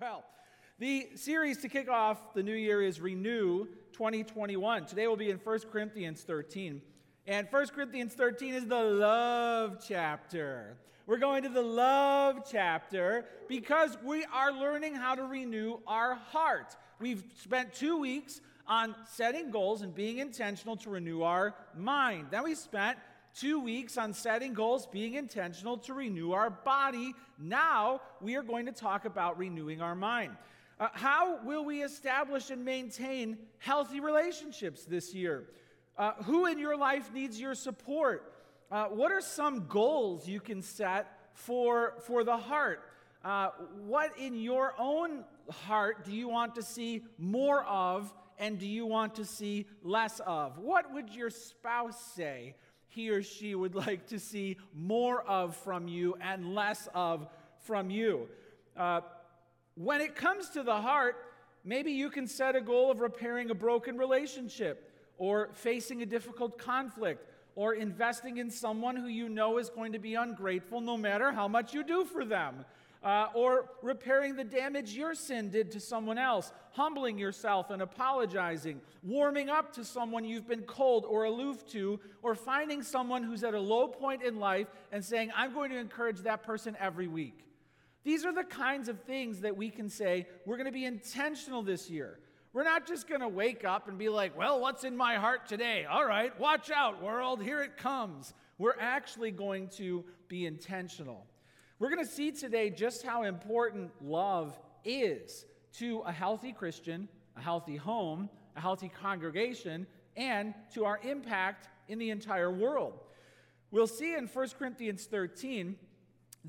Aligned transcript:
Well, 0.00 0.24
the 0.78 1.08
series 1.16 1.58
to 1.58 1.68
kick 1.68 1.88
off 1.88 2.32
the 2.32 2.42
new 2.42 2.54
year 2.54 2.82
is 2.82 2.98
Renew 2.98 3.66
2021. 3.92 4.86
Today 4.86 5.06
we'll 5.06 5.16
be 5.16 5.30
in 5.30 5.36
1 5.36 5.58
Corinthians 5.70 6.22
13. 6.22 6.80
And 7.26 7.46
1 7.50 7.66
Corinthians 7.68 8.14
13 8.14 8.54
is 8.54 8.66
the 8.66 8.82
love 8.82 9.84
chapter. 9.86 10.78
We're 11.06 11.18
going 11.18 11.42
to 11.42 11.50
the 11.50 11.62
love 11.62 12.40
chapter 12.50 13.26
because 13.48 13.98
we 14.02 14.24
are 14.32 14.50
learning 14.50 14.94
how 14.94 15.14
to 15.14 15.24
renew 15.24 15.78
our 15.86 16.14
heart. 16.14 16.74
We've 16.98 17.22
spent 17.42 17.74
two 17.74 17.98
weeks 17.98 18.40
on 18.66 18.94
setting 19.06 19.50
goals 19.50 19.82
and 19.82 19.94
being 19.94 20.18
intentional 20.18 20.76
to 20.76 20.90
renew 20.90 21.22
our 21.22 21.54
mind. 21.76 22.28
Then 22.30 22.44
we 22.44 22.54
spent 22.54 22.98
two 23.38 23.60
weeks 23.60 23.96
on 23.96 24.12
setting 24.12 24.54
goals, 24.54 24.86
being 24.86 25.14
intentional 25.14 25.78
to 25.78 25.94
renew 25.94 26.32
our 26.32 26.50
body. 26.50 27.14
Now 27.38 28.00
we 28.20 28.36
are 28.36 28.42
going 28.42 28.66
to 28.66 28.72
talk 28.72 29.04
about 29.04 29.38
renewing 29.38 29.80
our 29.80 29.94
mind. 29.94 30.36
Uh, 30.78 30.88
how 30.92 31.38
will 31.44 31.64
we 31.64 31.82
establish 31.82 32.50
and 32.50 32.64
maintain 32.64 33.38
healthy 33.58 34.00
relationships 34.00 34.84
this 34.84 35.14
year? 35.14 35.44
Uh, 35.96 36.12
who 36.24 36.46
in 36.46 36.58
your 36.58 36.76
life 36.76 37.12
needs 37.12 37.40
your 37.40 37.54
support? 37.54 38.32
Uh, 38.70 38.86
what 38.86 39.12
are 39.12 39.20
some 39.20 39.66
goals 39.68 40.26
you 40.26 40.40
can 40.40 40.62
set 40.62 41.06
for, 41.34 41.94
for 42.06 42.24
the 42.24 42.36
heart? 42.36 42.82
Uh, 43.24 43.50
what 43.86 44.16
in 44.18 44.34
your 44.34 44.74
own 44.78 45.24
heart 45.50 46.04
do 46.04 46.12
you 46.12 46.28
want 46.28 46.54
to 46.54 46.62
see 46.62 47.04
more 47.18 47.62
of 47.64 48.12
and 48.38 48.58
do 48.58 48.66
you 48.66 48.86
want 48.86 49.14
to 49.14 49.24
see 49.24 49.66
less 49.84 50.20
of? 50.26 50.58
What 50.58 50.92
would 50.92 51.10
your 51.10 51.30
spouse 51.30 52.00
say 52.16 52.54
he 52.94 53.10
or 53.10 53.22
she 53.22 53.54
would 53.54 53.74
like 53.86 54.06
to 54.08 54.18
see 54.18 54.56
more 54.74 55.22
of 55.22 55.56
from 55.56 55.88
you 55.88 56.16
and 56.20 56.54
less 56.54 56.88
of 56.94 57.26
from 57.64 57.90
you. 57.90 58.28
Uh, 58.76 59.00
when 59.74 60.00
it 60.00 60.14
comes 60.14 60.50
to 60.50 60.62
the 60.62 60.74
heart, 60.74 61.16
maybe 61.64 61.92
you 61.92 62.10
can 62.10 62.26
set 62.26 62.56
a 62.56 62.60
goal 62.60 62.90
of 62.90 63.00
repairing 63.00 63.50
a 63.50 63.54
broken 63.54 63.96
relationship 63.96 64.90
or 65.18 65.50
facing 65.54 66.02
a 66.02 66.06
difficult 66.06 66.58
conflict 66.58 67.26
or 67.54 67.74
investing 67.74 68.38
in 68.38 68.50
someone 68.50 68.96
who 68.96 69.06
you 69.06 69.28
know 69.28 69.58
is 69.58 69.68
going 69.70 69.92
to 69.92 69.98
be 69.98 70.14
ungrateful 70.14 70.80
no 70.80 70.96
matter 70.96 71.32
how 71.32 71.46
much 71.46 71.74
you 71.74 71.84
do 71.84 72.04
for 72.04 72.24
them 72.24 72.64
uh, 73.04 73.26
or 73.34 73.70
repairing 73.82 74.36
the 74.36 74.44
damage 74.44 74.94
your 74.94 75.14
sin 75.14 75.50
did 75.50 75.70
to 75.72 75.80
someone 75.80 76.18
else, 76.18 76.52
humbling 76.72 77.18
yourself 77.18 77.70
and 77.70 77.82
apologizing, 77.82 78.80
warming 79.02 79.48
up 79.48 79.72
to 79.72 79.84
someone 79.84 80.24
you've 80.24 80.48
been 80.48 80.62
cold 80.62 81.04
or 81.08 81.24
aloof 81.24 81.66
to, 81.66 81.98
or 82.22 82.34
finding 82.34 82.82
someone 82.82 83.22
who's 83.22 83.42
at 83.44 83.54
a 83.54 83.60
low 83.60 83.88
point 83.88 84.22
in 84.22 84.38
life 84.38 84.68
and 84.92 85.04
saying, 85.04 85.30
I'm 85.36 85.52
going 85.52 85.70
to 85.70 85.78
encourage 85.78 86.20
that 86.20 86.42
person 86.42 86.76
every 86.78 87.08
week. 87.08 87.44
These 88.04 88.24
are 88.24 88.32
the 88.32 88.44
kinds 88.44 88.88
of 88.88 89.00
things 89.00 89.40
that 89.40 89.56
we 89.56 89.70
can 89.70 89.88
say 89.88 90.26
we're 90.44 90.56
going 90.56 90.66
to 90.66 90.72
be 90.72 90.84
intentional 90.84 91.62
this 91.62 91.88
year. 91.88 92.18
We're 92.52 92.64
not 92.64 92.86
just 92.86 93.08
going 93.08 93.22
to 93.22 93.28
wake 93.28 93.64
up 93.64 93.88
and 93.88 93.96
be 93.96 94.10
like, 94.10 94.36
well, 94.36 94.60
what's 94.60 94.84
in 94.84 94.96
my 94.96 95.14
heart 95.14 95.46
today? 95.46 95.86
All 95.86 96.04
right, 96.04 96.38
watch 96.38 96.70
out, 96.70 97.02
world, 97.02 97.42
here 97.42 97.62
it 97.62 97.78
comes. 97.78 98.34
We're 98.58 98.78
actually 98.78 99.30
going 99.30 99.68
to 99.76 100.04
be 100.28 100.46
intentional. 100.46 101.26
We're 101.82 101.90
going 101.90 102.06
to 102.06 102.12
see 102.12 102.30
today 102.30 102.70
just 102.70 103.02
how 103.02 103.24
important 103.24 103.90
love 104.00 104.56
is 104.84 105.44
to 105.78 106.04
a 106.06 106.12
healthy 106.12 106.52
Christian, 106.52 107.08
a 107.36 107.40
healthy 107.40 107.74
home, 107.74 108.30
a 108.54 108.60
healthy 108.60 108.88
congregation, 108.88 109.88
and 110.16 110.54
to 110.74 110.84
our 110.84 111.00
impact 111.02 111.66
in 111.88 111.98
the 111.98 112.10
entire 112.10 112.52
world. 112.52 113.00
We'll 113.72 113.88
see 113.88 114.14
in 114.14 114.28
1 114.28 114.48
Corinthians 114.56 115.06
13 115.06 115.74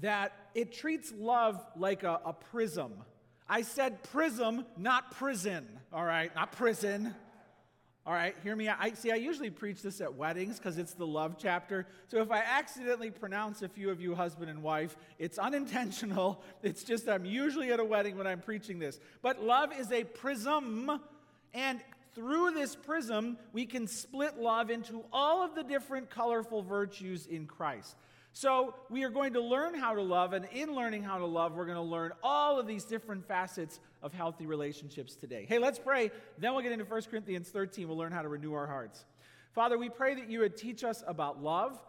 that 0.01 0.33
it 0.53 0.71
treats 0.71 1.11
love 1.17 1.65
like 1.75 2.03
a, 2.03 2.21
a 2.23 2.33
prism. 2.33 2.93
I 3.49 3.63
said 3.63 4.03
prism, 4.03 4.67
not 4.77 5.15
prison, 5.15 5.67
all 5.91 6.05
right? 6.05 6.29
Not 6.35 6.51
prison. 6.51 7.15
All 8.05 8.11
right, 8.13 8.35
hear 8.43 8.53
me. 8.53 8.67
I 8.67 8.91
see 8.91 9.11
I 9.11 9.15
usually 9.15 9.49
preach 9.49 9.81
this 9.81 10.01
at 10.01 10.13
weddings 10.13 10.57
because 10.57 10.77
it's 10.77 10.93
the 10.93 11.07
love 11.07 11.37
chapter. 11.39 11.87
So 12.09 12.21
if 12.21 12.31
I 12.31 12.39
accidentally 12.39 13.11
pronounce 13.11 13.61
a 13.61 13.69
few 13.69 13.89
of 13.91 14.01
you 14.01 14.13
husband 14.13 14.49
and 14.49 14.61
wife, 14.61 14.97
it's 15.19 15.37
unintentional. 15.37 16.43
It's 16.63 16.83
just 16.83 17.07
I'm 17.07 17.23
usually 17.23 17.71
at 17.71 17.79
a 17.79 17.83
wedding 17.83 18.17
when 18.17 18.27
I'm 18.27 18.41
preaching 18.41 18.79
this. 18.79 18.99
But 19.21 19.41
love 19.41 19.71
is 19.77 19.91
a 19.91 20.03
prism, 20.03 20.99
and 21.53 21.79
through 22.13 22.51
this 22.51 22.75
prism, 22.75 23.37
we 23.53 23.65
can 23.65 23.87
split 23.87 24.37
love 24.37 24.69
into 24.69 25.03
all 25.11 25.43
of 25.43 25.55
the 25.55 25.63
different 25.63 26.09
colorful 26.09 26.61
virtues 26.61 27.25
in 27.25 27.45
Christ. 27.45 27.95
So, 28.33 28.75
we 28.89 29.03
are 29.03 29.09
going 29.09 29.33
to 29.33 29.41
learn 29.41 29.75
how 29.75 29.93
to 29.93 30.01
love, 30.01 30.33
and 30.33 30.45
in 30.53 30.73
learning 30.73 31.03
how 31.03 31.19
to 31.19 31.25
love, 31.25 31.53
we're 31.53 31.65
going 31.65 31.77
to 31.77 31.81
learn 31.81 32.13
all 32.23 32.59
of 32.59 32.65
these 32.65 32.83
different 32.83 33.27
facets 33.27 33.79
of 34.03 34.13
healthy 34.13 34.45
relationships 34.45 35.15
today. 35.15 35.45
Hey, 35.47 35.57
let's 35.57 35.79
pray. 35.79 36.11
Then 36.37 36.53
we'll 36.53 36.61
get 36.61 36.73
into 36.73 36.85
1 36.85 37.01
Corinthians 37.03 37.49
13. 37.49 37.87
We'll 37.87 37.97
learn 37.97 38.11
how 38.11 38.21
to 38.21 38.27
renew 38.27 38.53
our 38.53 38.67
hearts. 38.67 39.05
Father, 39.53 39.77
we 39.77 39.89
pray 39.89 40.13
that 40.15 40.29
you 40.29 40.39
would 40.39 40.57
teach 40.57 40.83
us 40.83 41.03
about 41.07 41.41
love. 41.41 41.81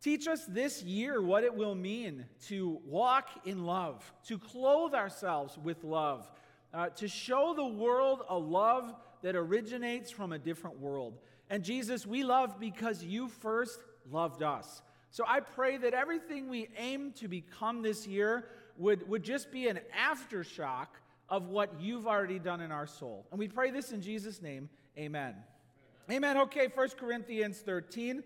Teach 0.00 0.28
us 0.28 0.44
this 0.46 0.82
year 0.82 1.20
what 1.20 1.42
it 1.42 1.52
will 1.52 1.74
mean 1.74 2.24
to 2.46 2.80
walk 2.86 3.28
in 3.44 3.64
love, 3.64 4.12
to 4.26 4.38
clothe 4.38 4.94
ourselves 4.94 5.58
with 5.58 5.82
love, 5.82 6.30
uh, 6.72 6.90
to 6.90 7.08
show 7.08 7.52
the 7.54 7.66
world 7.66 8.22
a 8.28 8.38
love 8.38 8.94
that 9.22 9.34
originates 9.34 10.10
from 10.12 10.32
a 10.32 10.38
different 10.38 10.78
world. 10.78 11.18
And 11.50 11.64
Jesus, 11.64 12.06
we 12.06 12.22
love 12.22 12.60
because 12.60 13.02
you 13.02 13.28
first 13.28 13.80
loved 14.08 14.42
us. 14.42 14.82
So 15.10 15.24
I 15.26 15.40
pray 15.40 15.78
that 15.78 15.94
everything 15.94 16.48
we 16.48 16.68
aim 16.76 17.12
to 17.16 17.26
become 17.26 17.82
this 17.82 18.06
year 18.06 18.48
would, 18.76 19.08
would 19.08 19.24
just 19.24 19.50
be 19.50 19.66
an 19.66 19.80
aftershock 19.98 20.86
of 21.28 21.48
what 21.48 21.80
you've 21.80 22.06
already 22.06 22.38
done 22.38 22.60
in 22.60 22.72
our 22.72 22.86
soul. 22.86 23.26
And 23.30 23.38
we 23.38 23.48
pray 23.48 23.70
this 23.70 23.92
in 23.92 24.00
Jesus' 24.00 24.40
name. 24.40 24.68
Amen. 24.96 25.34
Amen. 26.08 26.24
amen. 26.24 26.42
Okay, 26.44 26.68
1 26.74 26.88
Corinthians 26.98 27.58
13. 27.58 28.22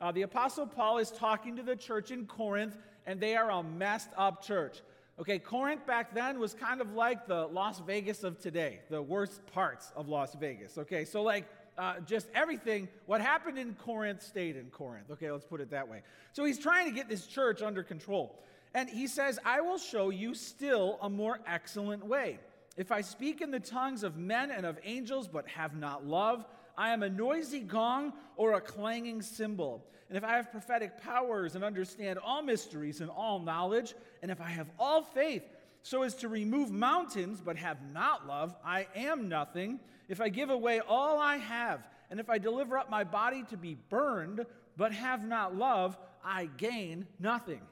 Uh, 0.00 0.12
the 0.12 0.22
Apostle 0.22 0.66
Paul 0.66 0.98
is 0.98 1.10
talking 1.10 1.56
to 1.56 1.62
the 1.62 1.76
church 1.76 2.10
in 2.10 2.26
Corinth, 2.26 2.76
and 3.06 3.20
they 3.20 3.36
are 3.36 3.50
a 3.50 3.62
messed 3.62 4.10
up 4.16 4.42
church. 4.42 4.80
Okay, 5.18 5.38
Corinth 5.38 5.86
back 5.86 6.14
then 6.14 6.38
was 6.38 6.52
kind 6.52 6.82
of 6.82 6.92
like 6.92 7.26
the 7.26 7.46
Las 7.46 7.80
Vegas 7.86 8.22
of 8.22 8.38
today, 8.38 8.80
the 8.90 9.00
worst 9.00 9.40
parts 9.46 9.90
of 9.96 10.08
Las 10.08 10.34
Vegas. 10.34 10.76
Okay, 10.76 11.06
so 11.06 11.22
like 11.22 11.46
uh, 11.78 12.00
just 12.00 12.26
everything, 12.34 12.88
what 13.06 13.22
happened 13.22 13.58
in 13.58 13.74
Corinth 13.74 14.22
stayed 14.22 14.56
in 14.56 14.66
Corinth. 14.66 15.10
Okay, 15.10 15.30
let's 15.30 15.46
put 15.46 15.60
it 15.60 15.70
that 15.70 15.88
way. 15.88 16.02
So 16.32 16.44
he's 16.44 16.58
trying 16.58 16.86
to 16.86 16.94
get 16.94 17.08
this 17.08 17.26
church 17.26 17.62
under 17.62 17.82
control. 17.82 18.38
And 18.76 18.90
he 18.90 19.06
says, 19.06 19.38
I 19.42 19.62
will 19.62 19.78
show 19.78 20.10
you 20.10 20.34
still 20.34 20.98
a 21.00 21.08
more 21.08 21.40
excellent 21.46 22.04
way. 22.04 22.38
If 22.76 22.92
I 22.92 23.00
speak 23.00 23.40
in 23.40 23.50
the 23.50 23.58
tongues 23.58 24.02
of 24.02 24.18
men 24.18 24.50
and 24.50 24.66
of 24.66 24.78
angels, 24.84 25.28
but 25.28 25.48
have 25.48 25.74
not 25.74 26.06
love, 26.06 26.44
I 26.76 26.90
am 26.90 27.02
a 27.02 27.08
noisy 27.08 27.60
gong 27.60 28.12
or 28.36 28.52
a 28.52 28.60
clanging 28.60 29.22
cymbal. 29.22 29.82
And 30.10 30.18
if 30.18 30.24
I 30.24 30.36
have 30.36 30.52
prophetic 30.52 31.00
powers 31.00 31.54
and 31.54 31.64
understand 31.64 32.18
all 32.18 32.42
mysteries 32.42 33.00
and 33.00 33.08
all 33.08 33.38
knowledge, 33.38 33.94
and 34.20 34.30
if 34.30 34.42
I 34.42 34.48
have 34.50 34.68
all 34.78 35.00
faith 35.00 35.44
so 35.82 36.02
as 36.02 36.14
to 36.16 36.28
remove 36.28 36.70
mountains, 36.70 37.40
but 37.42 37.56
have 37.56 37.78
not 37.94 38.26
love, 38.26 38.54
I 38.62 38.88
am 38.94 39.30
nothing. 39.30 39.80
If 40.10 40.20
I 40.20 40.28
give 40.28 40.50
away 40.50 40.80
all 40.86 41.18
I 41.18 41.38
have, 41.38 41.80
and 42.10 42.20
if 42.20 42.28
I 42.28 42.36
deliver 42.36 42.76
up 42.76 42.90
my 42.90 43.04
body 43.04 43.42
to 43.44 43.56
be 43.56 43.78
burned, 43.88 44.44
but 44.76 44.92
have 44.92 45.26
not 45.26 45.56
love, 45.56 45.96
I 46.22 46.50
gain 46.58 47.06
nothing. 47.18 47.62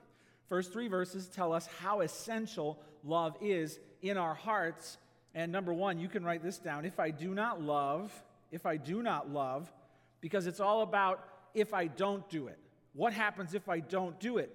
First 0.48 0.72
three 0.72 0.88
verses 0.88 1.26
tell 1.26 1.52
us 1.52 1.68
how 1.80 2.00
essential 2.00 2.78
love 3.02 3.36
is 3.40 3.78
in 4.02 4.16
our 4.16 4.34
hearts. 4.34 4.98
And 5.34 5.50
number 5.50 5.72
one, 5.72 5.98
you 5.98 6.08
can 6.08 6.24
write 6.24 6.42
this 6.42 6.58
down. 6.58 6.84
If 6.84 7.00
I 7.00 7.10
do 7.10 7.34
not 7.34 7.62
love, 7.62 8.12
if 8.52 8.66
I 8.66 8.76
do 8.76 9.02
not 9.02 9.30
love, 9.30 9.72
because 10.20 10.46
it's 10.46 10.60
all 10.60 10.82
about 10.82 11.24
if 11.54 11.74
I 11.74 11.86
don't 11.86 12.28
do 12.28 12.46
it. 12.48 12.58
What 12.92 13.12
happens 13.12 13.54
if 13.54 13.68
I 13.68 13.80
don't 13.80 14.18
do 14.20 14.38
it? 14.38 14.50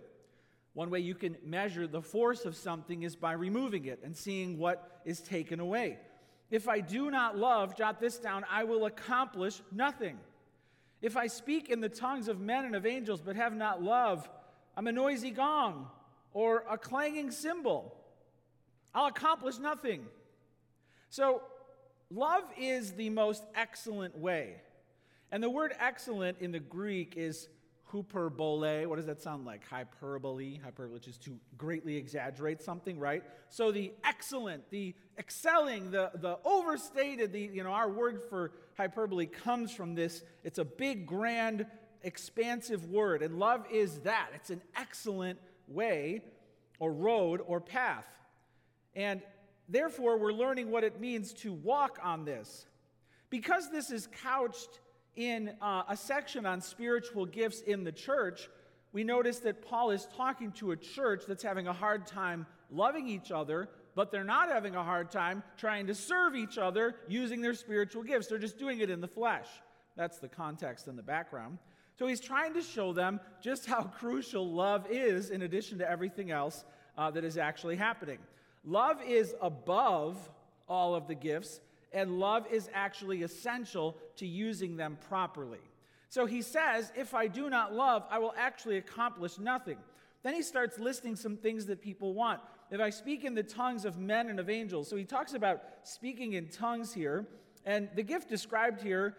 One 0.73 0.89
way 0.89 0.99
you 0.99 1.16
can 1.16 1.35
measure 1.44 1.88
the 1.88 2.01
force 2.01 2.45
of 2.45 2.55
something 2.55 3.03
is 3.03 3.16
by 3.16 3.33
removing 3.33 3.85
it 3.85 3.99
and 4.03 4.16
seeing 4.16 4.58
what 4.58 5.02
is 5.05 5.19
taken 5.19 5.59
away. 5.59 5.97
If 6.52 6.67
I 6.67 6.79
do 6.79 7.11
not 7.11 7.37
love, 7.37 7.75
jot 7.75 7.99
this 7.99 8.17
down, 8.17 8.46
I 8.49 8.64
will 8.64 8.85
accomplish 8.85 9.61
nothing. 9.72 10.17
If 11.02 11.17
I 11.17 11.28
speak 11.28 11.69
in 11.69 11.81
the 11.81 11.90
tongues 11.90 12.28
of 12.28 12.40
men 12.40 12.66
and 12.66 12.75
of 12.75 12.85
angels 12.85 13.22
but 13.22 13.35
have 13.35 13.55
not 13.55 13.84
love, 13.84 14.29
I'm 14.79 14.87
a 14.87 14.93
noisy 14.93 15.31
gong 15.31 15.90
or 16.31 16.64
a 16.70 16.78
clanging 16.78 17.31
cymbal. 17.31 17.93
I'll 18.96 19.08
accomplish 19.08 19.58
nothing. 19.58 20.05
So, 21.09 21.41
love 22.09 22.46
is 22.58 22.93
the 22.93 23.09
most 23.09 23.43
excellent 23.55 24.17
way. 24.17 24.55
And 25.34 25.43
the 25.43 25.49
word 25.49 25.73
excellent 25.81 26.37
in 26.40 26.53
the 26.53 26.61
Greek 26.61 27.16
is 27.17 27.49
hyperbole. 27.91 28.85
What 28.85 28.96
does 28.96 29.05
that 29.08 29.22
sound 29.22 29.46
like? 29.46 29.67
Hyperbole, 29.67 30.59
hyperbole, 30.64 30.93
which 30.93 31.09
is 31.09 31.17
to 31.17 31.37
greatly 31.58 31.97
exaggerate 31.97 32.61
something, 32.61 32.99
right? 32.99 33.23
So 33.49 33.73
the 33.73 33.91
excellent, 34.05 34.70
the 34.70 34.96
excelling, 35.17 35.91
the, 35.91 36.11
the 36.16 36.37
overstated, 36.46 37.34
the, 37.34 37.41
you 37.41 37.64
know, 37.64 37.72
our 37.72 37.90
word 37.90 38.22
for 38.29 38.52
hyperbole 38.78 39.26
comes 39.26 39.73
from 39.73 39.96
this. 39.96 40.23
It's 40.46 40.59
a 40.59 40.66
big, 40.66 41.05
grand, 41.05 41.66
expansive 42.03 42.85
word. 42.85 43.22
And 43.22 43.40
love 43.40 43.66
is 43.72 43.99
that. 43.99 44.29
It's 44.35 44.49
an 44.49 44.61
excellent 44.75 45.40
way 45.67 46.22
or 46.79 46.91
road 46.91 47.41
or 47.46 47.59
path. 47.59 48.05
And 48.96 49.22
therefore, 49.67 50.17
we're 50.17 50.34
learning 50.34 50.72
what 50.72 50.84
it 50.84 50.99
means 50.99 51.34
to 51.34 51.53
walk 51.53 51.99
on 52.03 52.25
this. 52.25 52.66
Because 53.29 53.69
this 53.69 53.91
is 53.91 54.07
couched 54.23 54.79
in 55.16 55.51
uh, 55.61 55.84
a 55.87 55.97
section 55.97 56.46
on 56.46 56.61
spiritual 56.61 57.25
gifts 57.25 57.61
in 57.61 57.84
the 57.84 57.91
church, 57.91 58.49
we 58.91 59.03
notice 59.03 59.40
that 59.40 59.61
Paul 59.61 59.91
is 59.91 60.07
talking 60.17 60.52
to 60.53 60.72
a 60.72 60.75
church 60.75 61.23
that's 61.28 61.43
having 61.43 61.67
a 61.67 61.73
hard 61.73 62.07
time 62.07 62.47
loving 62.72 63.07
each 63.07 63.31
other, 63.31 63.69
but 63.95 64.11
they're 64.11 64.23
not 64.23 64.49
having 64.49 64.75
a 64.75 64.84
hard 64.84 65.11
time 65.11 65.43
trying 65.57 65.87
to 65.87 65.93
serve 65.93 66.35
each 66.35 66.57
other 66.57 66.95
using 67.07 67.41
their 67.41 67.53
spiritual 67.53 68.03
gifts. 68.03 68.28
They're 68.28 68.40
just 68.40 68.57
doing 68.57 68.79
it 68.79 68.90
in 68.90 69.02
the 69.02 69.07
flesh. 69.07 69.47
That's 69.95 70.17
the 70.19 70.28
context 70.28 70.87
and 70.87 70.97
the 70.97 71.03
background. 71.03 71.59
So 71.99 72.07
he's 72.07 72.22
trying 72.22 72.53
to 72.53 72.61
show 72.61 72.93
them 72.93 73.19
just 73.41 73.66
how 73.66 73.84
crucial 73.99 74.49
love 74.49 74.87
is 74.90 75.31
in 75.31 75.41
addition 75.41 75.79
to 75.79 75.90
everything 75.91 76.31
else 76.31 76.63
uh, 76.97 77.11
that 77.11 77.25
is 77.25 77.37
actually 77.37 77.75
happening. 77.75 78.19
Love 78.63 79.01
is 79.05 79.35
above 79.41 80.17
all 80.69 80.96
of 80.96 81.07
the 81.07 81.16
gifts, 81.16 81.59
and 81.91 82.17
love 82.17 82.47
is 82.49 82.69
actually 82.73 83.23
essential 83.23 83.97
to 84.16 84.25
using 84.25 84.78
them 84.78 84.97
properly. 85.09 85.59
So 86.07 86.25
he 86.25 86.41
says, 86.41 86.90
If 86.96 87.13
I 87.13 87.28
do 87.28 87.49
not 87.49 87.73
love, 87.73 88.05
I 88.09 88.19
will 88.19 88.34
actually 88.37 88.78
accomplish 88.78 89.37
nothing. 89.37 89.78
Then 90.23 90.34
he 90.34 90.41
starts 90.41 90.79
listing 90.79 91.17
some 91.17 91.35
things 91.35 91.66
that 91.66 91.81
people 91.81 92.13
want. 92.13 92.40
If 92.72 92.79
I 92.79 92.91
speak 92.91 93.25
in 93.25 93.35
the 93.35 93.43
tongues 93.43 93.84
of 93.84 93.97
men 93.97 94.29
and 94.29 94.40
of 94.40 94.49
angels. 94.49 94.90
So 94.90 94.95
he 94.95 95.03
talks 95.03 95.34
about 95.34 95.63
speaking 95.84 96.34
in 96.34 96.47
tongues 96.47 96.93
here. 96.93 97.25
And 97.66 97.90
the 97.93 98.03
gift 98.03 98.29
described 98.29 98.81
here 98.81 99.16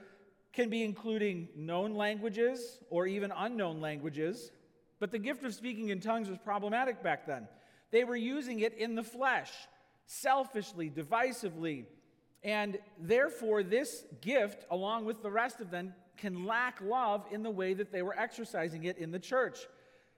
can 0.52 0.68
be 0.68 0.82
including 0.82 1.48
known 1.56 1.94
languages 1.94 2.78
or 2.90 3.06
even 3.06 3.32
unknown 3.36 3.80
languages. 3.80 4.50
But 4.98 5.12
the 5.12 5.18
gift 5.18 5.44
of 5.44 5.54
speaking 5.54 5.90
in 5.90 6.00
tongues 6.00 6.28
was 6.28 6.38
problematic 6.38 7.02
back 7.02 7.26
then. 7.26 7.48
They 7.90 8.04
were 8.04 8.16
using 8.16 8.60
it 8.60 8.74
in 8.74 8.94
the 8.94 9.02
flesh, 9.02 9.50
selfishly, 10.06 10.90
divisively. 10.90 11.86
And 12.42 12.78
therefore, 12.98 13.62
this 13.62 14.04
gift, 14.20 14.64
along 14.70 15.04
with 15.04 15.22
the 15.22 15.30
rest 15.30 15.60
of 15.60 15.70
them, 15.70 15.94
can 16.16 16.44
lack 16.44 16.80
love 16.80 17.24
in 17.30 17.42
the 17.42 17.50
way 17.50 17.74
that 17.74 17.92
they 17.92 18.02
were 18.02 18.18
exercising 18.18 18.84
it 18.84 18.98
in 18.98 19.10
the 19.10 19.18
church. 19.18 19.58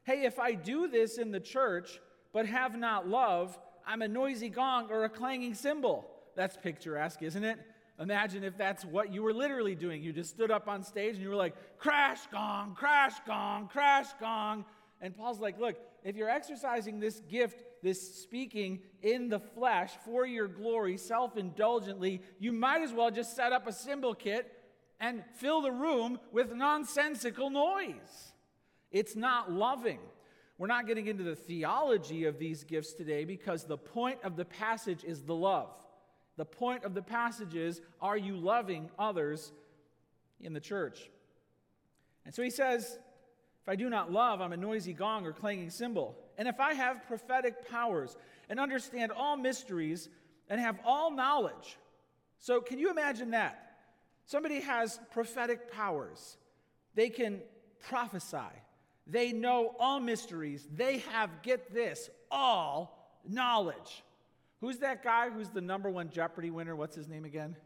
Hey, 0.05 0.25
if 0.25 0.39
I 0.39 0.55
do 0.55 0.89
this 0.89 1.19
in 1.19 1.31
the 1.31 1.41
church, 1.41 2.01
but 2.33 2.47
have 2.47 2.77
not 2.77 3.09
love, 3.09 3.59
I'm 3.87 4.03
a 4.03 4.09
noisy 4.09 4.49
gong 4.49 4.89
or 4.91 5.05
a 5.05 5.09
clanging 5.09 5.55
cymbal. 5.55 6.05
That's 6.35 6.57
picturesque, 6.57 7.23
isn't 7.23 7.45
it? 7.45 7.59
Imagine 7.99 8.43
if 8.43 8.57
that's 8.57 8.85
what 8.85 9.13
you 9.13 9.23
were 9.23 9.35
literally 9.35 9.75
doing. 9.75 10.03
You 10.03 10.13
just 10.13 10.31
stood 10.31 10.51
up 10.51 10.69
on 10.69 10.83
stage 10.83 11.15
and 11.15 11.23
you 11.23 11.29
were 11.29 11.37
like, 11.37 11.55
crash 11.79 12.21
gong, 12.33 12.75
crash 12.75 13.15
gong, 13.27 13.69
crash 13.69 14.07
gong. 14.19 14.65
And 15.01 15.17
Paul's 15.17 15.41
like, 15.41 15.61
look, 15.61 15.77
if 16.05 16.17
you're 16.17 16.31
exercising 16.31 17.01
this 17.01 17.21
gift, 17.21 17.63
this 17.83 18.23
speaking 18.23 18.81
in 19.03 19.29
the 19.29 19.41
flesh 19.41 19.93
for 20.05 20.27
your 20.27 20.49
glory, 20.49 20.97
self 20.97 21.37
indulgently, 21.37 22.23
you 22.39 22.53
might 22.53 22.83
as 22.83 22.93
well 22.93 23.11
just 23.11 23.37
set 23.37 23.53
up 23.53 23.67
a 23.67 23.73
cymbal 23.73 24.15
kit 24.15 24.51
and 24.99 25.23
fill 25.37 25.61
the 25.61 25.73
room 25.73 26.19
with 26.33 26.53
nonsensical 26.53 27.51
noise. 27.51 28.33
It's 28.91 29.17
not 29.17 29.51
loving. 29.51 29.99
We're 30.59 30.69
not 30.69 30.87
getting 30.87 31.09
into 31.09 31.25
the 31.25 31.35
theology 31.35 32.25
of 32.25 32.39
these 32.39 32.63
gifts 32.63 32.93
today 32.93 33.25
because 33.25 33.65
the 33.65 33.79
point 33.79 34.21
of 34.23 34.37
the 34.37 34.45
passage 34.45 35.03
is 35.03 35.23
the 35.23 35.35
love. 35.35 35.75
The 36.37 36.45
point 36.45 36.85
of 36.85 36.95
the 36.95 37.03
passage 37.03 37.55
is 37.55 37.81
are 38.01 38.17
you 38.17 38.37
loving 38.37 38.91
others 38.99 39.53
in 40.41 40.53
the 40.53 40.61
church? 40.61 41.11
And 42.25 42.35
so 42.35 42.43
he 42.43 42.51
says, 42.51 42.99
if 43.63 43.69
I 43.69 43.77
do 43.77 43.89
not 43.89 44.11
love, 44.11 44.41
I'm 44.41 44.53
a 44.53 44.57
noisy 44.57 44.93
gong 44.93 45.25
or 45.25 45.33
clanging 45.33 45.71
cymbal. 45.71 46.17
And 46.37 46.49
if 46.49 46.59
I 46.59 46.75
have 46.75 47.07
prophetic 47.07 47.69
powers 47.71 48.17
and 48.49 48.59
understand 48.59 49.13
all 49.13 49.37
mysteries 49.37 50.09
and 50.49 50.61
have 50.61 50.79
all 50.85 51.11
knowledge. 51.11 51.79
So, 52.39 52.61
can 52.61 52.79
you 52.79 52.91
imagine 52.91 53.31
that? 53.31 53.77
Somebody 54.27 54.61
has 54.61 54.99
prophetic 55.13 55.73
powers. 55.73 56.37
They 56.95 57.09
can 57.09 57.41
prophesy. 57.81 58.39
They 59.07 59.33
know 59.33 59.75
all 59.79 60.01
mysteries. 60.01 60.67
They 60.75 60.99
have, 61.13 61.31
get 61.43 61.73
this, 61.73 62.11
all 62.31 63.19
knowledge. 63.29 64.03
Who's 64.63 64.79
that 64.79 65.03
guy 65.03 65.29
who's 65.29 65.49
the 65.49 65.61
number 65.61 65.91
one 65.91 66.09
Jeopardy 66.09 66.53
winner? 66.53 66.77
What's 66.77 66.95
his 66.95 67.09
name 67.09 67.25
again? 67.25 67.57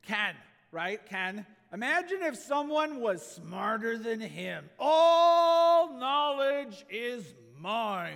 Ken, 0.00 0.34
right? 0.72 1.04
Ken. 1.04 1.44
Imagine 1.74 2.22
if 2.22 2.36
someone 2.36 3.00
was 3.02 3.22
smarter 3.22 3.98
than 3.98 4.18
him. 4.18 4.70
All 4.78 5.92
knowledge 5.92 6.86
is 6.88 7.22
mine. 7.58 8.14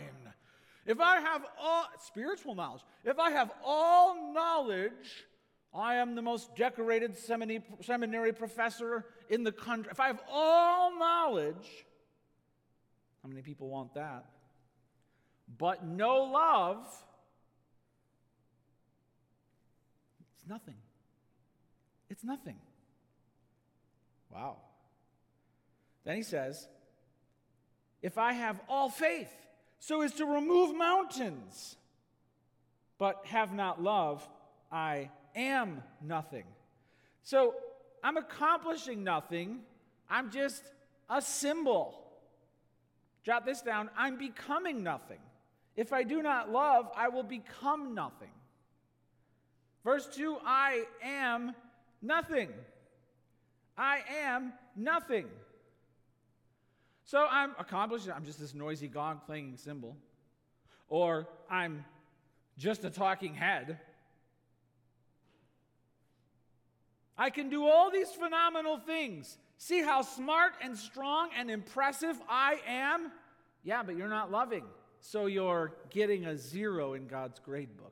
If 0.87 0.99
I 0.99 1.21
have 1.21 1.45
all 1.61 1.85
spiritual 2.01 2.55
knowledge, 2.55 2.81
if 3.05 3.19
I 3.19 3.33
have 3.33 3.53
all 3.63 4.33
knowledge, 4.33 5.27
I 5.75 5.97
am 5.97 6.15
the 6.15 6.23
most 6.23 6.57
decorated 6.57 7.19
seminary, 7.19 7.63
seminary 7.83 8.33
professor 8.33 9.05
in 9.29 9.45
the 9.45 9.53
country. 9.53 9.91
If 9.93 10.01
I 10.01 10.07
have 10.07 10.23
all 10.31 10.99
knowledge, 10.99 11.85
how 13.23 13.29
many 13.29 13.43
people 13.43 13.69
want 13.69 13.93
that? 13.93 14.25
But 15.59 15.85
no 15.85 16.23
love, 16.25 16.87
it's 20.43 20.51
nothing. 20.51 20.75
It's 22.11 22.25
nothing. 22.25 22.57
Wow. 24.31 24.57
Then 26.05 26.17
he 26.17 26.23
says, 26.23 26.67
If 28.03 28.19
I 28.19 28.33
have 28.33 28.61
all 28.69 28.89
faith 28.89 29.33
so 29.79 30.03
as 30.03 30.13
to 30.15 30.27
remove 30.27 30.77
mountains, 30.77 31.77
but 32.99 33.25
have 33.27 33.53
not 33.55 33.83
love, 33.83 34.29
I 34.71 35.11
am 35.37 35.83
nothing. 36.03 36.45
So 37.23 37.55
I'm 38.03 38.17
accomplishing 38.17 39.05
nothing. 39.05 39.61
I'm 40.11 40.31
just 40.31 40.63
a 41.09 41.23
cymbal. 41.23 41.99
Jot 43.25 43.47
this 43.47 43.63
down 43.63 43.91
I'm 43.97 44.19
becoming 44.19 44.83
nothing. 44.83 45.21
If 45.77 45.93
I 45.93 46.03
do 46.03 46.21
not 46.21 46.51
love, 46.51 46.91
I 46.97 47.09
will 47.09 47.23
become 47.23 47.95
nothing. 47.95 48.33
Verse 49.85 50.07
2 50.15 50.39
I 50.45 50.85
am 51.03 51.55
nothing. 52.01 52.49
I 53.77 54.01
am 54.25 54.53
nothing. 54.77 55.27
So 57.05 57.27
I'm 57.29 57.53
accomplishing, 57.59 58.13
I'm 58.13 58.25
just 58.25 58.39
this 58.39 58.55
noisy 58.55 58.89
gong 58.89 59.21
clanging 59.27 59.57
cymbal. 59.57 59.97
Or 60.89 61.29
I'm 61.51 61.85
just 62.59 62.85
a 62.85 62.91
talking 62.91 63.35
head. 63.35 63.79
I 67.17 67.31
can 67.31 67.49
do 67.49 67.67
all 67.67 67.91
these 67.91 68.11
phenomenal 68.11 68.79
things. 68.79 69.37
See 69.59 69.83
how 69.83 70.03
smart 70.03 70.55
and 70.63 70.77
strong 70.77 71.31
and 71.37 71.51
impressive 71.51 72.17
I 72.29 72.61
am? 72.67 73.13
Yeah, 73.63 73.83
but 73.83 73.97
you're 73.97 74.09
not 74.09 74.31
loving. 74.31 74.65
So 75.01 75.27
you're 75.27 75.73
getting 75.91 76.27
a 76.27 76.37
zero 76.37 76.95
in 76.95 77.07
God's 77.07 77.39
grade 77.39 77.77
book. 77.77 77.92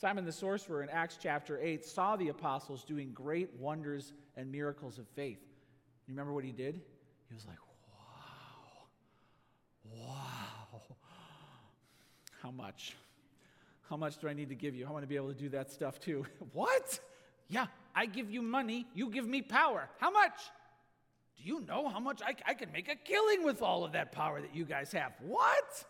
Simon 0.00 0.24
the 0.24 0.32
sorcerer 0.32 0.82
in 0.82 0.88
Acts 0.88 1.18
chapter 1.20 1.58
8 1.60 1.84
saw 1.84 2.16
the 2.16 2.28
apostles 2.28 2.84
doing 2.84 3.10
great 3.12 3.50
wonders 3.58 4.14
and 4.34 4.50
miracles 4.50 4.98
of 4.98 5.06
faith. 5.08 5.40
You 6.06 6.14
remember 6.14 6.32
what 6.32 6.42
he 6.42 6.52
did? 6.52 6.80
He 7.28 7.34
was 7.34 7.44
like, 7.46 7.58
wow, 9.92 10.08
wow. 10.08 10.80
How 12.42 12.50
much? 12.50 12.96
How 13.90 13.98
much 13.98 14.16
do 14.16 14.26
I 14.28 14.32
need 14.32 14.48
to 14.48 14.54
give 14.54 14.74
you? 14.74 14.86
I 14.86 14.90
want 14.90 15.02
to 15.02 15.06
be 15.06 15.16
able 15.16 15.28
to 15.28 15.38
do 15.38 15.50
that 15.50 15.70
stuff 15.70 16.00
too. 16.00 16.24
what? 16.54 16.98
Yeah, 17.48 17.66
I 17.94 18.06
give 18.06 18.30
you 18.30 18.40
money, 18.40 18.86
you 18.94 19.10
give 19.10 19.26
me 19.26 19.42
power. 19.42 19.86
How 19.98 20.10
much? 20.10 20.40
Do 21.36 21.42
you 21.44 21.60
know 21.68 21.90
how 21.90 22.00
much 22.00 22.22
I, 22.22 22.34
I 22.46 22.54
can 22.54 22.72
make 22.72 22.88
a 22.88 22.96
killing 22.96 23.44
with 23.44 23.60
all 23.60 23.84
of 23.84 23.92
that 23.92 24.12
power 24.12 24.40
that 24.40 24.54
you 24.54 24.64
guys 24.64 24.92
have? 24.92 25.12
What? 25.20 25.84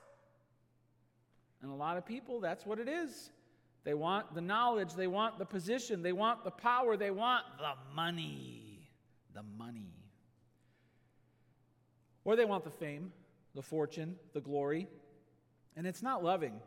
And 1.63 1.71
a 1.71 1.75
lot 1.77 1.97
of 1.97 2.05
people, 2.05 2.41
that's 2.41 2.67
what 2.67 2.81
it 2.81 2.89
is. 2.89 3.31
They 3.85 3.95
want 3.95 4.35
the 4.35 4.41
knowledge, 4.41 4.95
they 4.95 5.07
want 5.07 5.39
the 5.39 5.47
position, 5.47 6.03
they 6.03 6.13
want 6.13 6.45
the 6.45 6.51
power, 6.51 6.97
they 6.97 7.11
want 7.11 7.45
the 7.59 7.73
money. 7.95 8.89
The 9.35 9.43
money. 9.57 9.95
Or 12.25 12.37
they 12.37 12.45
want 12.45 12.65
the 12.65 12.71
fame, 12.71 13.13
the 13.55 13.63
fortune, 13.63 14.17
the 14.35 14.41
glory. 14.41 14.87
And 15.77 15.87
it's 15.87 16.03
not 16.03 16.23
loving. 16.23 16.61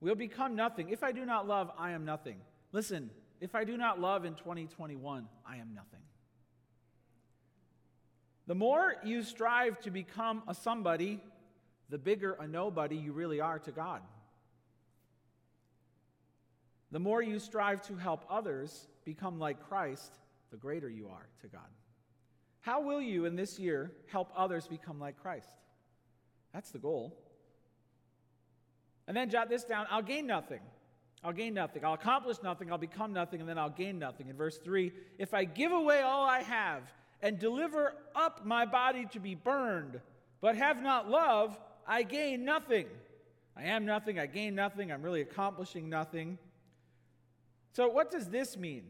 We'll 0.00 0.14
become 0.14 0.56
nothing. 0.56 0.88
If 0.88 1.02
I 1.02 1.12
do 1.12 1.26
not 1.26 1.46
love, 1.46 1.70
I 1.78 1.90
am 1.90 2.04
nothing. 2.04 2.38
Listen, 2.72 3.10
if 3.40 3.54
I 3.54 3.64
do 3.64 3.76
not 3.76 4.00
love 4.00 4.24
in 4.24 4.34
2021, 4.34 5.28
I 5.46 5.56
am 5.56 5.74
nothing. 5.74 6.00
The 8.46 8.54
more 8.54 8.94
you 9.04 9.22
strive 9.22 9.80
to 9.80 9.90
become 9.90 10.42
a 10.46 10.54
somebody, 10.54 11.20
the 11.88 11.98
bigger 11.98 12.34
a 12.34 12.46
nobody 12.46 12.96
you 12.96 13.12
really 13.12 13.40
are 13.40 13.58
to 13.58 13.72
God. 13.72 14.02
The 16.92 16.98
more 16.98 17.22
you 17.22 17.38
strive 17.38 17.82
to 17.88 17.96
help 17.96 18.24
others 18.30 18.86
become 19.04 19.38
like 19.38 19.68
Christ, 19.68 20.18
the 20.50 20.56
greater 20.56 20.88
you 20.88 21.08
are 21.08 21.26
to 21.42 21.48
God. 21.48 21.68
How 22.60 22.80
will 22.80 23.00
you 23.00 23.24
in 23.24 23.36
this 23.36 23.58
year 23.58 23.92
help 24.10 24.32
others 24.36 24.66
become 24.66 24.98
like 24.98 25.20
Christ? 25.20 25.48
That's 26.52 26.70
the 26.70 26.78
goal. 26.78 27.16
And 29.06 29.16
then 29.16 29.30
jot 29.30 29.48
this 29.48 29.64
down 29.64 29.86
I'll 29.90 30.02
gain 30.02 30.26
nothing. 30.26 30.60
I'll 31.24 31.32
gain 31.32 31.54
nothing. 31.54 31.84
I'll 31.84 31.94
accomplish 31.94 32.36
nothing. 32.42 32.70
I'll 32.70 32.78
become 32.78 33.12
nothing, 33.12 33.40
and 33.40 33.48
then 33.48 33.58
I'll 33.58 33.70
gain 33.70 33.98
nothing. 33.98 34.28
In 34.28 34.36
verse 34.36 34.58
3, 34.58 34.92
if 35.18 35.34
I 35.34 35.44
give 35.44 35.72
away 35.72 36.02
all 36.02 36.24
I 36.24 36.42
have 36.42 36.82
and 37.20 37.38
deliver 37.38 37.94
up 38.14 38.44
my 38.44 38.64
body 38.64 39.06
to 39.12 39.18
be 39.18 39.34
burned, 39.34 40.00
but 40.40 40.56
have 40.56 40.82
not 40.82 41.10
love, 41.10 41.58
I 41.86 42.02
gain 42.02 42.44
nothing. 42.44 42.86
I 43.56 43.64
am 43.64 43.86
nothing. 43.86 44.18
I 44.18 44.26
gain 44.26 44.54
nothing. 44.54 44.92
I'm 44.92 45.02
really 45.02 45.22
accomplishing 45.22 45.88
nothing. 45.88 46.38
So, 47.76 47.88
what 47.88 48.10
does 48.10 48.30
this 48.30 48.56
mean? 48.56 48.84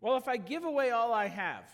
Well, 0.00 0.16
if 0.16 0.26
I 0.26 0.38
give 0.38 0.64
away 0.64 0.92
all 0.92 1.12
I 1.12 1.28
have, 1.28 1.64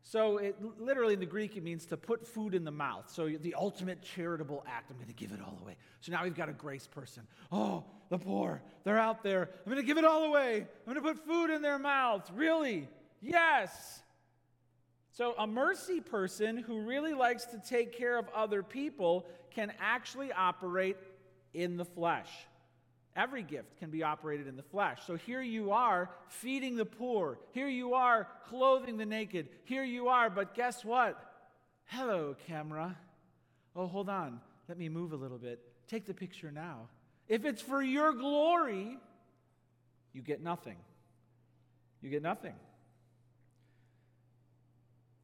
so 0.00 0.38
it 0.38 0.56
literally 0.80 1.12
in 1.12 1.20
the 1.20 1.26
Greek 1.26 1.58
it 1.58 1.62
means 1.62 1.84
to 1.86 1.98
put 1.98 2.26
food 2.26 2.54
in 2.54 2.64
the 2.64 2.70
mouth. 2.70 3.10
So 3.12 3.28
the 3.28 3.54
ultimate 3.54 4.00
charitable 4.00 4.64
act, 4.66 4.90
I'm 4.90 4.96
going 4.96 5.08
to 5.08 5.12
give 5.12 5.32
it 5.32 5.40
all 5.44 5.58
away. 5.60 5.76
So 6.00 6.12
now 6.12 6.24
we've 6.24 6.34
got 6.34 6.48
a 6.48 6.54
grace 6.54 6.86
person. 6.86 7.24
Oh, 7.52 7.84
the 8.08 8.16
poor, 8.16 8.62
they're 8.84 8.98
out 8.98 9.22
there. 9.22 9.50
I'm 9.66 9.70
going 9.70 9.76
to 9.76 9.86
give 9.86 9.98
it 9.98 10.06
all 10.06 10.24
away. 10.24 10.66
I'm 10.86 10.94
going 10.94 10.94
to 10.94 11.02
put 11.02 11.26
food 11.26 11.50
in 11.50 11.60
their 11.60 11.78
mouths. 11.78 12.30
Really? 12.34 12.88
Yes. 13.20 14.00
So 15.12 15.34
a 15.38 15.46
mercy 15.46 16.00
person 16.00 16.56
who 16.56 16.80
really 16.80 17.12
likes 17.12 17.44
to 17.46 17.58
take 17.58 17.92
care 17.92 18.16
of 18.16 18.26
other 18.34 18.62
people 18.62 19.26
can 19.50 19.70
actually 19.78 20.32
operate 20.32 20.96
in 21.52 21.76
the 21.76 21.84
flesh. 21.84 22.30
Every 23.16 23.42
gift 23.42 23.78
can 23.78 23.88
be 23.88 24.02
operated 24.02 24.46
in 24.46 24.56
the 24.56 24.62
flesh. 24.62 25.00
So 25.06 25.16
here 25.16 25.40
you 25.40 25.72
are 25.72 26.10
feeding 26.28 26.76
the 26.76 26.84
poor. 26.84 27.38
Here 27.52 27.66
you 27.66 27.94
are 27.94 28.28
clothing 28.50 28.98
the 28.98 29.06
naked. 29.06 29.48
Here 29.64 29.84
you 29.84 30.08
are, 30.08 30.28
but 30.28 30.54
guess 30.54 30.84
what? 30.84 31.18
Hello, 31.86 32.36
camera. 32.46 32.94
Oh, 33.74 33.86
hold 33.86 34.10
on. 34.10 34.40
Let 34.68 34.76
me 34.76 34.90
move 34.90 35.14
a 35.14 35.16
little 35.16 35.38
bit. 35.38 35.60
Take 35.88 36.04
the 36.04 36.12
picture 36.12 36.50
now. 36.50 36.88
If 37.26 37.46
it's 37.46 37.62
for 37.62 37.82
your 37.82 38.12
glory, 38.12 38.98
you 40.12 40.20
get 40.20 40.42
nothing. 40.42 40.76
You 42.02 42.10
get 42.10 42.22
nothing. 42.22 42.54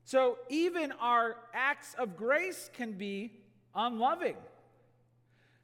So 0.04 0.38
even 0.48 0.92
our 0.92 1.36
acts 1.52 1.94
of 1.98 2.16
grace 2.16 2.70
can 2.72 2.92
be 2.92 3.32
unloving. 3.74 4.36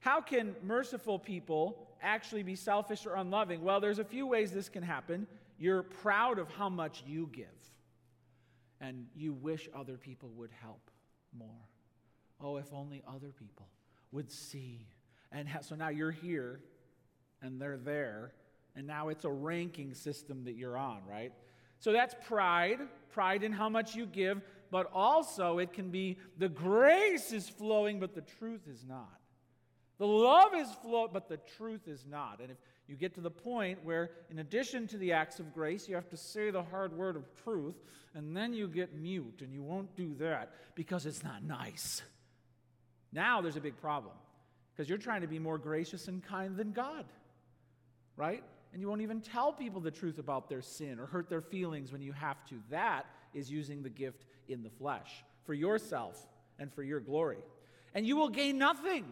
How 0.01 0.21
can 0.21 0.55
merciful 0.63 1.19
people 1.19 1.88
actually 2.02 2.43
be 2.43 2.55
selfish 2.55 3.07
or 3.07 3.14
unloving? 3.14 3.62
Well, 3.62 3.81
there's 3.81 3.99
a 3.99 4.05
few 4.05 4.26
ways 4.26 4.52
this 4.52 4.69
can 4.69 4.83
happen. 4.83 5.26
You're 5.59 5.83
proud 5.83 6.38
of 6.38 6.49
how 6.50 6.69
much 6.69 7.02
you 7.07 7.28
give, 7.33 7.47
and 8.81 9.07
you 9.14 9.33
wish 9.33 9.69
other 9.75 9.97
people 9.97 10.31
would 10.37 10.50
help 10.62 10.90
more. 11.37 11.49
Oh, 12.40 12.57
if 12.57 12.73
only 12.73 13.02
other 13.09 13.33
people 13.37 13.67
would 14.12 14.31
see. 14.31 14.87
And 15.33 15.49
ha- 15.49 15.61
so 15.61 15.75
now 15.75 15.88
you're 15.88 16.12
here, 16.12 16.61
and 17.43 17.61
they're 17.61 17.76
there, 17.76 18.33
and 18.76 18.87
now 18.87 19.09
it's 19.09 19.25
a 19.25 19.31
ranking 19.31 19.95
system 19.95 20.45
that 20.45 20.55
you're 20.55 20.76
on, 20.76 21.00
right? 21.09 21.33
So 21.81 21.93
that's 21.93 22.14
pride, 22.26 22.81
pride 23.11 23.43
in 23.43 23.52
how 23.52 23.69
much 23.69 23.95
you 23.95 24.07
give, 24.07 24.40
but 24.71 24.90
also 24.93 25.59
it 25.59 25.73
can 25.73 25.90
be 25.90 26.19
the 26.38 26.49
grace 26.49 27.33
is 27.33 27.49
flowing, 27.49 28.00
but 28.00 28.14
the 28.14 28.21
truth 28.21 28.69
is 28.69 28.85
not. 28.87 29.18
The 29.99 30.07
love 30.07 30.55
is 30.55 30.69
flow, 30.83 31.09
but 31.12 31.28
the 31.28 31.38
truth 31.57 31.88
is 31.88 32.05
not. 32.09 32.40
And 32.40 32.50
if 32.50 32.57
you 32.87 32.95
get 32.95 33.14
to 33.14 33.21
the 33.21 33.31
point 33.31 33.85
where, 33.85 34.11
in 34.31 34.38
addition 34.38 34.87
to 34.88 34.99
the 34.99 35.12
acts 35.12 35.40
of 35.40 35.52
grace, 35.52 35.88
you 35.88 35.97
have 35.97 36.09
to 36.11 36.17
say 36.17 36.50
the 36.50 36.62
hard 36.62 36.97
word 36.97 37.17
of 37.17 37.25
truth, 37.43 37.75
and 38.14 38.37
then 38.37 38.52
you 38.52 38.69
get 38.69 38.95
mute, 38.95 39.40
and 39.43 39.52
you 39.52 39.62
won't 39.62 39.95
do 39.97 40.14
that 40.21 40.52
because 40.76 41.05
it's 41.05 41.25
not 41.25 41.43
nice. 41.43 42.02
Now 43.12 43.40
there's 43.40 43.57
a 43.57 43.61
big 43.61 43.81
problem 43.81 44.14
because 44.73 44.88
you're 44.88 44.99
trying 44.99 45.23
to 45.23 45.26
be 45.26 45.40
more 45.40 45.59
gracious 45.59 46.07
and 46.07 46.23
kind 46.23 46.57
than 46.57 46.71
God, 46.71 47.05
right? 48.17 48.45
And 48.73 48.81
you 48.81 48.88
won't 48.88 49.00
even 49.00 49.21
tell 49.21 49.52
people 49.52 49.81
the 49.81 49.90
truth 49.90 50.19
about 50.19 50.49
their 50.49 50.62
sin 50.62 51.00
or 51.00 51.07
hurt 51.07 51.28
their 51.28 51.40
feelings 51.40 51.90
when 51.90 52.02
you 52.02 52.12
have 52.12 52.45
to. 52.47 52.57
That 52.71 53.07
is 53.35 53.50
using 53.50 53.83
the 53.83 53.88
gift 53.88 54.26
in 54.47 54.62
the 54.62 54.71
flesh 54.71 55.25
for 55.45 55.55
yourself 55.55 56.25
and 56.59 56.73
for 56.73 56.83
your 56.83 57.00
glory. 57.00 57.38
And 57.95 58.07
you 58.07 58.17
will 58.17 58.28
gain 58.28 58.59
nothing 58.59 59.07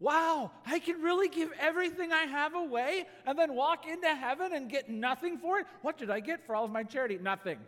Wow, 0.00 0.50
I 0.64 0.78
can 0.78 1.02
really 1.02 1.28
give 1.28 1.50
everything 1.60 2.10
I 2.10 2.22
have 2.22 2.54
away 2.54 3.04
and 3.26 3.38
then 3.38 3.54
walk 3.54 3.86
into 3.86 4.08
heaven 4.08 4.54
and 4.54 4.70
get 4.70 4.88
nothing 4.88 5.36
for 5.36 5.58
it? 5.58 5.66
What 5.82 5.98
did 5.98 6.10
I 6.10 6.20
get 6.20 6.46
for 6.46 6.56
all 6.56 6.64
of 6.64 6.70
my 6.70 6.84
charity? 6.84 7.18
Nothing. 7.20 7.58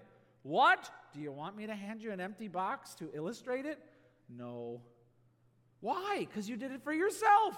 What? 0.43 0.91
Do 1.13 1.21
you 1.21 1.31
want 1.31 1.57
me 1.59 1.67
to 1.67 1.75
hand 1.75 2.03
you 2.03 2.11
an 2.11 2.21
empty 2.21 2.49
box 2.49 2.95
to 2.97 3.11
illustrate 3.15 3.67
it? 3.67 3.79
No. 4.31 4.81
Why? 5.81 6.21
Because 6.21 6.49
you 6.49 6.57
did 6.57 6.73
it 6.73 6.83
for 6.83 6.93
yourself. 6.95 7.55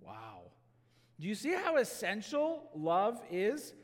Wow. 0.00 0.42
Do 1.18 1.26
you 1.26 1.34
see 1.34 1.52
how 1.52 1.76
essential 1.76 2.70
love 2.74 3.20
is? 3.32 3.74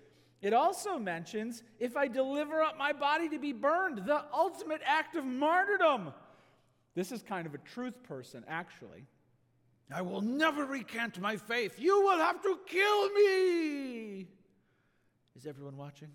It 0.42 0.52
also 0.52 0.96
mentions 0.96 1.64
if 1.80 1.96
I 1.96 2.06
deliver 2.06 2.62
up 2.62 2.78
my 2.78 2.92
body 2.92 3.28
to 3.30 3.38
be 3.40 3.52
burned, 3.52 4.06
the 4.06 4.22
ultimate 4.32 4.80
act 4.86 5.16
of 5.16 5.24
martyrdom. 5.24 6.12
This 6.94 7.10
is 7.10 7.22
kind 7.22 7.48
of 7.48 7.54
a 7.54 7.58
truth 7.58 8.02
person, 8.04 8.44
actually. 8.46 9.06
I 9.92 10.02
will 10.02 10.20
never 10.20 10.64
recant 10.64 11.20
my 11.20 11.36
faith. 11.36 11.78
You 11.78 12.02
will 12.02 12.18
have 12.18 12.42
to 12.42 12.58
kill 12.66 13.10
me. 13.10 14.26
Is 15.36 15.46
everyone 15.46 15.76
watching? 15.76 16.08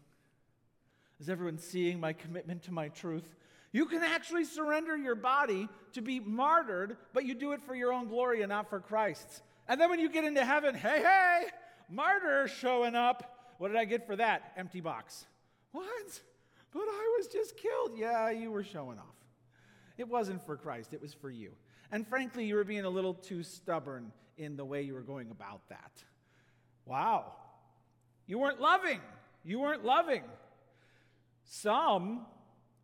Is 1.19 1.29
everyone 1.29 1.57
seeing 1.57 1.99
my 1.99 2.13
commitment 2.13 2.63
to 2.63 2.73
my 2.73 2.89
truth? 2.89 3.35
You 3.71 3.85
can 3.85 4.03
actually 4.03 4.43
surrender 4.43 4.97
your 4.97 5.15
body 5.15 5.69
to 5.93 6.01
be 6.01 6.19
martyred, 6.19 6.97
but 7.13 7.25
you 7.25 7.33
do 7.33 7.53
it 7.53 7.61
for 7.61 7.73
your 7.73 7.93
own 7.93 8.07
glory 8.07 8.41
and 8.41 8.49
not 8.49 8.69
for 8.69 8.79
Christ's. 8.79 9.41
And 9.67 9.79
then 9.79 9.89
when 9.89 9.99
you 9.99 10.09
get 10.09 10.25
into 10.25 10.43
heaven, 10.43 10.75
hey, 10.75 11.01
hey, 11.01 11.43
martyr 11.89 12.47
showing 12.47 12.95
up. 12.95 13.53
What 13.59 13.69
did 13.69 13.77
I 13.77 13.85
get 13.85 14.05
for 14.05 14.15
that? 14.17 14.51
Empty 14.57 14.81
box. 14.81 15.25
What? 15.71 16.19
But 16.73 16.81
I 16.81 17.15
was 17.17 17.27
just 17.27 17.55
killed. 17.55 17.91
Yeah, 17.95 18.31
you 18.31 18.51
were 18.51 18.63
showing 18.63 18.97
off. 18.97 19.05
It 19.97 20.07
wasn't 20.07 20.45
for 20.45 20.57
Christ, 20.57 20.93
it 20.93 21.01
was 21.01 21.13
for 21.13 21.29
you. 21.29 21.51
And 21.91 22.07
frankly, 22.07 22.45
you 22.45 22.55
were 22.55 22.63
being 22.63 22.85
a 22.85 22.89
little 22.89 23.13
too 23.13 23.43
stubborn 23.43 24.11
in 24.37 24.55
the 24.55 24.65
way 24.65 24.81
you 24.81 24.93
were 24.93 25.01
going 25.01 25.29
about 25.29 25.67
that. 25.69 25.91
Wow. 26.85 27.33
You 28.27 28.39
weren't 28.39 28.61
loving. 28.61 28.99
You 29.43 29.59
weren't 29.59 29.83
loving. 29.83 30.23
Some, 31.43 32.25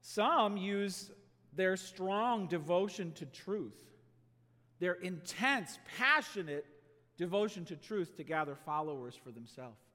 some 0.02 0.58
use 0.58 1.10
their 1.54 1.78
strong 1.78 2.48
devotion 2.48 3.14
to 3.14 3.26
truth, 3.26 3.82
their 4.80 4.94
intense, 4.94 5.80
passionate 5.98 6.66
devotion 7.18 7.66
to 7.66 7.76
truth 7.76 8.16
to 8.18 8.24
gather 8.24 8.56
followers 8.56 9.16
for 9.16 9.32
themselves. 9.32 9.87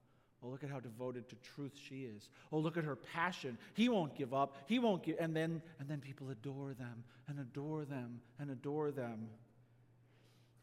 Oh, 0.45 0.49
look 0.49 0.65
at 0.65 0.71
how 0.71 0.81
devoted 0.81 1.29
to 1.29 1.37
truth 1.37 1.73
she 1.89 2.03
is. 2.03 2.29
Oh, 2.51 2.59
look 2.59 2.77
at 2.77 2.85
her 2.85 2.97
passion. 2.97 3.59
He 3.75 3.89
won't 3.89 4.17
give 4.17 4.35
up. 4.35 4.57
He 4.67 4.81
won't 4.81 5.05
give. 5.05 5.17
And 5.21 5.37
then, 5.37 5.63
and 5.79 5.89
then 5.89 6.01
people 6.01 6.31
adore 6.31 6.75
them 6.75 7.05
and 7.29 7.39
adore 7.39 7.85
them 7.85 8.21
and 8.41 8.51
adore 8.51 8.91
them. 8.91 9.29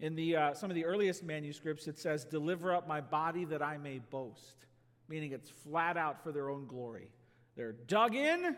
In 0.01 0.15
the, 0.15 0.35
uh, 0.35 0.53
some 0.53 0.69
of 0.69 0.75
the 0.75 0.85
earliest 0.85 1.23
manuscripts, 1.23 1.87
it 1.87 1.97
says, 1.97 2.25
Deliver 2.25 2.73
up 2.73 2.87
my 2.87 2.99
body 2.99 3.45
that 3.45 3.61
I 3.61 3.77
may 3.77 3.99
boast, 3.99 4.65
meaning 5.07 5.31
it's 5.31 5.49
flat 5.49 5.95
out 5.95 6.23
for 6.23 6.31
their 6.31 6.49
own 6.49 6.67
glory. 6.67 7.09
They're 7.55 7.73
dug 7.73 8.15
in 8.15 8.55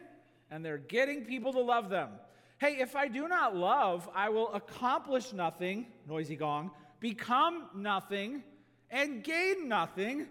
and 0.50 0.66
they're 0.66 0.78
getting 0.78 1.26
people 1.26 1.54
to 1.54 1.62
love 1.62 1.90
them. 1.90 2.10
Hey, 2.60 2.78
if 2.80 2.96
I 2.96 3.08
do 3.08 3.28
not 3.28 3.56
love, 3.56 4.08
I 4.14 4.30
will 4.30 4.54
accomplish 4.54 5.34
nothing, 5.34 5.88
noisy 6.08 6.36
gong, 6.36 6.72
become 7.00 7.70
nothing, 7.76 8.44
and 8.92 9.24
gain 9.24 9.68
nothing. 9.68 10.28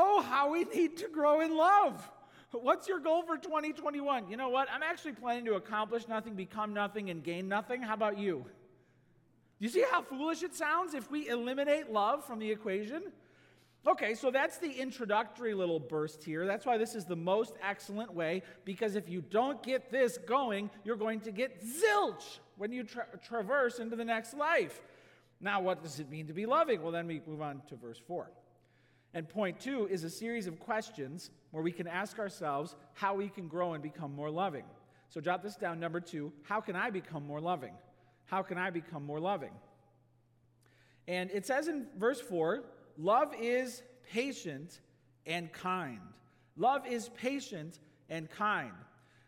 Oh, 0.00 0.22
how 0.22 0.52
we 0.52 0.62
need 0.62 0.98
to 0.98 1.08
grow 1.08 1.40
in 1.40 1.56
love. 1.56 2.08
What's 2.52 2.86
your 2.86 3.00
goal 3.00 3.22
for 3.22 3.36
2021? 3.36 4.30
You 4.30 4.36
know 4.36 4.48
what? 4.48 4.68
I'm 4.72 4.84
actually 4.84 5.12
planning 5.12 5.44
to 5.46 5.54
accomplish 5.54 6.06
nothing, 6.06 6.34
become 6.34 6.72
nothing, 6.72 7.10
and 7.10 7.22
gain 7.22 7.48
nothing. 7.48 7.82
How 7.82 7.94
about 7.94 8.16
you? 8.16 8.46
Do 9.58 9.64
you 9.64 9.68
see 9.68 9.84
how 9.90 10.02
foolish 10.02 10.44
it 10.44 10.54
sounds 10.54 10.94
if 10.94 11.10
we 11.10 11.28
eliminate 11.28 11.90
love 11.90 12.24
from 12.24 12.38
the 12.38 12.48
equation? 12.48 13.10
Okay, 13.88 14.14
so 14.14 14.30
that's 14.30 14.58
the 14.58 14.70
introductory 14.70 15.52
little 15.52 15.80
burst 15.80 16.22
here. 16.22 16.46
That's 16.46 16.64
why 16.64 16.78
this 16.78 16.94
is 16.94 17.04
the 17.04 17.16
most 17.16 17.54
excellent 17.60 18.14
way, 18.14 18.44
because 18.64 18.94
if 18.94 19.08
you 19.08 19.20
don't 19.20 19.60
get 19.64 19.90
this 19.90 20.16
going, 20.16 20.70
you're 20.84 20.96
going 20.96 21.20
to 21.22 21.32
get 21.32 21.60
zilch 21.60 22.38
when 22.56 22.70
you 22.70 22.84
tra- 22.84 23.08
traverse 23.24 23.80
into 23.80 23.96
the 23.96 24.04
next 24.04 24.34
life. 24.34 24.80
Now, 25.40 25.60
what 25.60 25.82
does 25.82 25.98
it 25.98 26.08
mean 26.08 26.28
to 26.28 26.32
be 26.32 26.46
loving? 26.46 26.82
Well, 26.82 26.92
then 26.92 27.08
we 27.08 27.20
move 27.26 27.42
on 27.42 27.62
to 27.68 27.74
verse 27.74 28.00
4. 28.06 28.30
And 29.14 29.28
point 29.28 29.60
two 29.60 29.86
is 29.86 30.04
a 30.04 30.10
series 30.10 30.46
of 30.46 30.58
questions 30.60 31.30
where 31.50 31.62
we 31.62 31.72
can 31.72 31.86
ask 31.86 32.18
ourselves 32.18 32.76
how 32.92 33.14
we 33.14 33.28
can 33.28 33.48
grow 33.48 33.74
and 33.74 33.82
become 33.82 34.14
more 34.14 34.30
loving. 34.30 34.64
So 35.08 35.20
jot 35.20 35.42
this 35.42 35.56
down. 35.56 35.80
Number 35.80 36.00
two, 36.00 36.32
how 36.42 36.60
can 36.60 36.76
I 36.76 36.90
become 36.90 37.26
more 37.26 37.40
loving? 37.40 37.72
How 38.26 38.42
can 38.42 38.58
I 38.58 38.70
become 38.70 39.04
more 39.04 39.20
loving? 39.20 39.52
And 41.06 41.30
it 41.30 41.46
says 41.46 41.68
in 41.68 41.86
verse 41.96 42.20
4 42.20 42.64
love 42.98 43.32
is 43.40 43.82
patient 44.12 44.80
and 45.24 45.50
kind. 45.52 46.00
Love 46.56 46.86
is 46.86 47.08
patient 47.10 47.78
and 48.10 48.28
kind. 48.30 48.72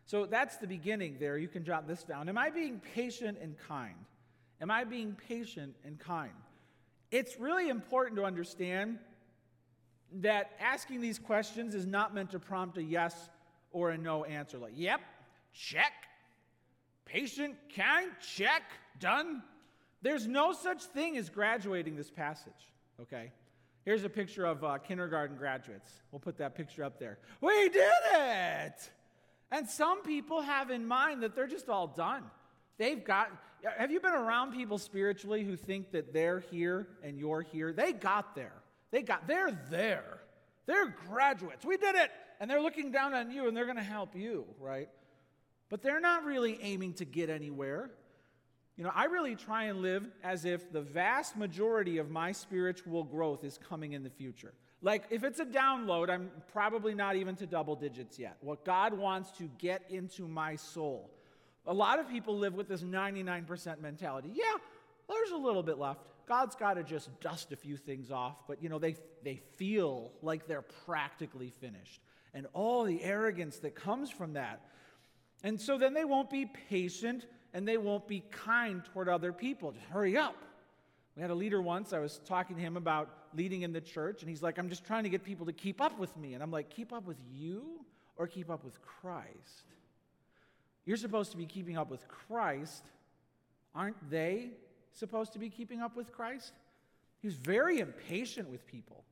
So 0.05 0.27
that's 0.27 0.57
the 0.57 0.67
beginning 0.67 1.17
there. 1.19 1.39
You 1.39 1.49
can 1.49 1.65
jot 1.65 1.87
this 1.87 2.03
down. 2.03 2.29
Am 2.29 2.37
I 2.37 2.51
being 2.51 2.81
patient 2.95 3.39
and 3.41 3.57
kind? 3.57 3.95
Am 4.61 4.71
I 4.71 4.85
being 4.85 5.17
patient 5.29 5.77
and 5.85 5.99
kind? 5.99 6.33
It's 7.11 7.39
really 7.39 7.69
important 7.69 8.17
to 8.17 8.25
understand 8.25 8.99
that 10.21 10.52
asking 10.61 11.00
these 11.00 11.19
questions 11.19 11.75
is 11.75 11.87
not 11.87 12.14
meant 12.14 12.31
to 12.31 12.38
prompt 12.38 12.79
a 12.79 12.83
yes 12.83 13.29
or 13.73 13.90
a 13.90 13.99
no 13.99 14.25
answer. 14.25 14.59
Like, 14.59 14.73
yep, 14.75 15.00
check. 15.52 15.93
Patient, 17.05 17.57
kind, 17.75 18.11
check, 18.21 18.62
done. 18.99 19.43
There's 20.02 20.26
no 20.26 20.52
such 20.52 20.85
thing 20.85 21.17
as 21.17 21.29
graduating 21.29 21.97
this 21.97 22.11
passage, 22.11 22.73
okay? 23.00 23.33
Here's 23.85 24.05
a 24.05 24.09
picture 24.09 24.45
of 24.45 24.62
uh, 24.62 24.79
kindergarten 24.79 25.37
graduates. 25.37 25.90
We'll 26.12 26.21
put 26.21 26.38
that 26.38 26.55
picture 26.55 26.85
up 26.85 26.99
there. 26.99 27.19
We 27.40 27.69
did 27.69 27.90
it! 28.12 28.90
And 29.50 29.69
some 29.69 30.02
people 30.02 30.43
have 30.43 30.71
in 30.71 30.87
mind 30.87 31.23
that 31.23 31.35
they're 31.35 31.49
just 31.49 31.69
all 31.69 31.88
done. 31.88 32.23
They've 32.79 33.02
got, 33.02 33.31
have 33.76 33.90
you 33.90 34.00
been 34.00 34.14
around 34.14 34.52
people 34.52 34.79
spiritually 34.79 35.45
who 35.45 35.57
think 35.57 35.90
that 35.93 36.12
they're 36.12 36.40
here 36.40 36.87
and 37.02 37.19
you're 37.19 37.43
here? 37.43 37.73
They 37.73 37.93
got 37.93 38.35
there. 38.35 38.60
They 38.90 39.02
got, 39.02 39.26
they're 39.26 39.52
there. 39.70 40.20
They're 40.66 40.94
graduates. 41.09 41.64
We 41.64 41.76
did 41.76 41.94
it. 41.97 42.11
And 42.40 42.50
they're 42.50 42.61
looking 42.61 42.90
down 42.90 43.14
on 43.14 43.30
you 43.30 43.49
and 43.49 43.56
they're 43.56 43.66
going 43.66 43.76
to 43.76 43.82
help 43.82 44.16
you, 44.16 44.47
right? 44.59 44.88
But 45.68 45.82
they're 45.82 46.00
not 46.00 46.25
really 46.25 46.59
aiming 46.62 46.94
to 46.94 47.04
get 47.04 47.30
anywhere. 47.30 47.90
You 48.76 48.85
know, 48.85 48.92
I 48.94 49.04
really 49.04 49.37
try 49.37 49.64
and 49.64 49.82
live 49.82 50.06
as 50.25 50.44
if 50.44 50.73
the 50.73 50.80
vast 50.80 51.37
majority 51.37 51.99
of 51.99 52.11
my 52.11 52.32
spiritual 52.32 53.04
growth 53.04 53.44
is 53.44 53.59
coming 53.59 53.92
in 53.92 54.02
the 54.02 54.11
future. 54.11 54.54
Like, 54.82 55.04
if 55.11 55.23
it's 55.23 55.38
a 55.38 55.44
download, 55.44 56.09
I'm 56.09 56.30
probably 56.50 56.94
not 56.94 57.16
even 57.16 57.37
to 57.37 57.47
double 57.47 57.76
digits 57.76 58.18
yet. 58.18 58.38
What 58.40 58.64
God 58.64 58.94
wants 58.94 59.30
to 59.32 59.50
get 59.59 59.82
into 59.90 60.26
my 60.26 60.56
soul. 60.56 61.11
A 61.66 61.75
lot 61.75 61.99
of 61.99 62.09
people 62.09 62.38
live 62.38 62.54
with 62.54 62.68
this 62.68 62.82
99% 62.82 63.80
mentality. 63.80 64.30
Yeah, 64.32 64.44
there's 65.09 65.32
a 65.32 65.37
little 65.37 65.62
bit 65.62 65.78
left. 65.78 66.00
God's 66.31 66.55
got 66.55 66.75
to 66.75 66.85
just 66.85 67.09
dust 67.21 67.51
a 67.51 67.57
few 67.57 67.77
things 67.77 68.13
off, 68.13 68.37
but 68.47 68.63
you 68.63 68.69
know, 68.69 68.79
they, 68.79 68.95
they 69.25 69.41
feel 69.57 70.13
like 70.23 70.47
they're 70.47 70.63
practically 70.63 71.51
finished. 71.51 72.01
And 72.33 72.47
all 72.53 72.85
the 72.85 73.03
arrogance 73.03 73.59
that 73.59 73.75
comes 73.75 74.11
from 74.11 74.35
that. 74.35 74.61
And 75.43 75.61
so 75.61 75.77
then 75.77 75.93
they 75.93 76.05
won't 76.05 76.31
be 76.31 76.47
patient 76.69 77.27
and 77.53 77.67
they 77.67 77.79
won't 77.79 78.07
be 78.07 78.23
kind 78.31 78.85
toward 78.93 79.09
other 79.09 79.33
people. 79.33 79.73
Just 79.73 79.87
hurry 79.87 80.17
up. 80.17 80.37
We 81.17 81.23
had 81.23 81.33
a 81.33 81.35
leader 81.35 81.61
once, 81.61 81.93
I 81.93 81.99
was 81.99 82.21
talking 82.25 82.55
to 82.55 82.63
him 82.63 82.77
about 82.77 83.13
leading 83.35 83.63
in 83.63 83.73
the 83.73 83.81
church, 83.81 84.23
and 84.23 84.31
he's 84.31 84.41
like, 84.41 84.57
I'm 84.57 84.69
just 84.69 84.85
trying 84.85 85.03
to 85.03 85.11
get 85.11 85.25
people 85.25 85.47
to 85.47 85.53
keep 85.53 85.81
up 85.81 85.99
with 85.99 86.17
me. 86.17 86.35
And 86.35 86.45
I'm 86.45 86.53
like, 86.53 86.71
keep 86.71 86.93
up 86.93 87.09
with 87.09 87.19
you 87.35 87.65
or 88.17 88.29
keep 88.29 88.51
up 88.51 88.63
with 88.63 88.81
Christ? 88.83 89.65
You're 90.87 90.97
supposed 90.97 91.33
to 91.33 91.37
be 91.37 91.47
keeping 91.47 91.77
up 91.77 91.91
with 91.91 92.07
Christ. 92.07 92.85
Aren't 93.75 93.97
they 94.09 94.51
supposed 94.92 95.32
to 95.32 95.38
be 95.38 95.49
keeping 95.49 95.80
up 95.80 95.97
with 95.97 96.12
Christ? 96.12 96.52
He 97.20 97.28
was 97.28 97.37
very 97.37 97.80
impatient 97.80 98.49
with 98.49 98.66
people. 98.66 99.04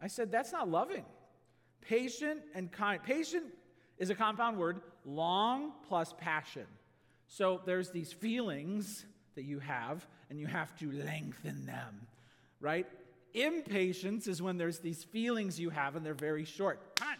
I 0.00 0.08
said, 0.08 0.30
That's 0.30 0.52
not 0.52 0.68
loving. 0.68 1.04
Patient 1.80 2.40
and 2.54 2.70
kind. 2.70 3.02
Patient 3.02 3.44
is 3.98 4.10
a 4.10 4.14
compound 4.14 4.58
word, 4.58 4.80
long 5.04 5.72
plus 5.88 6.14
passion. 6.18 6.66
So 7.28 7.60
there's 7.64 7.90
these 7.90 8.12
feelings 8.12 9.06
that 9.34 9.44
you 9.44 9.58
have, 9.60 10.06
and 10.30 10.38
you 10.38 10.46
have 10.46 10.76
to 10.78 10.90
lengthen 10.90 11.66
them, 11.66 12.06
right? 12.60 12.86
Impatience 13.34 14.26
is 14.26 14.40
when 14.40 14.56
there's 14.56 14.78
these 14.78 15.04
feelings 15.04 15.60
you 15.60 15.70
have, 15.70 15.96
and 15.96 16.04
they're 16.04 16.14
very 16.14 16.44
short. 16.44 16.96
Come 16.96 17.08
on, 17.08 17.16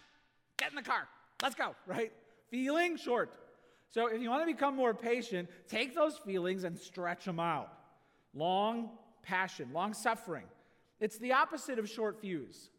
get 0.56 0.70
in 0.70 0.76
the 0.76 0.82
car, 0.82 1.08
let's 1.42 1.54
go, 1.54 1.74
right? 1.86 2.12
Feeling 2.50 2.96
short. 2.96 3.30
So 3.90 4.06
if 4.06 4.20
you 4.20 4.30
want 4.30 4.46
to 4.46 4.52
become 4.52 4.74
more 4.74 4.94
patient, 4.94 5.48
take 5.68 5.94
those 5.94 6.16
feelings 6.18 6.64
and 6.64 6.78
stretch 6.78 7.24
them 7.24 7.40
out. 7.40 7.75
Long 8.34 8.90
passion, 9.22 9.70
long 9.72 9.94
suffering. 9.94 10.44
It's 11.00 11.18
the 11.18 11.32
opposite 11.32 11.78
of 11.78 11.88
short 11.88 12.20
fuse. 12.20 12.70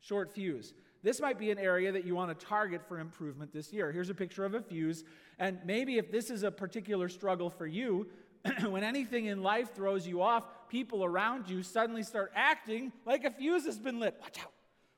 Short 0.00 0.30
fuse. 0.32 0.72
This 1.02 1.20
might 1.20 1.38
be 1.38 1.50
an 1.50 1.58
area 1.58 1.92
that 1.92 2.04
you 2.04 2.14
want 2.14 2.36
to 2.36 2.46
target 2.46 2.82
for 2.86 2.98
improvement 2.98 3.52
this 3.52 3.72
year. 3.72 3.92
Here's 3.92 4.10
a 4.10 4.14
picture 4.14 4.44
of 4.44 4.54
a 4.54 4.60
fuse. 4.60 5.04
And 5.38 5.58
maybe 5.64 5.98
if 5.98 6.10
this 6.10 6.30
is 6.30 6.42
a 6.42 6.50
particular 6.50 7.08
struggle 7.08 7.50
for 7.50 7.66
you, 7.66 8.08
when 8.68 8.82
anything 8.82 9.26
in 9.26 9.42
life 9.42 9.74
throws 9.74 10.06
you 10.06 10.22
off, 10.22 10.44
people 10.68 11.04
around 11.04 11.48
you 11.48 11.62
suddenly 11.62 12.02
start 12.02 12.32
acting 12.34 12.92
like 13.04 13.24
a 13.24 13.30
fuse 13.30 13.64
has 13.66 13.78
been 13.78 14.00
lit. 14.00 14.16
Watch 14.20 14.38
out. 14.40 14.52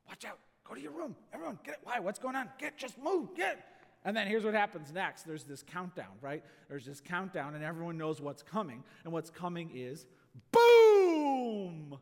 Watch 0.08 0.24
out. 0.24 0.38
Go 0.64 0.74
to 0.74 0.80
your 0.80 0.92
room. 0.92 1.16
Everyone, 1.32 1.58
get 1.64 1.74
it. 1.74 1.80
Why? 1.82 1.98
What's 1.98 2.18
going 2.18 2.36
on? 2.36 2.48
Get, 2.58 2.76
just 2.76 2.98
move. 2.98 3.34
Get. 3.34 3.64
And 4.08 4.16
then 4.16 4.26
here's 4.26 4.42
what 4.42 4.54
happens 4.54 4.90
next 4.90 5.24
there's 5.24 5.44
this 5.44 5.62
countdown, 5.62 6.16
right? 6.22 6.42
There's 6.70 6.86
this 6.86 6.98
countdown, 6.98 7.54
and 7.54 7.62
everyone 7.62 7.98
knows 7.98 8.22
what's 8.22 8.42
coming. 8.42 8.82
And 9.04 9.12
what's 9.12 9.28
coming 9.28 9.70
is 9.74 10.06
boom! 10.50 11.98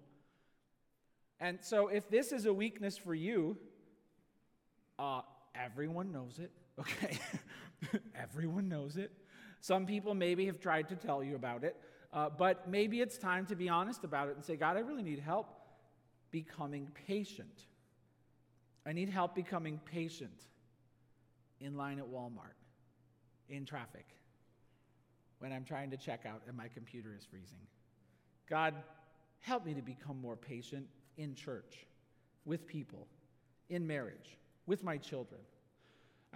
And 1.40 1.58
so 1.62 1.88
if 1.88 2.08
this 2.08 2.30
is 2.30 2.46
a 2.46 2.52
weakness 2.52 2.96
for 2.96 3.12
you, 3.12 3.56
uh, 5.00 5.22
everyone 5.56 6.12
knows 6.12 6.38
it, 6.38 6.52
okay? 6.78 7.18
everyone 8.14 8.68
knows 8.68 8.96
it. 8.96 9.10
Some 9.60 9.84
people 9.84 10.14
maybe 10.14 10.46
have 10.46 10.60
tried 10.60 10.88
to 10.90 10.94
tell 10.94 11.24
you 11.24 11.34
about 11.34 11.64
it, 11.64 11.74
uh, 12.12 12.30
but 12.30 12.70
maybe 12.70 13.00
it's 13.00 13.18
time 13.18 13.46
to 13.46 13.56
be 13.56 13.68
honest 13.68 14.04
about 14.04 14.28
it 14.28 14.36
and 14.36 14.44
say, 14.44 14.54
God, 14.54 14.76
I 14.76 14.80
really 14.80 15.02
need 15.02 15.18
help 15.18 15.48
becoming 16.30 16.86
patient. 17.08 17.66
I 18.86 18.92
need 18.92 19.08
help 19.08 19.34
becoming 19.34 19.80
patient 19.84 20.46
in 21.60 21.76
line 21.76 21.98
at 21.98 22.06
Walmart, 22.06 22.56
in 23.48 23.64
traffic, 23.64 24.06
when 25.38 25.52
I'm 25.52 25.64
trying 25.64 25.90
to 25.90 25.96
check 25.96 26.26
out 26.26 26.42
and 26.46 26.56
my 26.56 26.68
computer 26.68 27.14
is 27.16 27.24
freezing. 27.24 27.66
God, 28.48 28.74
help 29.40 29.64
me 29.64 29.74
to 29.74 29.82
become 29.82 30.20
more 30.20 30.36
patient 30.36 30.86
in 31.16 31.34
church, 31.34 31.86
with 32.44 32.66
people, 32.66 33.06
in 33.68 33.86
marriage, 33.86 34.38
with 34.66 34.84
my 34.84 34.96
children. 34.96 35.40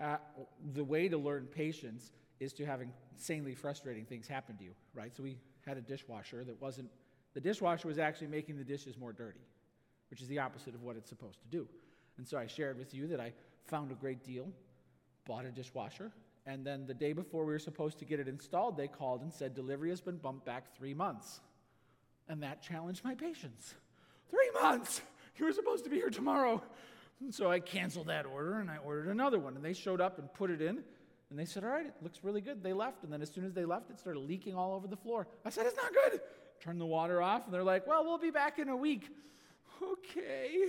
Uh, 0.00 0.16
the 0.74 0.84
way 0.84 1.08
to 1.08 1.18
learn 1.18 1.46
patience 1.46 2.12
is 2.40 2.52
to 2.54 2.64
have 2.64 2.80
insanely 3.14 3.54
frustrating 3.54 4.04
things 4.04 4.26
happen 4.26 4.56
to 4.56 4.64
you, 4.64 4.72
right? 4.94 5.14
So 5.14 5.22
we 5.22 5.36
had 5.66 5.76
a 5.76 5.82
dishwasher 5.82 6.42
that 6.44 6.60
wasn't, 6.60 6.88
the 7.34 7.40
dishwasher 7.40 7.86
was 7.86 7.98
actually 7.98 8.28
making 8.28 8.56
the 8.56 8.64
dishes 8.64 8.96
more 8.96 9.12
dirty, 9.12 9.46
which 10.10 10.22
is 10.22 10.28
the 10.28 10.38
opposite 10.38 10.74
of 10.74 10.82
what 10.82 10.96
it's 10.96 11.08
supposed 11.08 11.40
to 11.42 11.48
do. 11.48 11.68
And 12.16 12.26
so 12.26 12.38
I 12.38 12.46
shared 12.46 12.78
with 12.78 12.94
you 12.94 13.06
that 13.08 13.20
I 13.20 13.32
found 13.66 13.92
a 13.92 13.94
great 13.94 14.24
deal 14.24 14.48
bought 15.26 15.44
a 15.44 15.50
dishwasher, 15.50 16.12
and 16.46 16.64
then 16.66 16.86
the 16.86 16.94
day 16.94 17.12
before 17.12 17.44
we 17.44 17.52
were 17.52 17.58
supposed 17.58 17.98
to 17.98 18.04
get 18.04 18.20
it 18.20 18.28
installed, 18.28 18.76
they 18.76 18.88
called 18.88 19.22
and 19.22 19.32
said 19.32 19.54
delivery 19.54 19.90
has 19.90 20.00
been 20.00 20.16
bumped 20.16 20.44
back 20.44 20.74
three 20.76 20.94
months. 20.94 21.40
And 22.28 22.42
that 22.42 22.62
challenged 22.62 23.04
my 23.04 23.14
patience. 23.14 23.74
Three 24.30 24.50
months! 24.62 25.02
You 25.36 25.46
were 25.46 25.52
supposed 25.52 25.84
to 25.84 25.90
be 25.90 25.96
here 25.96 26.10
tomorrow. 26.10 26.62
And 27.20 27.34
so 27.34 27.50
I 27.50 27.60
canceled 27.60 28.08
that 28.08 28.26
order 28.26 28.60
and 28.60 28.70
I 28.70 28.78
ordered 28.78 29.08
another 29.08 29.38
one. 29.38 29.56
And 29.56 29.64
they 29.64 29.72
showed 29.72 30.00
up 30.00 30.18
and 30.18 30.32
put 30.32 30.50
it 30.50 30.60
in. 30.60 30.82
And 31.30 31.38
they 31.38 31.44
said, 31.44 31.64
All 31.64 31.70
right, 31.70 31.86
it 31.86 31.94
looks 32.02 32.18
really 32.22 32.40
good. 32.40 32.62
They 32.62 32.72
left. 32.72 33.04
And 33.04 33.12
then 33.12 33.22
as 33.22 33.30
soon 33.30 33.44
as 33.44 33.52
they 33.52 33.64
left, 33.64 33.90
it 33.90 33.98
started 33.98 34.20
leaking 34.20 34.54
all 34.54 34.74
over 34.74 34.86
the 34.86 34.96
floor. 34.96 35.26
I 35.44 35.50
said, 35.50 35.66
It's 35.66 35.76
not 35.76 35.92
good. 35.92 36.20
Turned 36.60 36.80
the 36.80 36.86
water 36.86 37.22
off. 37.22 37.44
And 37.44 37.54
they're 37.54 37.64
like, 37.64 37.86
Well, 37.86 38.04
we'll 38.04 38.18
be 38.18 38.30
back 38.30 38.58
in 38.58 38.68
a 38.68 38.76
week. 38.76 39.08
Okay. 39.82 40.66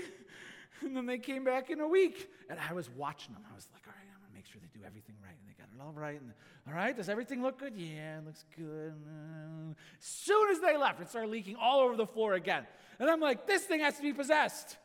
And 0.84 0.96
then 0.96 1.06
they 1.06 1.18
came 1.18 1.44
back 1.44 1.70
in 1.70 1.82
a 1.82 1.88
week. 1.88 2.30
And 2.50 2.58
I 2.58 2.72
was 2.72 2.90
watching 2.90 3.34
them. 3.34 3.44
I 3.52 3.54
was 3.54 3.68
like, 3.74 3.84
All 3.88 3.94
right, 3.94 4.01
make 4.42 4.52
sure 4.52 4.60
they 4.60 4.80
do 4.80 4.84
everything 4.86 5.16
right. 5.24 5.36
And 5.40 5.48
they 5.48 5.54
got 5.54 5.68
it 5.72 5.86
all 5.86 5.94
right. 5.94 6.20
And, 6.20 6.34
all 6.68 6.74
right, 6.74 6.96
does 6.96 7.10
everything 7.10 7.44
look 7.44 7.60
good? 7.60 7.74
Yeah, 7.76 8.18
it 8.18 8.26
looks 8.26 8.44
good. 8.58 8.94
Uh, 9.06 9.74
as 10.00 10.06
soon 10.06 10.50
as 10.50 10.60
they 10.60 10.78
left, 10.78 11.00
it 11.00 11.10
started 11.10 11.30
leaking 11.30 11.58
all 11.58 11.82
over 11.82 11.96
the 11.96 12.08
floor 12.08 12.34
again. 12.34 12.66
And 13.00 13.08
I'm 13.08 13.20
like, 13.20 13.46
this 13.46 13.64
thing 13.64 13.82
has 13.82 13.98
to 13.98 14.02
be 14.02 14.14
possessed. 14.14 14.78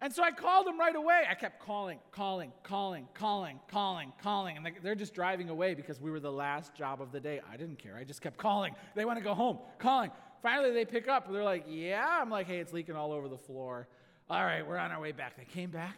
And 0.00 0.12
so 0.12 0.22
I 0.22 0.30
called 0.30 0.66
them 0.66 0.78
right 0.78 0.94
away. 0.94 1.24
I 1.28 1.34
kept 1.34 1.60
calling, 1.60 1.98
calling, 2.12 2.52
calling, 2.62 3.08
calling, 3.12 3.58
calling, 3.68 4.12
calling. 4.22 4.56
And 4.56 4.70
they're 4.82 4.94
just 4.94 5.12
driving 5.12 5.48
away 5.48 5.74
because 5.74 6.00
we 6.00 6.12
were 6.12 6.20
the 6.20 6.32
last 6.32 6.74
job 6.74 7.02
of 7.02 7.10
the 7.10 7.20
day. 7.20 7.40
I 7.52 7.56
didn't 7.56 7.80
care. 7.80 7.96
I 7.96 8.04
just 8.04 8.22
kept 8.22 8.38
calling. 8.38 8.74
They 8.94 9.04
want 9.04 9.18
to 9.18 9.24
go 9.24 9.34
home, 9.34 9.58
calling. 9.78 10.12
Finally, 10.42 10.72
they 10.72 10.84
pick 10.84 11.08
up. 11.08 11.30
They're 11.30 11.42
like, 11.42 11.64
yeah. 11.68 12.20
I'm 12.22 12.30
like, 12.30 12.46
hey, 12.46 12.58
it's 12.58 12.72
leaking 12.72 12.94
all 12.94 13.12
over 13.12 13.28
the 13.28 13.36
floor. 13.36 13.88
All 14.30 14.44
right, 14.44 14.66
we're 14.66 14.78
on 14.78 14.92
our 14.92 15.00
way 15.00 15.10
back. 15.10 15.36
They 15.36 15.44
came 15.44 15.70
back. 15.70 15.96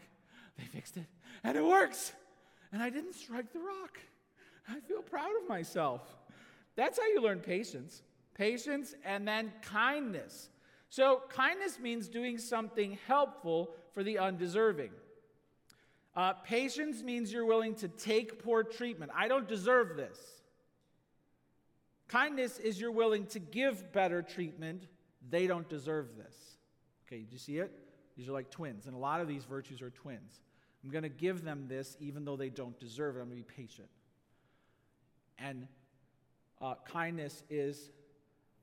They 0.59 0.65
fixed 0.65 0.97
it, 0.97 1.07
and 1.45 1.57
it 1.57 1.65
works. 1.65 2.13
And 2.73 2.83
I 2.83 2.91
didn't 2.91 3.15
strike 3.15 3.53
the 3.53 3.59
rock. 3.59 3.99
I 4.69 4.81
feel 4.81 5.03
proud 5.03 5.31
of 5.43 5.49
myself. 5.49 6.03
That's 6.77 6.99
how 6.99 7.07
you 7.07 7.21
learn 7.21 7.41
patience. 7.41 8.03
Patience 8.35 8.95
and 9.05 9.27
then 9.29 9.53
kindness. 9.63 10.49
So, 10.89 11.23
kindness 11.29 11.79
means 11.79 12.09
doing 12.09 12.39
something 12.39 12.99
helpful 13.07 13.75
for 13.93 14.03
the 14.03 14.19
undeserving. 14.19 14.91
Uh, 16.15 16.35
patience 16.35 17.03
means 17.03 17.33
you're 17.33 17.47
willing 17.47 17.75
to 17.77 17.89
take 17.89 18.43
poor 18.43 18.63
treatment. 18.63 19.11
I 19.15 19.29
don't 19.29 19.49
deserve 19.49 19.97
this. 19.97 20.19
Kindness 22.09 22.59
is 22.59 22.79
you're 22.79 22.93
willing 22.93 23.25
to 23.29 23.39
give 23.39 23.91
better 23.93 24.21
treatment. 24.21 24.87
They 25.31 25.47
don't 25.47 25.69
deserve 25.69 26.17
this. 26.17 26.35
Okay, 27.07 27.21
did 27.21 27.33
you 27.33 27.39
see 27.39 27.59
it? 27.59 27.73
These 28.17 28.29
are 28.29 28.33
like 28.33 28.51
twins, 28.51 28.87
and 28.87 28.95
a 28.95 28.99
lot 28.99 29.23
of 29.23 29.29
these 29.29 29.45
virtues 29.45 29.81
are 29.81 29.89
twins. 29.89 30.41
I'm 30.83 30.90
going 30.90 31.03
to 31.03 31.09
give 31.09 31.45
them 31.45 31.66
this 31.68 31.97
even 32.01 32.25
though 32.25 32.37
they 32.37 32.51
don't 32.51 32.79
deserve 32.79 33.16
it. 33.16 33.21
I'm 33.21 33.29
going 33.29 33.42
to 33.42 33.49
be 33.49 33.62
patient. 33.62 33.88
And 35.38 35.68
uh, 36.61 36.75
kindness 36.85 37.42
is 37.51 37.90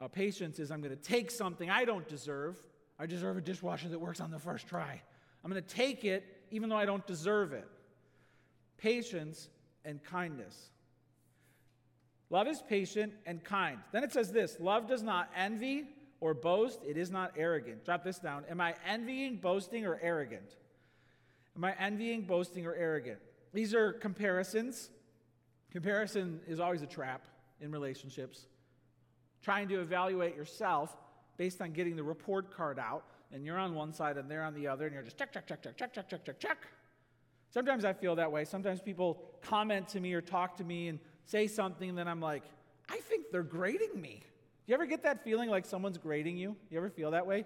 Uh, 0.01 0.07
patience 0.07 0.59
is 0.59 0.71
I'm 0.71 0.81
going 0.81 0.95
to 0.95 1.03
take 1.03 1.29
something 1.29 1.69
I 1.69 1.85
don't 1.85 2.07
deserve. 2.07 2.55
I 2.97 3.05
deserve 3.05 3.35
a 3.37 3.41
dishwasher 3.41 3.89
that 3.89 3.99
works 3.99 4.21
on 4.21 4.31
the 4.31 4.39
first 4.39 4.65
try. 4.67 5.01
I'm 5.43 5.51
going 5.51 5.61
to 5.61 5.75
take 5.75 6.05
it 6.05 6.23
even 6.51 6.69
though 6.69 6.81
I 6.81 6.85
don't 6.85 7.05
deserve 7.05 7.51
it. 7.51 7.67
Patience 8.77 9.49
and 9.83 10.01
kindness. 10.01 10.71
Love 12.29 12.47
is 12.47 12.61
patient 12.61 13.11
and 13.25 13.43
kind. 13.43 13.79
Then 13.91 14.03
it 14.05 14.13
says 14.13 14.31
this 14.31 14.57
love 14.59 14.87
does 14.87 15.03
not 15.03 15.29
envy 15.35 15.83
or 16.21 16.33
boast, 16.33 16.79
it 16.87 16.97
is 16.97 17.11
not 17.11 17.31
arrogant. 17.35 17.83
Drop 17.83 18.03
this 18.03 18.19
down. 18.19 18.45
Am 18.49 18.61
I 18.61 18.75
envying, 18.87 19.37
boasting, 19.37 19.85
or 19.85 19.99
arrogant? 20.01 20.55
Am 21.59 21.65
I 21.65 21.73
envying, 21.77 22.21
boasting, 22.21 22.65
or 22.65 22.73
arrogant? 22.73 23.19
These 23.51 23.73
are 23.73 23.91
comparisons. 23.91 24.89
Comparison 25.73 26.39
is 26.47 26.61
always 26.61 26.81
a 26.83 26.87
trap 26.87 27.25
in 27.59 27.69
relationships. 27.69 28.45
Trying 29.41 29.67
to 29.67 29.81
evaluate 29.81 30.37
yourself 30.37 30.95
based 31.35 31.59
on 31.61 31.73
getting 31.73 31.97
the 31.97 32.03
report 32.03 32.55
card 32.55 32.79
out, 32.79 33.03
and 33.33 33.45
you're 33.45 33.57
on 33.57 33.75
one 33.75 33.91
side 33.91 34.15
and 34.15 34.31
they're 34.31 34.45
on 34.45 34.53
the 34.53 34.69
other, 34.69 34.85
and 34.85 34.93
you're 34.93 35.03
just 35.03 35.17
check, 35.17 35.33
check, 35.33 35.47
check, 35.47 35.61
check, 35.61 35.75
check, 35.75 35.93
check, 35.93 36.07
check, 36.07 36.23
check, 36.23 36.39
check. 36.39 36.57
Sometimes 37.49 37.83
I 37.83 37.91
feel 37.91 38.15
that 38.15 38.31
way. 38.31 38.45
Sometimes 38.45 38.79
people 38.79 39.21
comment 39.41 39.89
to 39.89 39.99
me 39.99 40.13
or 40.13 40.21
talk 40.21 40.55
to 40.57 40.63
me 40.63 40.87
and 40.87 40.97
say 41.25 41.45
something, 41.45 41.89
and 41.89 41.97
then 41.97 42.07
I'm 42.07 42.21
like, 42.21 42.43
I 42.87 42.99
think 43.01 43.31
they're 43.33 43.43
grading 43.43 43.99
me. 43.99 44.21
Do 44.21 44.71
you 44.71 44.75
ever 44.75 44.85
get 44.85 45.03
that 45.03 45.25
feeling 45.25 45.49
like 45.49 45.65
someone's 45.65 45.97
grading 45.97 46.37
you? 46.37 46.55
You 46.69 46.77
ever 46.77 46.89
feel 46.89 47.11
that 47.11 47.27
way? 47.27 47.43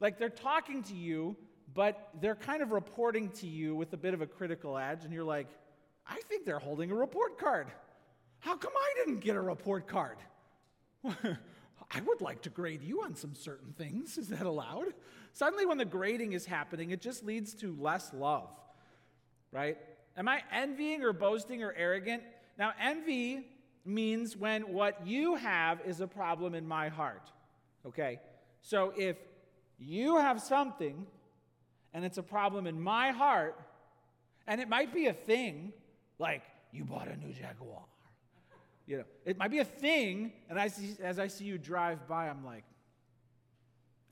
Like 0.00 0.18
they're 0.18 0.28
talking 0.28 0.82
to 0.82 0.94
you, 0.94 1.34
but 1.74 2.10
they're 2.20 2.36
kind 2.36 2.62
of 2.62 2.70
reporting 2.70 3.30
to 3.30 3.46
you 3.46 3.74
with 3.74 3.92
a 3.92 3.96
bit 3.96 4.14
of 4.14 4.20
a 4.20 4.26
critical 4.26 4.78
edge, 4.78 5.04
and 5.04 5.12
you're 5.12 5.24
like, 5.24 5.48
I 6.06 6.20
think 6.28 6.44
they're 6.44 6.58
holding 6.58 6.90
a 6.90 6.94
report 6.94 7.38
card. 7.38 7.66
How 8.38 8.56
come 8.56 8.72
I 8.76 8.92
didn't 8.98 9.20
get 9.20 9.36
a 9.36 9.40
report 9.40 9.88
card? 9.88 10.18
I 11.04 12.00
would 12.00 12.20
like 12.20 12.42
to 12.42 12.50
grade 12.50 12.82
you 12.82 13.02
on 13.02 13.14
some 13.14 13.34
certain 13.34 13.72
things. 13.72 14.18
Is 14.18 14.28
that 14.28 14.46
allowed? 14.46 14.94
Suddenly, 15.32 15.66
when 15.66 15.78
the 15.78 15.84
grading 15.84 16.32
is 16.32 16.46
happening, 16.46 16.90
it 16.90 17.00
just 17.00 17.24
leads 17.24 17.54
to 17.54 17.76
less 17.78 18.12
love, 18.12 18.50
right? 19.50 19.76
Am 20.16 20.28
I 20.28 20.42
envying 20.52 21.02
or 21.02 21.12
boasting 21.12 21.62
or 21.62 21.74
arrogant? 21.76 22.22
Now, 22.58 22.72
envy 22.80 23.46
means 23.84 24.36
when 24.36 24.72
what 24.72 25.06
you 25.06 25.34
have 25.36 25.80
is 25.84 26.00
a 26.00 26.06
problem 26.06 26.54
in 26.54 26.66
my 26.66 26.88
heart, 26.88 27.30
okay? 27.86 28.20
So 28.62 28.92
if 28.96 29.16
you 29.78 30.16
have 30.16 30.40
something 30.40 31.06
and 31.94 32.04
it's 32.04 32.18
a 32.18 32.22
problem 32.22 32.66
in 32.66 32.80
my 32.80 33.12
heart, 33.12 33.58
and 34.46 34.60
it 34.60 34.68
might 34.68 34.92
be 34.92 35.06
a 35.06 35.12
thing 35.12 35.72
like 36.18 36.42
you 36.72 36.84
bought 36.84 37.08
a 37.08 37.16
new 37.16 37.32
Jaguar. 37.32 37.84
You 38.86 38.98
know, 38.98 39.04
it 39.24 39.38
might 39.38 39.50
be 39.50 39.60
a 39.60 39.64
thing, 39.64 40.32
and 40.50 40.58
I 40.58 40.68
see, 40.68 40.96
as 41.02 41.18
I 41.18 41.28
see 41.28 41.44
you 41.44 41.56
drive 41.56 42.06
by, 42.06 42.28
I'm 42.28 42.44
like, 42.44 42.64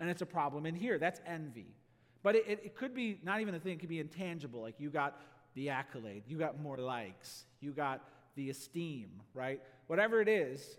and 0.01 0.09
it's 0.09 0.23
a 0.23 0.27
problem 0.27 0.65
in 0.65 0.75
here. 0.75 0.99
That's 0.99 1.21
envy. 1.27 1.75
But 2.23 2.37
it, 2.37 2.45
it, 2.49 2.61
it 2.65 2.75
could 2.77 2.95
be 2.95 3.19
not 3.23 3.41
even 3.41 3.55
a 3.55 3.59
thing, 3.59 3.75
it 3.75 3.81
could 3.81 3.89
be 3.89 4.01
intangible. 4.01 4.63
Like 4.63 4.77
you 4.79 4.89
got 4.89 5.21
the 5.55 5.69
accolade, 5.69 6.23
you 6.27 6.39
got 6.39 6.61
more 6.61 6.79
likes, 6.79 7.45
you 7.61 7.73
got 7.73 8.01
the 8.37 8.49
esteem, 8.49 9.11
right? 9.35 9.61
Whatever 9.89 10.21
it 10.21 10.29
is, 10.29 10.79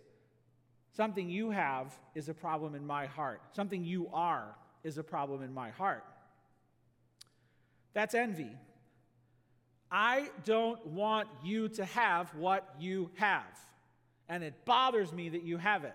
something 0.96 1.30
you 1.30 1.52
have 1.52 1.94
is 2.16 2.30
a 2.30 2.34
problem 2.34 2.74
in 2.74 2.88
my 2.88 3.06
heart. 3.06 3.42
Something 3.52 3.84
you 3.84 4.10
are 4.14 4.56
is 4.84 4.98
a 4.98 5.04
problem 5.04 5.44
in 5.44 5.54
my 5.54 5.70
heart. 5.70 6.04
That's 7.94 8.16
envy. 8.16 8.52
I 9.92 10.30
don't 10.44 10.84
want 10.88 11.28
you 11.44 11.70
to 11.70 11.86
have 11.86 12.34
what 12.36 12.68
you 12.80 13.12
have. 13.16 13.44
And 14.28 14.44
it 14.44 14.66
bothers 14.66 15.12
me 15.12 15.30
that 15.30 15.44
you 15.44 15.58
have 15.58 15.84
it. 15.84 15.94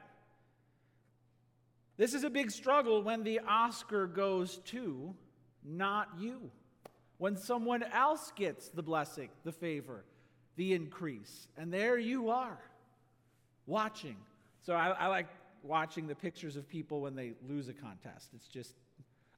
This 1.97 2.15
is 2.15 2.23
a 2.23 2.31
big 2.31 2.53
struggle 2.53 3.03
when 3.03 3.25
the 3.25 3.41
Oscar 3.41 4.07
goes 4.07 4.59
to 4.67 5.15
not 5.65 6.09
you. 6.19 6.51
When 7.19 7.37
someone 7.37 7.83
else 7.83 8.33
gets 8.37 8.69
the 8.69 8.83
blessing, 8.83 9.31
the 9.43 9.51
favor, 9.51 10.05
the 10.55 10.75
increase. 10.75 11.49
And 11.57 11.73
there 11.73 11.99
you 11.99 12.31
are, 12.31 12.59
watching. 13.67 14.17
So 14.63 14.75
I, 14.75 14.91
I 14.91 15.07
like 15.09 15.27
watching 15.65 16.07
the 16.07 16.15
pictures 16.15 16.55
of 16.55 16.69
people 16.69 17.01
when 17.01 17.17
they 17.17 17.33
lose 17.49 17.69
a 17.69 17.73
contest. 17.73 18.29
It's 18.37 18.47
just 18.47 18.75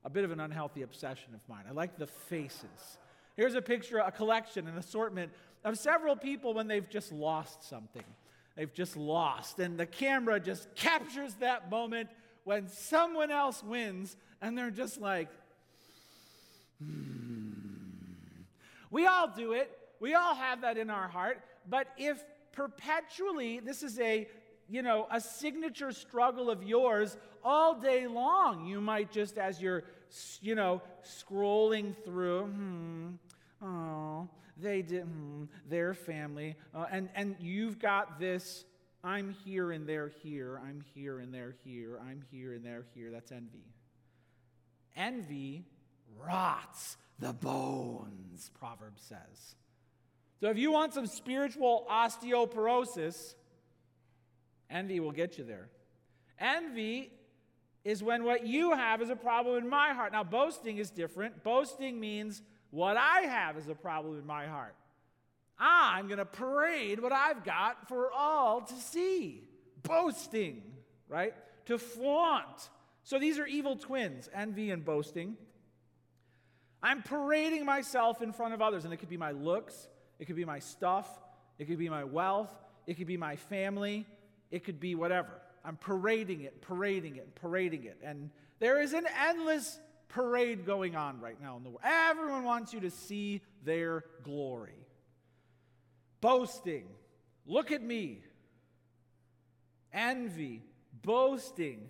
a 0.05 0.11
bit 0.11 0.25
of 0.25 0.31
an 0.31 0.41
unhealthy 0.41 0.83
obsession 0.83 1.35
of 1.35 1.41
mine. 1.49 1.65
I 1.69 1.73
like 1.73 1.99
the 1.99 2.07
faces. 2.07 2.99
Here's 3.37 3.55
a 3.55 3.63
picture, 3.63 3.99
a 3.99 4.11
collection, 4.11 4.67
an 4.67 4.77
assortment 4.77 5.33
of 5.65 5.79
several 5.79 6.17
people 6.17 6.55
when 6.55 6.69
they've 6.69 6.89
just 6.89 7.13
lost 7.13 7.69
something. 7.69 8.05
They've 8.57 8.73
just 8.73 8.97
lost. 8.97 9.59
And 9.59 9.79
the 9.79 9.87
camera 9.87 10.41
just 10.41 10.75
captures 10.75 11.35
that 11.37 11.71
moment 11.71 12.09
when 12.45 12.69
someone 12.69 13.31
else 13.31 13.63
wins, 13.63 14.17
and 14.41 14.57
they're 14.57 14.71
just 14.71 15.01
like, 15.01 15.29
hmm. 16.83 17.51
We 18.91 19.07
all 19.07 19.29
do 19.29 19.53
it. 19.53 19.71
We 20.01 20.15
all 20.15 20.35
have 20.35 20.63
that 20.63 20.77
in 20.77 20.91
our 20.91 21.09
heart. 21.09 21.41
But 21.69 21.87
if 21.97 22.23
perpetually 22.53 23.61
this 23.61 23.83
is 23.83 23.99
a 24.01 24.27
you 24.71 24.83
know, 24.83 25.07
a 25.11 25.21
signature 25.21 25.93
struggle 25.93 26.49
of 26.49 26.63
yours 26.63 27.17
all 27.43 27.75
day 27.75 28.07
long. 28.07 28.67
You 28.67 28.81
might 28.81 29.11
just, 29.11 29.37
as 29.37 29.61
you're, 29.61 29.83
you 30.41 30.55
know, 30.55 30.81
scrolling 31.05 31.95
through, 32.05 32.45
hmm, 32.45 33.09
oh, 33.63 34.29
they 34.57 34.83
did, 34.83 35.03
hmm, 35.03 35.45
their 35.69 35.93
family, 35.93 36.57
uh, 36.75 36.87
and, 36.91 37.09
and 37.15 37.35
you've 37.41 37.79
got 37.79 38.21
this, 38.21 38.65
I'm 39.03 39.35
here 39.45 39.73
and 39.73 39.89
they're 39.89 40.13
here, 40.23 40.61
I'm 40.63 40.85
here 40.95 41.19
and 41.19 41.35
they're 41.35 41.57
here, 41.65 41.99
I'm 42.01 42.23
here 42.31 42.53
and 42.53 42.65
they're 42.65 42.85
here. 42.95 43.11
That's 43.11 43.33
envy. 43.33 43.65
Envy 44.95 45.65
rots 46.19 46.97
the 47.19 47.33
bones, 47.33 48.51
Proverbs 48.59 49.03
says. 49.03 49.55
So 50.41 50.49
if 50.49 50.59
you 50.59 50.73
want 50.73 50.95
some 50.95 51.07
spiritual 51.07 51.87
osteoporosis, 51.91 53.35
envy 54.71 55.01
will 55.01 55.13
get 55.13 55.39
you 55.39 55.45
there. 55.45 55.69
Envy 56.39 57.11
is 57.85 58.03
when 58.03 58.25
what 58.25 58.47
you 58.47 58.73
have 58.73 59.03
is 59.03 59.11
a 59.11 59.17
problem 59.17 59.63
in 59.63 59.69
my 59.69 59.93
heart. 59.93 60.13
Now, 60.13 60.25
boasting 60.25 60.79
is 60.79 60.91
different. 60.91 61.43
Boasting 61.43 61.99
means 61.99 62.43
what 62.71 62.97
I 62.97 63.23
have 63.23 63.57
is 63.57 63.69
a 63.69 63.75
problem 63.75 64.19
in 64.19 64.27
my 64.27 64.47
heart. 64.47 64.75
I'm 65.59 66.07
going 66.07 66.19
to 66.19 66.25
parade 66.25 67.01
what 67.01 67.13
I've 67.13 67.45
got 67.45 67.89
for 67.89 68.11
all 68.11 68.63
to 68.63 68.75
see. 68.75 69.45
Boasting, 69.83 70.63
right? 71.09 71.35
To 71.67 71.79
flaunt. 71.79 72.71
So 73.03 73.19
these 73.19 73.39
are 73.39 73.47
evil 73.47 73.77
twins, 73.77 74.29
envy 74.35 74.71
and 74.71 74.85
boasting. 74.85 75.37
I'm 76.83 77.03
parading 77.03 77.67
myself 77.67 78.23
in 78.23 78.33
front 78.33 78.55
of 78.55 78.63
others, 78.63 78.85
and 78.85 78.95
it 78.95 78.97
could 78.99 79.11
be 79.11 79.19
my 79.19 79.33
looks, 79.33 79.89
it 80.19 80.27
could 80.27 80.37
be 80.37 80.47
my 80.47 80.59
stuff, 80.59 81.09
it 81.59 81.67
could 81.67 81.79
be 81.79 81.91
my 81.91 82.05
wealth, 82.05 82.51
it 82.87 82.95
could 82.95 83.07
be 83.07 83.19
my 83.19 83.37
family, 83.37 84.07
it 84.51 84.65
could 84.65 84.81
be 84.81 84.95
whatever. 84.95 85.31
I'm 85.65 85.77
parading 85.77 86.43
it, 86.43 86.63
parading 86.63 87.17
it, 87.17 87.35
parading 87.35 87.85
it. 87.85 87.99
And 88.03 88.31
there 88.59 88.81
is 88.81 88.93
an 88.93 89.07
endless 89.29 89.79
parade 90.09 90.67
going 90.67 90.97
on 90.97 91.21
right 91.21 91.41
now 91.41 91.57
in 91.57 91.63
the 91.63 91.71
world. 91.71 91.83
Everyone 91.85 92.45
wants 92.45 92.73
you 92.73 92.81
to 92.81 92.91
see 92.91 93.43
their 93.65 94.05
glory. 94.23 94.87
Boasting, 96.21 96.85
look 97.47 97.71
at 97.71 97.83
me. 97.83 98.23
Envy, 99.93 100.63
boasting, 101.03 101.89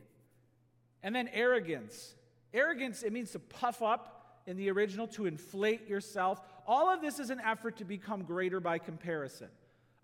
and 1.03 1.15
then 1.15 1.29
arrogance. 1.33 2.15
Arrogance, 2.53 3.03
it 3.03 3.13
means 3.13 3.33
to 3.33 3.39
puff 3.39 3.83
up 3.83 4.43
in 4.47 4.57
the 4.57 4.71
original, 4.71 5.07
to 5.07 5.27
inflate 5.27 5.87
yourself. 5.89 6.41
All 6.67 6.89
of 6.89 7.01
this 7.01 7.19
is 7.19 7.31
an 7.31 7.41
effort 7.41 7.77
to 7.77 7.85
become 7.85 8.23
greater 8.23 8.59
by 8.59 8.79
comparison. 8.79 9.49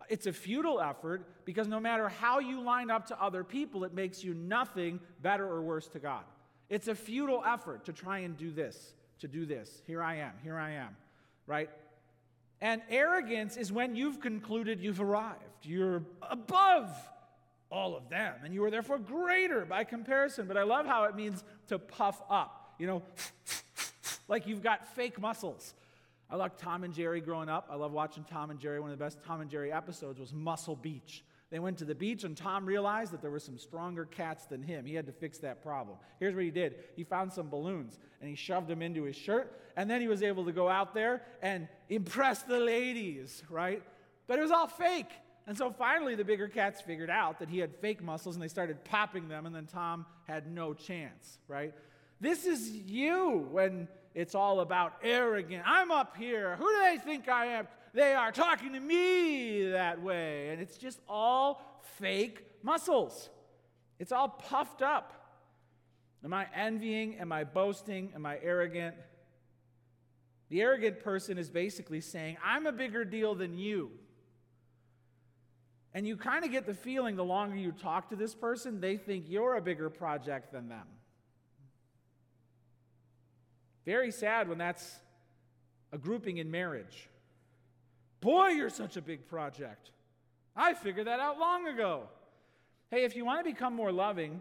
It's 0.09 0.27
a 0.27 0.33
futile 0.33 0.81
effort 0.81 1.27
because 1.45 1.69
no 1.69 1.81
matter 1.81 2.09
how 2.09 2.39
you 2.39 2.61
line 2.61 2.91
up 2.91 3.07
to 3.07 3.23
other 3.23 3.45
people, 3.45 3.85
it 3.85 3.93
makes 3.93 4.23
you 4.23 4.35
nothing 4.35 5.01
better 5.23 5.47
or 5.47 5.63
worse 5.63 5.89
to 5.89 5.99
God. 5.99 6.25
It's 6.69 6.89
a 6.89 6.95
futile 6.95 7.43
effort 7.47 7.85
to 7.85 7.93
try 7.93 8.21
and 8.21 8.37
do 8.37 8.51
this, 8.51 8.95
to 9.21 9.29
do 9.29 9.47
this. 9.47 9.83
Here 9.87 10.03
I 10.03 10.17
am, 10.17 10.33
here 10.43 10.59
I 10.59 10.73
am, 10.73 10.97
right? 11.47 11.71
And 12.61 12.83
arrogance 12.91 13.57
is 13.57 13.71
when 13.71 13.95
you've 13.95 14.21
concluded 14.21 14.81
you've 14.81 15.01
arrived. 15.01 15.41
You're 15.63 16.03
above 16.23 16.91
all 17.71 17.97
of 17.97 18.09
them, 18.09 18.35
and 18.45 18.55
you 18.55 18.65
are 18.65 18.71
therefore 18.71 18.99
greater 18.99 19.65
by 19.65 19.85
comparison. 19.85 20.47
But 20.47 20.57
I 20.57 20.63
love 20.63 20.87
how 20.87 21.05
it 21.05 21.15
means 21.15 21.45
to 21.69 21.79
puff 21.79 22.23
up, 22.31 22.75
you 22.79 22.87
know, 22.87 23.03
like 24.29 24.47
you've 24.47 24.63
got 24.63 24.95
fake 24.95 25.21
muscles. 25.21 25.75
I 26.31 26.37
loved 26.37 26.59
Tom 26.59 26.85
and 26.85 26.93
Jerry 26.93 27.21
growing 27.21 27.49
up. 27.49 27.69
I 27.71 27.77
love 27.77 27.93
watching 27.93 28.25
Tom 28.25 28.51
and 28.51 28.59
Jerry. 28.59 28.81
One 28.81 28.91
of 28.91 28.99
the 28.99 29.05
best 29.05 29.19
Tom 29.25 29.41
and 29.41 29.51
Jerry 29.51 29.73
episodes 29.73 30.19
was 30.19 30.33
Muscle 30.33 30.77
Beach. 30.77 31.25
They 31.51 31.61
went 31.61 31.79
to 31.79 31.85
the 31.85 31.95
beach, 31.95 32.25
and 32.25 32.37
Tom 32.37 32.67
realized 32.67 33.13
that 33.13 33.23
there 33.23 33.31
were 33.31 33.39
some 33.39 33.57
stronger 33.57 34.05
cats 34.05 34.47
than 34.47 34.63
him. 34.63 34.85
He 34.85 34.95
had 34.95 35.07
to 35.07 35.13
fix 35.13 35.39
that 35.39 35.63
problem. 35.63 35.97
Here's 36.19 36.35
what 36.35 36.43
he 36.43 36.51
did 36.51 36.75
he 36.97 37.05
found 37.05 37.33
some 37.33 37.49
balloons, 37.49 37.99
and 38.21 38.29
he 38.29 38.35
shoved 38.35 38.67
them 38.67 38.83
into 38.83 39.05
his 39.05 39.15
shirt, 39.15 39.61
and 39.77 39.89
then 39.89 40.01
he 40.01 40.09
was 40.09 40.23
able 40.23 40.45
to 40.47 40.53
go 40.53 40.69
out 40.69 40.93
there 40.93 41.23
and 41.43 41.69
impress 41.89 42.43
the 42.43 42.59
ladies, 42.59 43.45
right? 43.49 43.83
But 44.27 44.39
it 44.39 44.43
was 44.43 44.51
all 44.51 44.67
fake. 44.67 45.11
And 45.47 45.57
so 45.57 45.71
finally, 45.71 46.17
the 46.17 46.25
bigger 46.25 46.49
cats 46.49 46.81
figured 46.81 47.11
out 47.11 47.39
that 47.39 47.49
he 47.49 47.59
had 47.59 47.77
fake 47.77 48.03
muscles 48.03 48.35
and 48.35 48.43
they 48.43 48.49
started 48.49 48.85
popping 48.85 49.29
them, 49.29 49.47
and 49.47 49.55
then 49.55 49.67
Tom 49.67 50.05
had 50.27 50.51
no 50.51 50.75
chance, 50.75 51.39
right? 51.47 51.73
This 52.21 52.47
is 52.47 52.69
you 52.71 53.47
when 53.53 53.87
it's 54.17 54.35
all 54.35 54.61
about 54.61 54.95
arrogant. 55.03 55.63
I'm 55.67 55.91
up 55.91 56.17
here. 56.17 56.57
Who 56.57 56.65
do 56.65 56.81
they 56.81 56.97
think 56.97 57.29
I 57.29 57.47
am? 57.59 57.69
They 57.93 58.15
are 58.15 58.33
talking 58.33 58.73
to 58.73 58.81
me 58.81 59.69
that 59.73 60.03
way. 60.03 60.49
And 60.49 60.61
it's 60.61 60.79
just 60.79 61.01
all 61.07 61.83
fake 61.99 62.43
muscles. 62.63 63.29
It's 63.99 64.13
all 64.13 64.31
puffed 64.31 64.81
up. 64.81 65.13
Am 66.25 66.33
I 66.33 66.47
envying? 66.55 67.19
Am 67.19 67.31
I 67.31 67.45
boasting? 67.45 68.13
Am 68.15 68.25
I 68.25 68.39
arrogant? 68.43 68.97
The 70.49 70.63
arrogant 70.63 71.01
person 71.01 71.37
is 71.37 71.51
basically 71.51 72.01
saying, 72.01 72.39
I'm 72.43 72.67
a 72.67 72.73
bigger 72.73 73.05
deal 73.05 73.35
than 73.35 73.59
you. 73.59 73.91
And 75.93 76.07
you 76.07 76.17
kind 76.17 76.43
of 76.43 76.51
get 76.51 76.65
the 76.65 76.75
feeling 76.75 77.17
the 77.17 77.25
longer 77.25 77.57
you 77.57 77.71
talk 77.71 78.09
to 78.09 78.17
this 78.17 78.35
person, 78.35 78.81
they 78.81 78.97
think 78.97 79.27
you're 79.29 79.57
a 79.57 79.63
bigger 79.63 79.91
project 79.91 80.53
than 80.53 80.71
them. 80.71 80.87
Very 83.87 84.11
sad 84.11 84.49
when 84.49 84.59
that's 84.59 84.99
a 85.93 85.99
grouping 85.99 86.39
in 86.39 86.51
marriage. 86.51 87.09
Boy, 88.21 88.49
you're 88.49 88.69
such 88.69 88.97
a 88.97 89.03
big 89.03 89.27
project. 89.29 89.93
I 90.57 90.75
figured 90.75 91.07
that 91.07 91.21
out 91.21 91.39
long 91.39 91.69
ago. 91.69 92.09
Hey, 92.91 93.05
if 93.05 93.15
you 93.15 93.25
want 93.25 93.45
to 93.45 93.51
become 93.51 93.75
more 93.75 93.93
loving, 93.93 94.41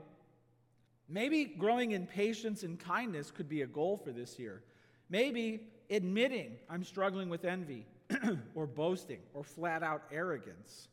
maybe 1.08 1.46
growing 1.46 1.92
in 1.92 2.08
patience 2.08 2.64
and 2.64 2.80
kindness 2.80 3.30
could 3.32 3.48
be 3.48 3.62
a 3.62 3.68
goal 3.68 3.98
for 3.98 4.12
this 4.12 4.40
year. 4.40 4.64
Maybe 5.10 5.68
admitting 5.90 6.58
I'm 6.70 6.84
struggling 6.84 7.30
with 7.30 7.46
envy 7.46 7.86
or 8.56 8.66
boasting 8.66 9.20
or 9.34 9.44
flat 9.44 9.84
out 9.84 10.04
arrogance 10.12 10.88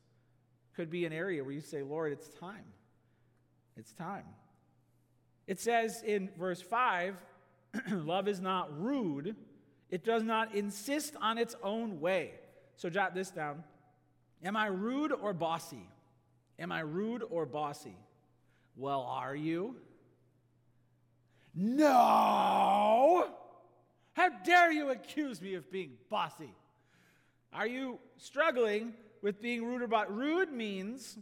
could 0.74 0.90
be 0.90 1.04
an 1.06 1.12
area 1.12 1.42
where 1.42 1.52
you 1.52 1.60
say, 1.60 1.82
Lord, 1.82 2.12
it's 2.12 2.28
time. 2.28 2.64
It's 3.76 3.92
time. 3.92 4.24
It 5.46 5.60
says 5.60 6.02
in 6.02 6.30
verse 6.38 6.60
5 6.60 7.16
love 7.90 8.28
is 8.28 8.40
not 8.40 8.68
rude, 8.80 9.36
it 9.90 10.04
does 10.04 10.22
not 10.22 10.54
insist 10.54 11.14
on 11.20 11.38
its 11.38 11.54
own 11.62 12.00
way. 12.00 12.32
So 12.76 12.88
jot 12.88 13.14
this 13.14 13.30
down. 13.30 13.62
Am 14.44 14.56
I 14.56 14.66
rude 14.66 15.12
or 15.12 15.32
bossy? 15.32 15.86
Am 16.58 16.72
I 16.72 16.80
rude 16.80 17.22
or 17.30 17.46
bossy? 17.46 17.96
Well, 18.76 19.02
are 19.02 19.36
you? 19.36 19.76
No! 21.54 23.28
How 24.14 24.28
dare 24.44 24.72
you 24.72 24.90
accuse 24.90 25.40
me 25.40 25.54
of 25.54 25.70
being 25.70 25.92
bossy? 26.10 26.52
Are 27.52 27.66
you 27.66 27.98
struggling 28.16 28.94
with 29.20 29.40
being 29.40 29.64
rude 29.64 29.82
or 29.82 29.86
bossy? 29.86 30.10
Rude 30.12 30.52
means 30.52 31.18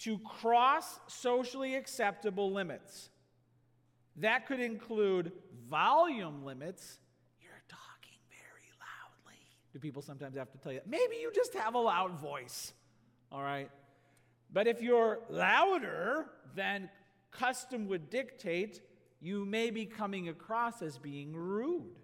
to 0.00 0.18
cross 0.18 1.00
socially 1.06 1.74
acceptable 1.74 2.52
limits. 2.52 3.10
That 4.16 4.46
could 4.46 4.60
include 4.60 5.32
volume 5.68 6.44
limits. 6.44 6.98
You're 7.40 7.62
talking 7.68 8.18
very 8.28 8.70
loudly. 8.78 9.38
Do 9.72 9.78
people 9.78 10.02
sometimes 10.02 10.36
have 10.36 10.50
to 10.52 10.58
tell 10.58 10.72
you, 10.72 10.80
maybe 10.86 11.16
you 11.20 11.30
just 11.34 11.54
have 11.54 11.74
a 11.74 11.78
loud 11.78 12.18
voice? 12.18 12.72
All 13.30 13.42
right. 13.42 13.70
But 14.52 14.66
if 14.66 14.80
you're 14.80 15.20
louder 15.28 16.26
than 16.54 16.88
custom 17.30 17.86
would 17.88 18.10
dictate, 18.10 18.80
you 19.20 19.44
may 19.44 19.70
be 19.70 19.84
coming 19.84 20.28
across 20.28 20.80
as 20.80 20.98
being 20.98 21.34
rude 21.34 21.98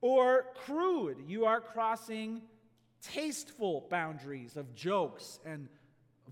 or 0.00 0.46
crude. 0.66 1.18
You 1.26 1.46
are 1.46 1.60
crossing 1.60 2.42
tasteful 3.00 3.86
boundaries 3.90 4.56
of 4.56 4.74
jokes 4.74 5.40
and 5.44 5.68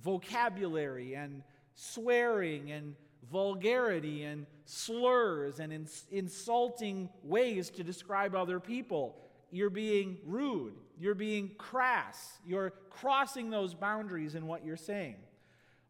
vocabulary 0.02 1.14
and 1.14 1.42
swearing 1.74 2.70
and 2.70 2.94
vulgarity 3.30 4.24
and 4.24 4.46
slurs 4.64 5.60
and 5.60 5.72
ins- 5.72 6.06
insulting 6.10 7.08
ways 7.22 7.70
to 7.70 7.84
describe 7.84 8.34
other 8.34 8.60
people. 8.60 9.16
You're 9.50 9.70
being 9.70 10.18
rude. 10.24 10.74
You're 10.98 11.14
being 11.14 11.52
crass. 11.58 12.38
You're 12.46 12.70
crossing 12.90 13.50
those 13.50 13.74
boundaries 13.74 14.34
in 14.34 14.46
what 14.46 14.64
you're 14.64 14.76
saying. 14.76 15.16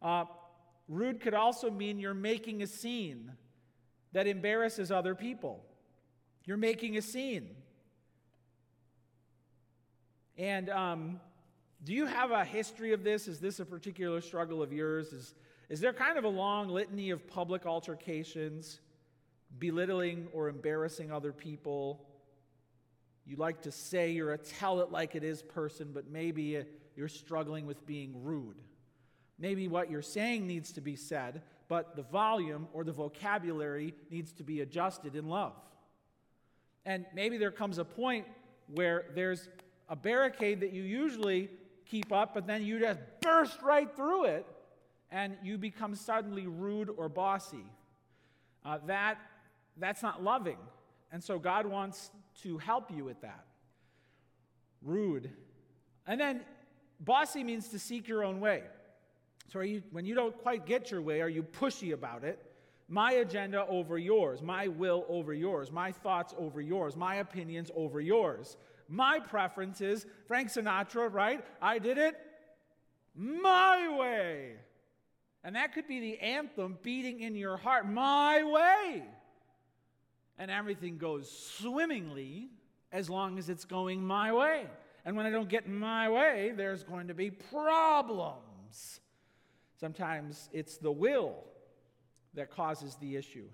Uh, 0.01 0.25
rude 0.88 1.21
could 1.21 1.35
also 1.35 1.71
mean 1.71 1.99
you're 1.99 2.14
making 2.14 2.62
a 2.62 2.66
scene 2.66 3.33
that 4.12 4.27
embarrasses 4.27 4.90
other 4.90 5.14
people. 5.14 5.64
You're 6.45 6.57
making 6.57 6.97
a 6.97 7.03
scene. 7.03 7.51
And 10.37 10.71
um, 10.71 11.21
do 11.85 11.93
you 11.93 12.07
have 12.07 12.31
a 12.31 12.45
history 12.45 12.93
of 12.93 13.05
this? 13.05 13.29
Is 13.29 13.40
this 13.40 13.61
a 13.61 13.64
particular 13.64 14.21
struggle 14.21 14.62
of 14.62 14.73
yours? 14.73 15.12
Is, 15.12 15.35
is 15.70 15.78
there 15.78 15.92
kind 15.92 16.18
of 16.18 16.24
a 16.24 16.28
long 16.28 16.68
litany 16.68 17.11
of 17.11 17.28
public 17.28 17.64
altercations, 17.64 18.80
belittling 19.61 20.26
or 20.33 20.48
embarrassing 20.48 21.12
other 21.12 21.33
people? 21.33 22.04
You 23.24 23.37
like 23.37 23.62
to 23.62 23.70
say 23.70 24.11
you're 24.11 24.33
a 24.33 24.38
tell 24.38 24.80
it 24.80 24.90
like 24.90 25.14
it 25.14 25.22
is 25.22 25.42
person, 25.42 25.92
but 25.94 26.11
maybe 26.11 26.64
you're 26.96 27.09
struggling 27.09 27.66
with 27.66 27.87
being 27.87 28.24
rude. 28.24 28.56
Maybe 29.38 29.68
what 29.68 29.88
you're 29.92 30.02
saying 30.02 30.48
needs 30.48 30.72
to 30.72 30.80
be 30.80 30.96
said, 30.96 31.40
but 31.68 31.94
the 31.94 32.02
volume 32.02 32.66
or 32.72 32.83
the 32.83 32.92
vocabulary 32.92 33.94
needs 34.11 34.33
to 34.33 34.42
be 34.42 34.62
adjusted 34.62 35.14
in 35.14 35.28
love. 35.28 35.54
And 36.85 37.06
maybe 37.14 37.38
there 37.38 37.52
comes 37.52 37.78
a 37.78 37.85
point 37.85 38.26
where 38.74 39.04
there's 39.14 39.48
a 39.88 39.94
barricade 39.94 40.61
that 40.61 40.72
you 40.72 40.83
usually 40.83 41.48
keep 41.87 42.11
up, 42.11 42.35
but 42.35 42.48
then 42.48 42.64
you 42.64 42.80
just 42.80 42.98
burst 43.20 43.62
right 43.62 43.94
through 43.94 44.24
it 44.24 44.44
and 45.11 45.37
you 45.42 45.59
become 45.59 45.94
suddenly 45.94 46.46
rude 46.46 46.90
or 46.96 47.09
bossy. 47.09 47.64
Uh, 48.64 48.79
that, 48.87 49.18
that's 49.77 50.03
not 50.03 50.23
loving. 50.23 50.59
And 51.12 51.23
so 51.23 51.38
God 51.38 51.66
wants 51.66 52.11
to 52.42 52.59
help 52.59 52.90
you 52.90 53.05
with 53.05 53.20
that. 53.23 53.44
Rude. 54.83 55.31
And 56.07 56.20
then 56.20 56.42
bossy 57.01 57.42
means 57.42 57.68
to 57.68 57.79
seek 57.79 58.07
your 58.07 58.25
own 58.25 58.40
way. 58.40 58.62
So 59.53 59.61
you, 59.61 59.83
when 59.90 60.05
you 60.05 60.14
don't 60.14 60.37
quite 60.38 60.64
get 60.64 60.90
your 60.90 61.03
way, 61.03 61.20
are 61.20 61.29
you 61.29 61.42
pushy 61.42 61.92
about 61.92 62.23
it? 62.23 62.38
My 62.88 63.12
agenda 63.12 63.66
over 63.68 63.99
yours, 63.99 64.42
my 64.42 64.68
will 64.68 65.05
over 65.09 65.33
yours, 65.33 65.70
my 65.70 65.92
thoughts 65.92 66.35
over 66.37 66.61
yours, 66.61 66.96
my 66.96 67.16
opinions 67.16 67.70
over 67.75 68.01
yours. 68.01 68.57
My 68.88 69.20
preference 69.20 69.81
is 69.81 70.07
Frank 70.27 70.49
Sinatra, 70.49 71.12
right? 71.12 71.44
I 71.62 71.79
did 71.79 71.99
it 71.99 72.16
my 73.14 73.96
way. 73.96 74.55
And 75.42 75.57
that 75.57 75.72
could 75.74 75.88
be 75.88 76.00
the 76.00 76.18
anthem 76.18 76.79
beating 76.83 77.20
in 77.20 77.35
your 77.35 77.57
heart, 77.57 77.88
my 77.88 78.42
way. 78.44 79.03
And 80.38 80.50
everything 80.50 80.98
goes 80.98 81.31
swimmingly 81.31 82.50
as 82.92 83.09
long 83.09 83.38
as 83.38 83.48
it's 83.48 83.64
going 83.64 84.05
my 84.05 84.33
way. 84.33 84.66
And 85.05 85.16
when 85.16 85.26
I 85.26 85.31
don't 85.31 85.48
get 85.48 85.68
my 85.68 86.09
way, 86.11 86.53
there's 86.55 86.83
going 86.83 87.09
to 87.09 87.14
be 87.14 87.31
problems. 87.31 89.00
Sometimes 89.79 90.50
it's 90.53 90.76
the 90.76 90.92
will 90.92 91.37
that 92.35 92.50
causes 92.50 92.96
the 92.96 93.16
issue. 93.16 93.48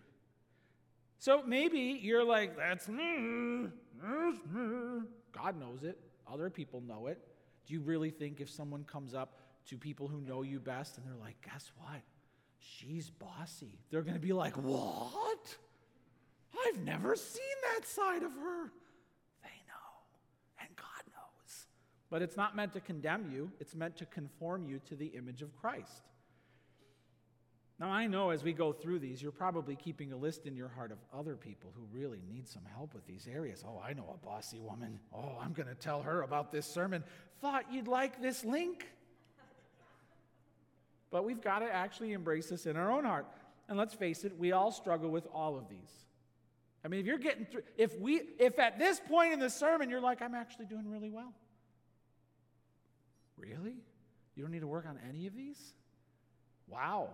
So 1.19 1.43
maybe 1.47 1.99
you're 2.03 2.25
like, 2.25 2.57
that's 2.57 2.89
me. 2.89 3.69
That's 4.03 4.39
me. 4.53 5.03
God 5.33 5.59
knows 5.59 5.83
it. 5.83 5.99
Other 6.31 6.51
people 6.51 6.81
know 6.81 7.07
it. 7.07 7.19
Do 7.67 7.75
you 7.75 7.81
really 7.81 8.11
think 8.11 8.41
if 8.41 8.51
someone 8.51 8.85
comes 8.85 9.15
up 9.15 9.41
to 9.67 9.77
people 9.77 10.09
who 10.09 10.21
know 10.21 10.43
you 10.43 10.61
best 10.61 10.97
and 10.97 11.07
they're 11.07 11.21
like, 11.21 11.37
guess 11.43 11.71
what? 11.79 12.03
She's 12.59 13.11
bossy. 13.11 13.79
They're 13.91 14.03
going 14.03 14.15
to 14.15 14.21
be 14.21 14.33
like, 14.33 14.57
what? 14.57 15.57
I've 16.67 16.79
never 16.81 17.17
seen 17.17 17.43
that 17.75 17.87
side 17.87 18.23
of 18.23 18.33
her. 18.33 18.73
They 19.43 19.59
know, 19.69 20.61
and 20.61 20.69
God 20.77 21.03
knows. 21.13 21.67
But 22.11 22.23
it's 22.23 22.37
not 22.37 22.57
meant 22.57 22.73
to 22.75 22.81
condemn 22.81 23.31
you, 23.33 23.51
it's 23.61 23.75
meant 23.75 23.97
to 23.99 24.07
conform 24.07 24.67
you 24.67 24.81
to 24.89 24.95
the 24.95 25.07
image 25.07 25.43
of 25.43 25.55
Christ. 25.57 26.03
Now, 27.79 27.91
I 27.91 28.07
know 28.07 28.31
as 28.31 28.43
we 28.43 28.55
go 28.55 28.73
through 28.73 29.01
these, 29.01 29.21
you're 29.21 29.31
probably 29.31 29.77
keeping 29.77 30.11
a 30.11 30.17
list 30.17 30.47
in 30.47 30.57
your 30.57 30.69
heart 30.69 30.93
of 30.93 30.99
other 31.13 31.37
people 31.37 31.75
who 31.77 31.83
really 31.93 32.23
need 32.27 32.49
some 32.49 32.63
help 32.75 32.95
with 32.95 33.07
these 33.07 33.29
areas. 33.31 33.63
Oh, 33.69 33.83
I 33.87 33.93
know 33.93 34.15
a 34.15 34.27
bossy 34.27 34.59
woman. 34.59 34.99
Oh, 35.15 35.37
I'm 35.43 35.53
going 35.53 35.69
to 35.69 35.75
tell 35.75 36.01
her 36.01 36.23
about 36.23 36.53
this 36.53 36.65
sermon. 36.65 37.05
Thought 37.43 37.71
you'd 37.71 37.87
like 37.87 38.23
this 38.23 38.47
link. 38.47 38.87
But 41.11 41.25
we've 41.25 41.41
got 41.41 41.61
to 41.61 41.67
actually 41.67 42.13
embrace 42.13 42.49
this 42.49 42.67
in 42.67 42.77
our 42.77 42.91
own 42.91 43.05
heart. 43.05 43.27
And 43.69 43.79
let's 43.79 43.95
face 43.95 44.25
it, 44.25 44.39
we 44.39 44.53
all 44.53 44.71
struggle 44.71 45.11
with 45.11 45.27
all 45.33 45.57
of 45.57 45.69
these. 45.69 46.07
I 46.85 46.89
mean, 46.89 47.01
if 47.01 47.07
you're 47.07 47.19
getting 47.19 47.47
through, 47.47 47.63
if 47.77 47.99
we, 47.99 48.23
if 48.39 48.59
at 48.59 48.79
this 48.79 49.01
point 49.01 49.33
in 49.33 49.41
the 49.41 49.51
sermon 49.51 49.91
you're 49.91 50.01
like, 50.01 50.23
I'm 50.23 50.35
actually 50.35 50.67
doing 50.67 50.89
really 50.89 51.11
well. 51.11 51.33
Really? 53.37 53.77
You 54.35 54.43
don't 54.43 54.53
need 54.53 54.61
to 54.61 54.69
work 54.69 54.87
on 54.89 54.99
any 55.09 55.27
of 55.27 55.35
these? 55.35 55.75
Wow. 56.69 57.11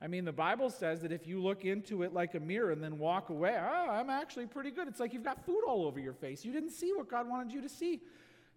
I 0.00 0.06
mean, 0.06 0.24
the 0.24 0.32
Bible 0.32 0.70
says 0.70 1.00
that 1.02 1.12
if 1.12 1.26
you 1.26 1.42
look 1.42 1.64
into 1.64 2.02
it 2.02 2.12
like 2.12 2.34
a 2.34 2.40
mirror 2.40 2.70
and 2.72 2.82
then 2.82 2.98
walk 2.98 3.30
away, 3.30 3.56
oh, 3.58 3.90
I'm 3.90 4.10
actually 4.10 4.46
pretty 4.46 4.70
good. 4.70 4.88
It's 4.88 5.00
like 5.00 5.12
you've 5.12 5.24
got 5.24 5.44
food 5.44 5.62
all 5.66 5.86
over 5.86 5.98
your 6.00 6.12
face. 6.12 6.44
You 6.44 6.52
didn't 6.52 6.72
see 6.72 6.92
what 6.92 7.08
God 7.08 7.28
wanted 7.28 7.52
you 7.52 7.60
to 7.62 7.68
see. 7.68 8.00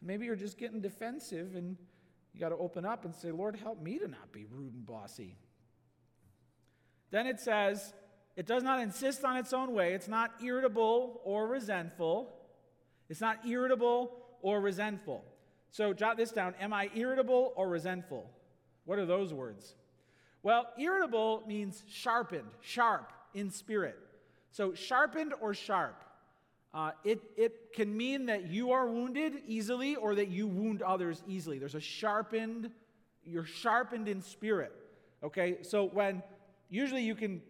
Maybe 0.01 0.25
you're 0.25 0.35
just 0.35 0.57
getting 0.57 0.81
defensive 0.81 1.55
and 1.55 1.77
You 2.33 2.39
got 2.39 2.49
to 2.49 2.57
open 2.57 2.85
up 2.85 3.05
and 3.05 3.15
say, 3.15 3.31
Lord, 3.31 3.55
help 3.55 3.81
me 3.81 3.97
to 3.99 4.07
not 4.07 4.31
be 4.31 4.45
rude 4.45 4.73
and 4.73 4.85
bossy. 4.85 5.35
Then 7.09 7.25
it 7.25 7.39
says, 7.39 7.93
it 8.35 8.45
does 8.45 8.63
not 8.63 8.79
insist 8.79 9.25
on 9.25 9.37
its 9.37 9.53
own 9.53 9.73
way. 9.73 9.93
It's 9.93 10.07
not 10.07 10.31
irritable 10.43 11.21
or 11.23 11.47
resentful. 11.47 12.33
It's 13.09 13.21
not 13.21 13.45
irritable 13.47 14.11
or 14.41 14.61
resentful. 14.61 15.23
So 15.71 15.93
jot 15.93 16.17
this 16.17 16.31
down. 16.31 16.53
Am 16.59 16.73
I 16.73 16.89
irritable 16.95 17.53
or 17.55 17.67
resentful? 17.67 18.29
What 18.85 18.99
are 18.99 19.05
those 19.05 19.33
words? 19.33 19.75
Well, 20.43 20.67
irritable 20.77 21.43
means 21.47 21.83
sharpened, 21.89 22.49
sharp 22.61 23.11
in 23.33 23.49
spirit. 23.49 23.97
So 24.51 24.73
sharpened 24.73 25.33
or 25.41 25.53
sharp. 25.53 26.03
Uh, 26.73 26.91
it, 27.03 27.21
it 27.37 27.73
can 27.73 27.95
mean 27.95 28.25
that 28.27 28.47
you 28.47 28.71
are 28.71 28.87
wounded 28.87 29.33
easily 29.47 29.95
or 29.95 30.15
that 30.15 30.27
you 30.27 30.47
wound 30.47 30.81
others 30.81 31.23
easily. 31.27 31.59
There's 31.59 31.75
a 31.75 31.79
sharpened, 31.79 32.69
you're 33.23 33.45
sharpened 33.45 34.07
in 34.07 34.21
spirit. 34.21 34.73
Okay, 35.23 35.57
so 35.63 35.85
when 35.85 36.21
usually 36.69 37.03
you 37.03 37.15
can 37.15 37.41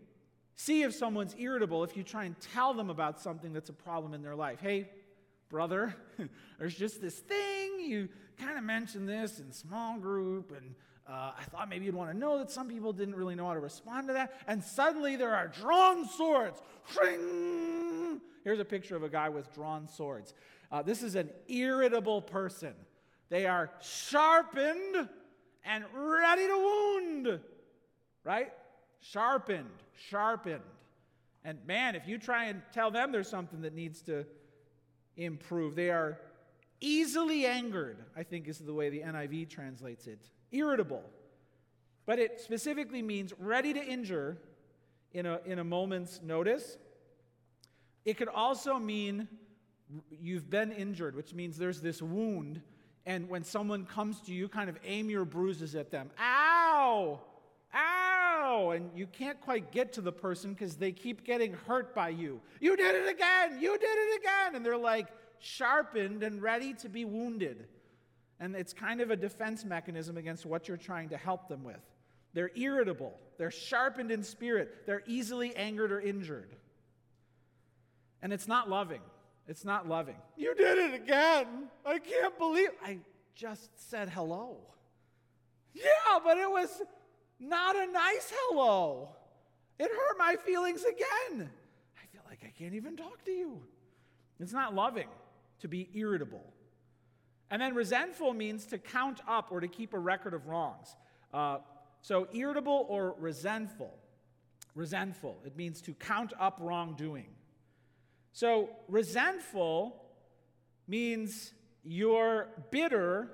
see 0.56 0.84
if 0.84 0.93
someone's 0.93 1.36
irritable 1.38 1.84
if 1.84 1.95
you 1.95 2.03
try 2.03 2.25
and 2.25 2.36
tell 2.39 2.73
them 2.73 2.89
about 2.89 3.19
something 3.19 3.53
that's 3.53 3.69
a 3.69 3.73
problem 3.73 4.13
in 4.13 4.21
their 4.21 4.36
life. 4.36 4.60
Hey, 4.60 4.89
brother, 5.49 5.95
there's 6.60 6.75
just 6.75 7.01
this 7.01 7.19
thing. 7.19 7.80
You 7.80 8.10
kind 8.38 8.58
of 8.58 8.63
mentioned 8.63 9.08
this 9.08 9.39
in 9.39 9.51
small 9.51 9.97
group, 9.97 10.51
and 10.56 10.75
uh, 11.08 11.32
I 11.39 11.43
thought 11.51 11.69
maybe 11.69 11.86
you'd 11.86 11.95
want 11.95 12.12
to 12.12 12.17
know 12.17 12.39
that 12.39 12.51
some 12.51 12.67
people 12.67 12.91
didn't 12.91 13.15
really 13.15 13.36
know 13.36 13.47
how 13.47 13.53
to 13.53 13.60
respond 13.60 14.08
to 14.08 14.13
that. 14.13 14.34
And 14.47 14.63
suddenly 14.63 15.15
there 15.15 15.34
are 15.34 15.47
drawn 15.47 16.08
swords. 16.08 16.62
Here's 18.43 18.60
a 18.60 18.65
picture 18.65 18.96
of 18.96 19.04
a 19.04 19.10
guy 19.10 19.30
with 19.30 19.54
drawn 19.54 19.88
swords. 19.88 20.34
Uh, 20.72 20.82
this 20.82 21.04
is 21.04 21.15
an 21.15 21.30
irritable 21.48 22.22
person. 22.22 22.74
They 23.30 23.46
are 23.46 23.70
sharpened 23.82 25.10
and 25.65 25.84
ready 25.93 26.48
to 26.48 26.58
wound, 26.58 27.39
right? 28.24 28.54
Sharpened, 29.02 29.70
sharpened. 30.10 30.62
And 31.43 31.60
man, 31.65 31.96
if 31.96 32.08
you 32.08 32.17
try 32.17 32.46
and 32.46 32.62
tell 32.74 32.91
them 32.91 33.12
there's 33.12 33.30
something 33.30 33.62
that 33.62 33.74
needs 33.74 34.02
to 34.04 34.26
improve, 35.15 35.76
they 35.76 35.89
are 35.89 36.20
easily 36.80 37.46
angered, 37.46 37.98
I 38.15 38.24
think 38.24 38.48
is 38.48 38.60
the 38.60 38.74
way 38.74 38.89
the 38.89 39.02
NIV 39.02 39.50
translates 39.50 40.08
it. 40.08 40.20
Irritable. 40.52 41.04
But 42.06 42.20
it 42.20 42.39
specifically 42.39 43.02
means 43.02 43.34
ready 43.38 43.74
to 43.74 43.84
injure 43.84 44.38
in 45.12 45.26
a, 45.26 45.39
in 45.46 45.60
a 45.60 45.63
moment's 45.63 46.22
notice. 46.22 46.78
It 48.08 48.17
could 48.17 48.30
also 48.30 48.80
mean 48.80 49.28
you've 50.10 50.50
been 50.50 50.72
injured, 50.72 51.13
which 51.13 51.34
means 51.34 51.58
there's 51.58 51.82
this 51.82 52.02
wound, 52.02 52.62
and 53.06 53.28
when 53.28 53.43
someone 53.43 53.86
comes 53.86 54.22
to 54.22 54.34
you, 54.34 54.48
kind 54.48 54.70
of 54.70 54.78
aim 54.86 55.10
your 55.10 55.26
bruises 55.26 55.76
at 55.76 55.91
them. 55.91 56.10
Ow! 56.17 57.20
Ow! 57.76 58.70
And 58.74 58.89
you 58.96 59.08
can't 59.08 59.41
quite 59.41 59.74
get 59.74 59.91
to 59.93 60.02
the 60.02 60.13
person 60.13 60.54
because 60.54 60.78
they 60.78 60.93
keep 60.93 61.26
getting 61.26 61.52
hurt 61.67 61.93
by 61.93 62.08
you. 62.08 62.39
You 62.62 62.78
did 62.78 62.96
it 62.96 63.10
again! 63.10 63.60
You 63.60 63.78
did 63.78 63.98
it 63.98 64.22
again! 64.22 64.56
And 64.56 64.65
they're 64.65 64.78
like 64.78 65.08
sharpened 65.39 66.24
and 66.24 66.41
ready 66.41 66.74
to 66.76 66.88
be 66.88 67.04
wounded. 67.04 67.65
And 68.39 68.56
it's 68.56 68.72
kind 68.72 69.02
of 69.02 69.12
a 69.12 69.17
defense 69.17 69.65
mechanism 69.65 70.15
against 70.15 70.46
what 70.46 70.70
you're 70.70 70.78
trying 70.78 71.10
to 71.10 71.17
help 71.17 71.50
them 71.50 71.65
with. 71.65 71.82
They're 72.34 72.52
irritable, 72.56 73.20
they're 73.38 73.52
sharpened 73.52 74.12
in 74.12 74.24
spirit, 74.24 74.86
they're 74.86 75.04
easily 75.08 75.54
angered 75.58 75.91
or 75.91 76.00
injured. 76.00 76.56
And 78.21 78.34
it's 78.34 78.47
not 78.47 78.69
loving. 78.69 79.01
It's 79.47 79.63
not 79.63 79.88
loving. 79.88 80.17
You 80.36 80.56
did 80.56 80.77
it 80.77 80.93
again. 80.93 81.69
I 81.86 81.99
can't 81.99 82.38
believe 82.38 82.69
I 82.84 82.99
just 83.36 83.89
said 83.89 84.10
hello. 84.10 84.58
Yeah, 85.73 86.19
but 86.23 86.38
it 86.38 86.49
was 86.49 86.82
not 87.39 87.75
a 87.75 87.86
nice 87.91 88.32
hello. 88.34 89.10
It 89.80 89.89
hurt 89.89 90.17
my 90.17 90.36
feelings 90.43 90.84
again. 90.84 91.49
I 91.97 92.06
feel 92.12 92.21
like 92.27 92.39
I 92.43 92.51
can't 92.58 92.73
even 92.73 92.97
talk 92.97 93.23
to 93.25 93.32
you. 93.32 93.62
It's 94.39 94.53
not 94.53 94.73
loving 94.73 95.08
to 95.60 95.67
be 95.67 95.89
irritable. 95.93 96.53
And 97.49 97.62
then 97.62 97.75
resentful 97.75 98.34
means 98.34 98.65
to 98.67 98.77
count 98.77 99.21
up 99.27 99.51
or 99.51 99.62
to 99.62 99.67
keep 99.67 99.93
a 99.93 99.99
record 99.99 100.34
of 100.34 100.47
wrongs. 100.47 100.95
Uh, 101.34 101.60
so 102.01 102.27
irritable 102.34 102.86
or 102.89 103.15
resentful. 103.19 103.93
Resentful, 104.75 105.39
it 105.45 105.56
means 105.56 105.82
to 105.82 105.93
count 105.93 106.34
up 106.39 106.58
wrongdoing. 106.62 107.27
So 108.38 108.69
resentful 108.88 110.00
means 110.88 111.54
you're 111.84 112.50
bitter 112.69 113.30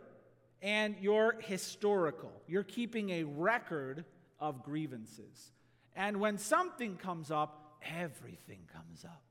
and 0.61 0.95
you're 1.01 1.35
historical. 1.41 2.31
You're 2.47 2.63
keeping 2.63 3.09
a 3.09 3.25
record 3.25 4.05
of 4.39 4.63
grievances. 4.63 5.51
And 5.93 6.21
when 6.21 6.37
something 6.37 6.95
comes 6.95 7.31
up, 7.31 7.79
everything 7.99 8.59
comes 8.71 9.03
up. 9.03 9.21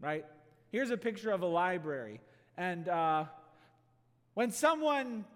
Right? 0.00 0.24
Here's 0.70 0.90
a 0.90 0.96
picture 0.96 1.30
of 1.30 1.42
a 1.42 1.46
library. 1.46 2.22
And 2.56 2.88
uh, 2.88 3.24
when 4.32 4.50
someone 4.50 5.26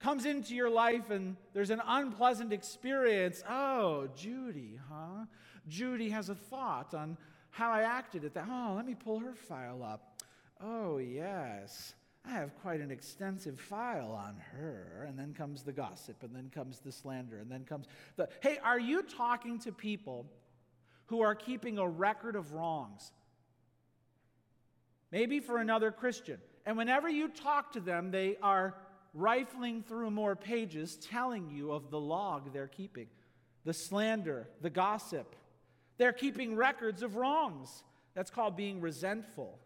comes 0.00 0.24
into 0.24 0.54
your 0.54 0.70
life 0.70 1.10
and 1.10 1.36
there's 1.52 1.68
an 1.68 1.82
unpleasant 1.86 2.54
experience, 2.54 3.44
oh, 3.46 4.08
Judy, 4.16 4.80
huh? 4.88 5.26
Judy 5.68 6.08
has 6.08 6.30
a 6.30 6.34
thought 6.34 6.94
on 6.94 7.18
how 7.54 7.70
I 7.70 7.82
acted 7.82 8.24
at 8.24 8.34
that. 8.34 8.46
Oh, 8.50 8.72
let 8.74 8.84
me 8.84 8.96
pull 8.96 9.20
her 9.20 9.34
file 9.34 9.82
up. 9.82 10.20
Oh, 10.60 10.98
yes. 10.98 11.94
I 12.26 12.32
have 12.32 12.52
quite 12.62 12.80
an 12.80 12.90
extensive 12.90 13.60
file 13.60 14.10
on 14.10 14.36
her. 14.52 15.06
And 15.08 15.16
then 15.16 15.34
comes 15.34 15.62
the 15.62 15.72
gossip, 15.72 16.22
and 16.24 16.34
then 16.34 16.50
comes 16.52 16.80
the 16.80 16.90
slander, 16.90 17.38
and 17.38 17.48
then 17.50 17.64
comes 17.64 17.86
the. 18.16 18.28
Hey, 18.40 18.58
are 18.62 18.80
you 18.80 19.02
talking 19.02 19.60
to 19.60 19.72
people 19.72 20.26
who 21.06 21.20
are 21.20 21.36
keeping 21.36 21.78
a 21.78 21.88
record 21.88 22.34
of 22.34 22.52
wrongs? 22.52 23.12
Maybe 25.12 25.38
for 25.38 25.58
another 25.58 25.92
Christian. 25.92 26.38
And 26.66 26.76
whenever 26.76 27.08
you 27.08 27.28
talk 27.28 27.74
to 27.74 27.80
them, 27.80 28.10
they 28.10 28.36
are 28.42 28.74
rifling 29.12 29.84
through 29.84 30.10
more 30.10 30.34
pages 30.34 30.96
telling 30.96 31.50
you 31.50 31.70
of 31.70 31.92
the 31.92 32.00
log 32.00 32.52
they're 32.52 32.66
keeping, 32.66 33.06
the 33.64 33.72
slander, 33.72 34.48
the 34.60 34.70
gossip. 34.70 35.36
They're 35.98 36.12
keeping 36.12 36.56
records 36.56 37.02
of 37.02 37.16
wrongs. 37.16 37.84
That's 38.14 38.30
called 38.30 38.56
being 38.56 38.80
resentful. 38.80 39.58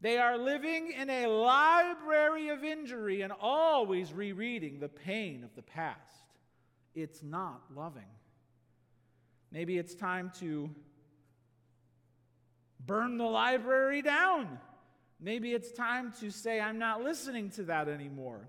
They 0.00 0.18
are 0.18 0.38
living 0.38 0.92
in 0.92 1.10
a 1.10 1.26
library 1.26 2.48
of 2.48 2.64
injury 2.64 3.20
and 3.20 3.32
always 3.38 4.12
rereading 4.12 4.80
the 4.80 4.88
pain 4.88 5.44
of 5.44 5.54
the 5.54 5.62
past. 5.62 5.98
It's 6.94 7.22
not 7.22 7.62
loving. 7.76 8.02
Maybe 9.52 9.78
it's 9.78 9.94
time 9.94 10.32
to 10.40 10.70
burn 12.86 13.18
the 13.18 13.24
library 13.24 14.00
down. 14.00 14.58
Maybe 15.20 15.52
it's 15.52 15.70
time 15.72 16.14
to 16.20 16.30
say, 16.30 16.60
I'm 16.60 16.78
not 16.78 17.02
listening 17.02 17.50
to 17.50 17.64
that 17.64 17.88
anymore. 17.88 18.48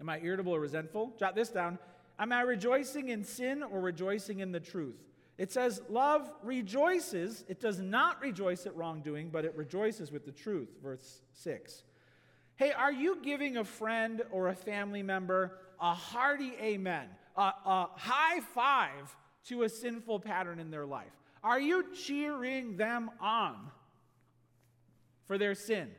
Am 0.00 0.08
I 0.08 0.20
irritable 0.20 0.54
or 0.54 0.60
resentful? 0.60 1.14
Jot 1.18 1.34
this 1.34 1.48
down. 1.48 1.78
Am 2.18 2.32
I 2.32 2.42
rejoicing 2.42 3.08
in 3.08 3.24
sin 3.24 3.62
or 3.62 3.80
rejoicing 3.80 4.40
in 4.40 4.52
the 4.52 4.60
truth? 4.60 4.96
It 5.38 5.50
says, 5.50 5.80
Love 5.88 6.30
rejoices. 6.42 7.44
It 7.48 7.60
does 7.60 7.80
not 7.80 8.20
rejoice 8.20 8.66
at 8.66 8.76
wrongdoing, 8.76 9.30
but 9.30 9.44
it 9.44 9.56
rejoices 9.56 10.12
with 10.12 10.24
the 10.24 10.32
truth. 10.32 10.68
Verse 10.82 11.22
6. 11.32 11.82
Hey, 12.56 12.72
are 12.72 12.92
you 12.92 13.18
giving 13.22 13.56
a 13.56 13.64
friend 13.64 14.22
or 14.30 14.48
a 14.48 14.54
family 14.54 15.02
member 15.02 15.58
a 15.80 15.94
hearty 15.94 16.52
amen, 16.60 17.08
a, 17.36 17.40
a 17.40 17.88
high 17.96 18.40
five 18.54 19.16
to 19.48 19.64
a 19.64 19.68
sinful 19.68 20.20
pattern 20.20 20.60
in 20.60 20.70
their 20.70 20.86
life? 20.86 21.10
Are 21.42 21.58
you 21.58 21.92
cheering 21.92 22.76
them 22.76 23.10
on? 23.20 23.56
for 25.32 25.38
their 25.38 25.54
sin. 25.54 25.90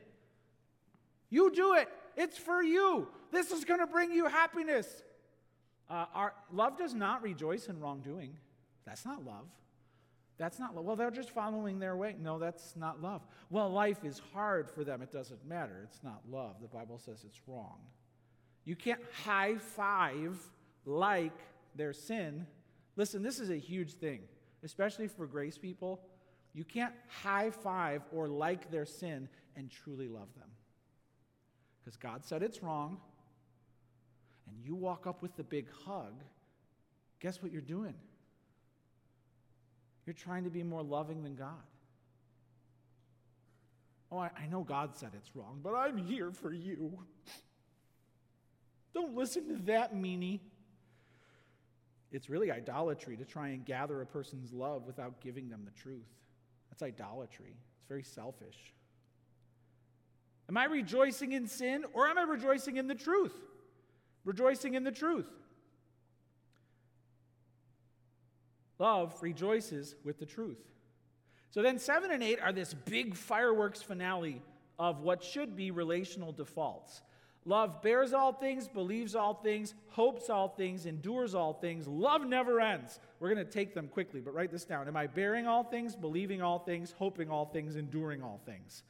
You 1.32 1.52
do 1.52 1.73
it. 1.73 1.88
It's 2.15 2.38
for 2.38 2.62
you. 2.62 3.08
This 3.32 3.50
is 3.50 3.65
going 3.65 3.79
to 3.79 3.87
bring 3.87 4.12
you 4.12 4.27
happiness. 4.27 5.02
Uh, 5.90 6.06
our, 6.13 6.34
love 6.52 6.77
does 6.77 6.94
not 6.94 7.21
rejoice 7.21 7.67
in 7.67 7.79
wrongdoing. 7.79 8.36
That's 8.86 9.06
not 9.06 9.25
love. 9.25 9.46
That's 10.38 10.60
not 10.60 10.75
love. 10.75 10.86
Well, 10.86 10.96
they're 10.96 11.12
just 11.12 11.31
following 11.31 11.79
their 11.79 11.96
way. 11.96 12.15
No, 12.19 12.40
that's 12.40 12.75
not 12.75 13.02
love. 13.02 13.21
Well, 13.50 13.69
life 13.69 14.04
is 14.04 14.19
hard 14.34 14.69
for 14.69 14.84
them. 14.84 15.02
It 15.02 15.12
doesn't 15.12 15.46
matter. 15.46 15.81
It's 15.84 16.04
not 16.04 16.21
love. 16.29 16.56
The 16.62 16.67
Bible 16.67 16.98
says 16.98 17.23
it's 17.25 17.40
wrong. 17.48 17.77
You 18.65 18.75
can't 18.75 19.02
high 19.25 19.56
five 19.56 20.38
like 20.86 21.38
their 21.75 21.94
sin. 21.94 22.48
Listen, 22.96 23.21
this 23.21 23.40
is 23.40 23.50
a 23.50 23.58
huge 23.58 23.94
thing, 23.94 24.21
especially 24.63 25.08
for 25.08 25.27
grace 25.27 25.58
people. 25.58 26.02
You 26.54 26.63
can't 26.63 26.94
high 27.08 27.50
five 27.50 28.02
or 28.12 28.27
like 28.27 28.71
their 28.71 28.86
sin 28.86 29.27
and 29.56 29.69
truly 29.69 30.08
love 30.08 30.34
them. 30.36 30.50
Because 31.79 31.98
God 31.98 32.23
said 32.23 32.44
it's 32.44 32.63
wrong, 32.63 32.98
and 34.48 34.56
you 34.63 34.75
walk 34.75 35.08
up 35.08 35.21
with 35.21 35.35
the 35.35 35.44
big 35.44 35.67
hug, 35.85 36.13
guess 37.19 37.41
what 37.41 37.52
you're 37.52 37.62
doing? 37.62 37.96
You're 40.06 40.13
trying 40.13 40.44
to 40.44 40.50
be 40.50 40.63
more 40.63 40.83
loving 40.83 41.23
than 41.23 41.35
God. 41.35 41.63
Oh, 44.12 44.17
I, 44.17 44.29
I 44.37 44.48
know 44.48 44.62
God 44.62 44.96
said 44.96 45.12
it's 45.15 45.35
wrong, 45.35 45.60
but 45.63 45.73
I'm 45.73 45.98
here 45.98 46.31
for 46.31 46.54
you. 46.54 47.00
Don't 48.94 49.15
listen 49.15 49.48
to 49.48 49.63
that 49.63 49.96
meanie. 49.96 50.39
It's 52.12 52.29
really 52.29 52.52
idolatry 52.52 53.17
to 53.17 53.25
try 53.25 53.50
and 53.50 53.65
gather 53.65 54.02
a 54.02 54.06
person's 54.06 54.54
love 54.54 54.85
without 54.85 55.19
giving 55.19 55.50
them 55.50 55.62
the 55.65 55.71
truth. 55.71 56.06
That's 56.69 56.83
idolatry. 56.83 57.56
It's 57.79 57.87
very 57.87 58.04
selfish. 58.04 58.73
Am 60.48 60.58
I 60.58 60.65
rejoicing 60.65 61.31
in 61.31 61.48
sin 61.48 61.85
or 61.94 62.08
am 62.08 62.19
I 62.19 62.23
rejoicing 62.23 62.77
in 62.77 62.87
the 62.87 62.96
truth? 62.96 63.33
Rejoicing 64.26 64.74
in 64.76 64.84
the 64.84 64.92
truth. 64.92 65.30
Love 68.80 69.15
rejoices 69.21 69.96
with 70.04 70.19
the 70.19 70.26
truth. 70.26 70.60
So 71.52 71.62
then, 71.62 71.78
seven 71.78 72.12
and 72.12 72.24
eight 72.24 72.40
are 72.42 72.52
this 72.52 72.74
big 72.74 73.15
fireworks 73.15 73.82
finale 73.82 74.42
of 74.80 75.02
what 75.02 75.24
should 75.24 75.56
be 75.56 75.71
relational 75.71 76.32
defaults. 76.32 77.02
Love 77.46 77.82
bears 77.82 78.13
all 78.13 78.32
things, 78.32 78.67
believes 78.67 79.15
all 79.15 79.34
things, 79.34 79.74
hopes 79.90 80.30
all 80.30 80.48
things, 80.48 80.86
endures 80.86 81.36
all 81.36 81.54
things. 81.54 81.88
Love 81.88 82.26
never 82.26 82.62
ends. 82.62 83.00
We're 83.19 83.34
going 83.34 83.46
to 83.46 83.52
take 83.52 83.74
them 83.74 83.88
quickly, 83.88 84.21
but 84.21 84.34
write 84.34 84.52
this 84.52 84.63
down. 84.63 84.88
Am 84.88 84.96
I 84.96 85.08
bearing 85.08 85.46
all 85.46 85.63
things, 85.63 85.96
believing 85.96 86.42
all 86.42 86.60
things, 86.60 86.94
hoping 86.98 87.30
all 87.30 87.46
things, 87.46 87.76
enduring 87.76 88.24
all 88.24 88.40
things? 88.46 88.84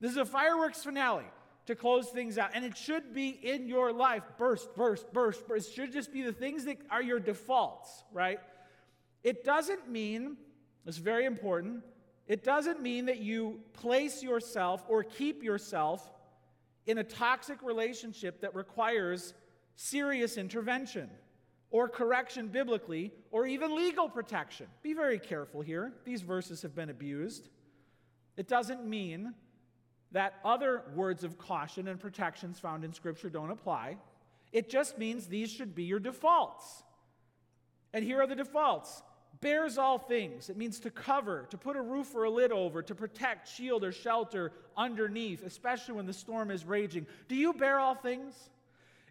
This 0.00 0.12
is 0.12 0.16
a 0.16 0.24
fireworks 0.24 0.82
finale 0.82 1.26
to 1.70 1.76
close 1.76 2.08
things 2.08 2.36
out. 2.36 2.50
And 2.54 2.64
it 2.64 2.76
should 2.76 3.14
be 3.14 3.28
in 3.28 3.66
your 3.66 3.92
life 3.92 4.24
burst, 4.36 4.74
burst, 4.74 5.12
burst, 5.12 5.46
burst. 5.46 5.70
It 5.70 5.74
should 5.74 5.92
just 5.92 6.12
be 6.12 6.22
the 6.22 6.32
things 6.32 6.64
that 6.64 6.78
are 6.90 7.02
your 7.02 7.20
defaults, 7.20 8.04
right? 8.12 8.40
It 9.22 9.44
doesn't 9.44 9.88
mean, 9.88 10.36
it's 10.84 10.98
very 10.98 11.24
important, 11.24 11.82
it 12.26 12.44
doesn't 12.44 12.82
mean 12.82 13.06
that 13.06 13.18
you 13.18 13.60
place 13.72 14.22
yourself 14.22 14.84
or 14.88 15.02
keep 15.02 15.42
yourself 15.42 16.12
in 16.86 16.98
a 16.98 17.04
toxic 17.04 17.62
relationship 17.62 18.40
that 18.40 18.54
requires 18.54 19.34
serious 19.76 20.36
intervention 20.36 21.08
or 21.70 21.88
correction 21.88 22.48
biblically 22.48 23.12
or 23.30 23.46
even 23.46 23.76
legal 23.76 24.08
protection. 24.08 24.66
Be 24.82 24.92
very 24.92 25.18
careful 25.18 25.60
here. 25.60 25.92
These 26.04 26.22
verses 26.22 26.62
have 26.62 26.74
been 26.74 26.90
abused. 26.90 27.48
It 28.36 28.48
doesn't 28.48 28.84
mean 28.84 29.34
that 30.12 30.34
other 30.44 30.82
words 30.94 31.24
of 31.24 31.38
caution 31.38 31.88
and 31.88 32.00
protections 32.00 32.58
found 32.58 32.84
in 32.84 32.92
Scripture 32.92 33.30
don't 33.30 33.50
apply. 33.50 33.96
It 34.52 34.68
just 34.68 34.98
means 34.98 35.26
these 35.26 35.50
should 35.50 35.74
be 35.74 35.84
your 35.84 36.00
defaults. 36.00 36.82
And 37.92 38.04
here 38.04 38.20
are 38.20 38.26
the 38.26 38.34
defaults 38.34 39.02
bears 39.40 39.78
all 39.78 39.98
things. 39.98 40.50
It 40.50 40.56
means 40.56 40.80
to 40.80 40.90
cover, 40.90 41.46
to 41.50 41.56
put 41.56 41.76
a 41.76 41.80
roof 41.80 42.14
or 42.14 42.24
a 42.24 42.30
lid 42.30 42.52
over, 42.52 42.82
to 42.82 42.94
protect, 42.94 43.48
shield, 43.48 43.84
or 43.84 43.92
shelter 43.92 44.52
underneath, 44.76 45.44
especially 45.44 45.94
when 45.94 46.06
the 46.06 46.12
storm 46.12 46.50
is 46.50 46.64
raging. 46.64 47.06
Do 47.28 47.34
you 47.34 47.52
bear 47.52 47.78
all 47.78 47.94
things? 47.94 48.34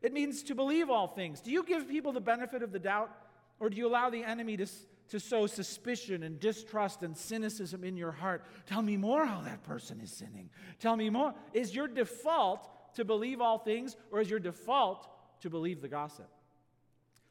It 0.02 0.14
means 0.14 0.44
to 0.44 0.56
believe 0.56 0.90
all 0.90 1.08
things. 1.08 1.42
Do 1.42 1.52
you 1.52 1.64
give 1.64 1.88
people 1.90 2.12
the 2.12 2.22
benefit 2.22 2.64
of 2.64 2.72
the 2.72 2.80
doubt, 2.80 3.12
or 3.60 3.70
do 3.70 3.78
you 3.78 3.88
allow 3.88 4.10
the 4.10 4.24
enemy 4.24 4.56
to 4.58 4.68
to 5.10 5.20
sow 5.20 5.48
suspicion 5.48 6.24
and 6.24 6.40
distrust 6.40 7.04
and 7.04 7.18
cynicism 7.18 7.84
in 7.84 7.98
your 7.98 8.12
heart. 8.12 8.46
Tell 8.66 8.82
me 8.82 8.98
more 8.98 9.26
how 9.26 9.42
that 9.42 9.64
person 9.64 10.00
is 10.02 10.12
sinning. 10.12 10.50
Tell 10.80 10.96
me 10.96 11.10
more. 11.10 11.34
Is 11.54 11.76
your 11.76 11.88
default 11.88 12.70
to 12.96 13.06
believe 13.06 13.42
all 13.42 13.58
things, 13.58 13.96
or 14.12 14.22
is 14.22 14.30
your 14.30 14.40
default 14.40 15.08
to 15.42 15.50
believe 15.50 15.82
the 15.82 15.88
gossip? 15.88 16.30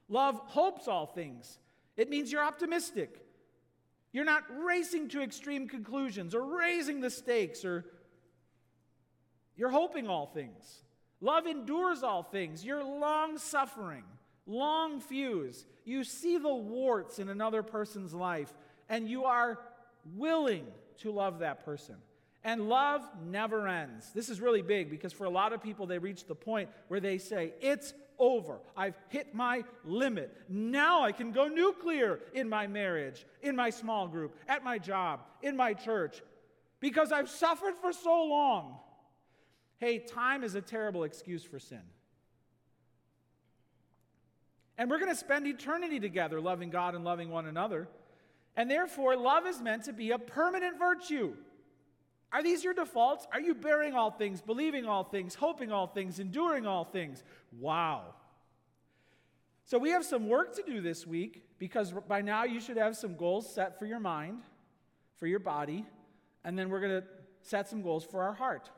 Love 0.09 0.37
hopes 0.47 0.89
all 0.89 1.07
things. 1.07 1.59
It 1.97 2.09
means 2.09 2.33
you're 2.33 2.45
optimistic. 2.45 3.25
You're 4.13 4.25
not 4.25 4.45
racing 4.65 5.09
to 5.11 5.23
extreme 5.23 5.69
conclusions 5.69 6.35
or 6.35 6.57
raising 6.57 7.01
the 7.01 7.11
stakes 7.11 7.65
or 7.65 7.85
you're 9.57 9.69
hoping 9.69 10.09
all 10.09 10.27
things. 10.27 10.83
Love 11.21 11.47
endures 11.47 12.03
all 12.03 12.23
things. 12.23 12.65
You're 12.65 12.85
long 12.85 13.39
suffering 13.39 14.05
long 14.49 15.01
fuse. 15.01 15.67
You 15.85 16.03
see 16.03 16.39
the 16.39 16.55
warts 16.55 17.19
in 17.19 17.29
another 17.29 17.63
person's 17.63 18.13
life, 18.13 18.53
and 18.89 19.09
you 19.09 19.25
are 19.25 19.59
willing 20.17 20.67
to 20.99 21.13
love 21.13 21.41
that 21.41 21.65
person. 21.65 21.97
And 22.45 22.69
love 22.69 23.03
never 23.27 23.69
ends. 23.69 24.11
This 24.15 24.29
is 24.29 24.41
really 24.41 24.63
big 24.63 24.91
because 24.91 25.13
for 25.13 25.25
a 25.25 25.31
lot 25.31 25.53
of 25.53 25.63
people, 25.63 25.87
they 25.87 25.99
reach 25.99 26.27
the 26.27 26.35
point 26.35 26.71
where 26.89 27.01
they 27.01 27.19
say, 27.19 27.53
It's 27.61 27.93
over. 28.19 28.59
I've 28.77 28.97
hit 29.09 29.35
my 29.35 29.65
limit. 29.85 30.35
Now 30.49 31.03
I 31.03 31.13
can 31.13 31.33
go 31.33 31.49
nuclear 31.49 32.21
in 32.33 32.49
my 32.49 32.67
marriage, 32.67 33.27
in 33.43 33.55
my 33.55 33.71
small 33.71 34.09
group, 34.09 34.37
at 34.49 34.65
my 34.65 34.79
job, 34.79 35.21
in 35.43 35.57
my 35.57 35.75
church, 35.75 36.23
because 36.81 37.13
I've 37.13 37.29
suffered 37.29 37.75
for 37.77 37.93
so 37.93 38.25
long. 38.25 38.79
Hey, 39.79 39.99
time 39.99 40.43
is 40.43 40.55
a 40.55 40.61
terrible 40.61 41.05
excuse 41.05 41.45
for 41.45 41.59
sin. 41.59 41.83
And 44.79 44.89
we're 44.89 45.01
going 45.01 45.11
to 45.11 45.19
spend 45.19 45.47
eternity 45.47 45.99
together, 45.99 46.41
loving 46.41 46.71
God 46.71 46.95
and 46.95 47.05
loving 47.05 47.31
one 47.31 47.47
another. 47.47 47.89
And 48.57 48.71
therefore, 48.71 49.17
love 49.17 49.47
is 49.47 49.61
meant 49.61 49.85
to 49.85 49.93
be 49.93 50.13
a 50.13 50.19
permanent 50.19 50.79
virtue. 50.79 51.35
Are 52.33 52.43
these 52.43 52.63
your 52.63 52.75
defaults? 52.75 53.27
Are 53.33 53.41
you 53.41 53.55
bearing 53.55 53.95
all 53.95 54.13
things, 54.13 54.41
believing 54.41 54.87
all 54.87 55.03
things, 55.03 55.35
hoping 55.35 55.73
all 55.73 55.89
things, 55.89 56.21
enduring 56.21 56.67
all 56.67 56.85
things? 56.85 57.25
Wow. 57.59 58.15
So, 59.65 59.79
we 59.79 59.91
have 59.91 60.05
some 60.05 60.29
work 60.29 60.55
to 60.57 60.63
do 60.63 60.81
this 60.81 61.07
week 61.07 61.43
because 61.59 61.93
by 62.07 62.21
now 62.21 62.45
you 62.45 62.61
should 62.61 62.77
have 62.77 62.97
some 62.97 63.17
goals 63.17 63.53
set 63.53 63.79
for 63.79 63.87
your 63.87 64.01
mind, 64.01 64.43
for 65.17 65.27
your 65.27 65.41
body, 65.41 65.85
and 66.45 66.59
then 66.59 66.71
we're 66.71 66.81
going 66.81 67.03
to 67.03 67.05
set 67.43 67.69
some 67.69 67.83
goals 67.83 68.05
for 68.05 68.23
our 68.23 68.33
heart. 68.33 68.71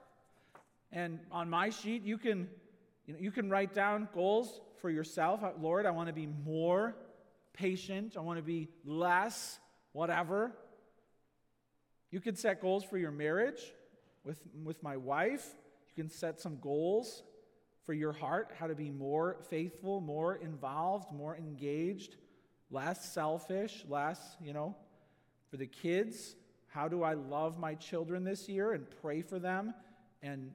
And 0.92 1.20
on 1.30 1.48
my 1.50 1.70
sheet, 1.70 2.02
you 2.04 2.18
can, 2.18 2.48
you, 3.06 3.14
know, 3.14 3.20
you 3.20 3.30
can 3.30 3.50
write 3.50 3.74
down 3.74 4.08
goals 4.14 4.60
for 4.80 4.90
yourself. 4.90 5.42
Lord, 5.60 5.86
I 5.86 5.90
want 5.90 6.08
to 6.08 6.12
be 6.12 6.26
more 6.26 6.96
patient. 7.52 8.16
I 8.16 8.20
want 8.20 8.38
to 8.38 8.42
be 8.42 8.68
less, 8.84 9.58
whatever. 9.92 10.52
You 12.10 12.20
can 12.20 12.36
set 12.36 12.60
goals 12.60 12.84
for 12.84 12.98
your 12.98 13.10
marriage 13.10 13.60
with, 14.24 14.40
with 14.64 14.82
my 14.82 14.96
wife. 14.96 15.46
You 15.88 16.02
can 16.02 16.10
set 16.10 16.40
some 16.40 16.58
goals 16.60 17.22
for 17.86 17.94
your 17.94 18.12
heart, 18.12 18.52
how 18.58 18.66
to 18.66 18.74
be 18.74 18.90
more 18.90 19.38
faithful, 19.48 20.00
more 20.00 20.36
involved, 20.36 21.12
more 21.12 21.36
engaged, 21.36 22.16
less 22.70 23.12
selfish, 23.12 23.84
less, 23.88 24.36
you 24.40 24.52
know, 24.52 24.76
for 25.50 25.56
the 25.56 25.66
kids. 25.66 26.36
How 26.68 26.88
do 26.88 27.02
I 27.02 27.14
love 27.14 27.58
my 27.58 27.74
children 27.74 28.22
this 28.22 28.48
year 28.48 28.72
and 28.72 28.86
pray 29.02 29.22
for 29.22 29.38
them 29.38 29.74
and 30.22 30.52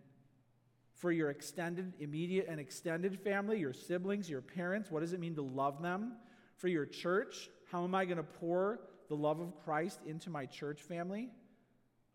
for 0.96 1.12
your 1.12 1.30
extended, 1.30 1.94
immediate, 2.00 2.48
and 2.50 2.60
extended 2.60 3.20
family, 3.20 3.60
your 3.60 3.74
siblings, 3.74 4.30
your 4.30 4.42
parents? 4.42 4.90
What 4.90 5.02
does 5.02 5.14
it 5.14 5.20
mean 5.20 5.36
to 5.36 5.42
love 5.42 5.82
them? 5.82 6.14
For 6.56 6.70
your 6.70 6.86
church, 6.86 7.50
how 7.72 7.84
am 7.84 7.94
I 7.94 8.06
going 8.06 8.18
to 8.18 8.24
pour 8.24 8.80
the 9.10 9.16
love 9.16 9.40
of 9.40 9.54
Christ 9.64 10.00
into 10.06 10.30
my 10.30 10.46
church 10.46 10.82
family? 10.82 11.30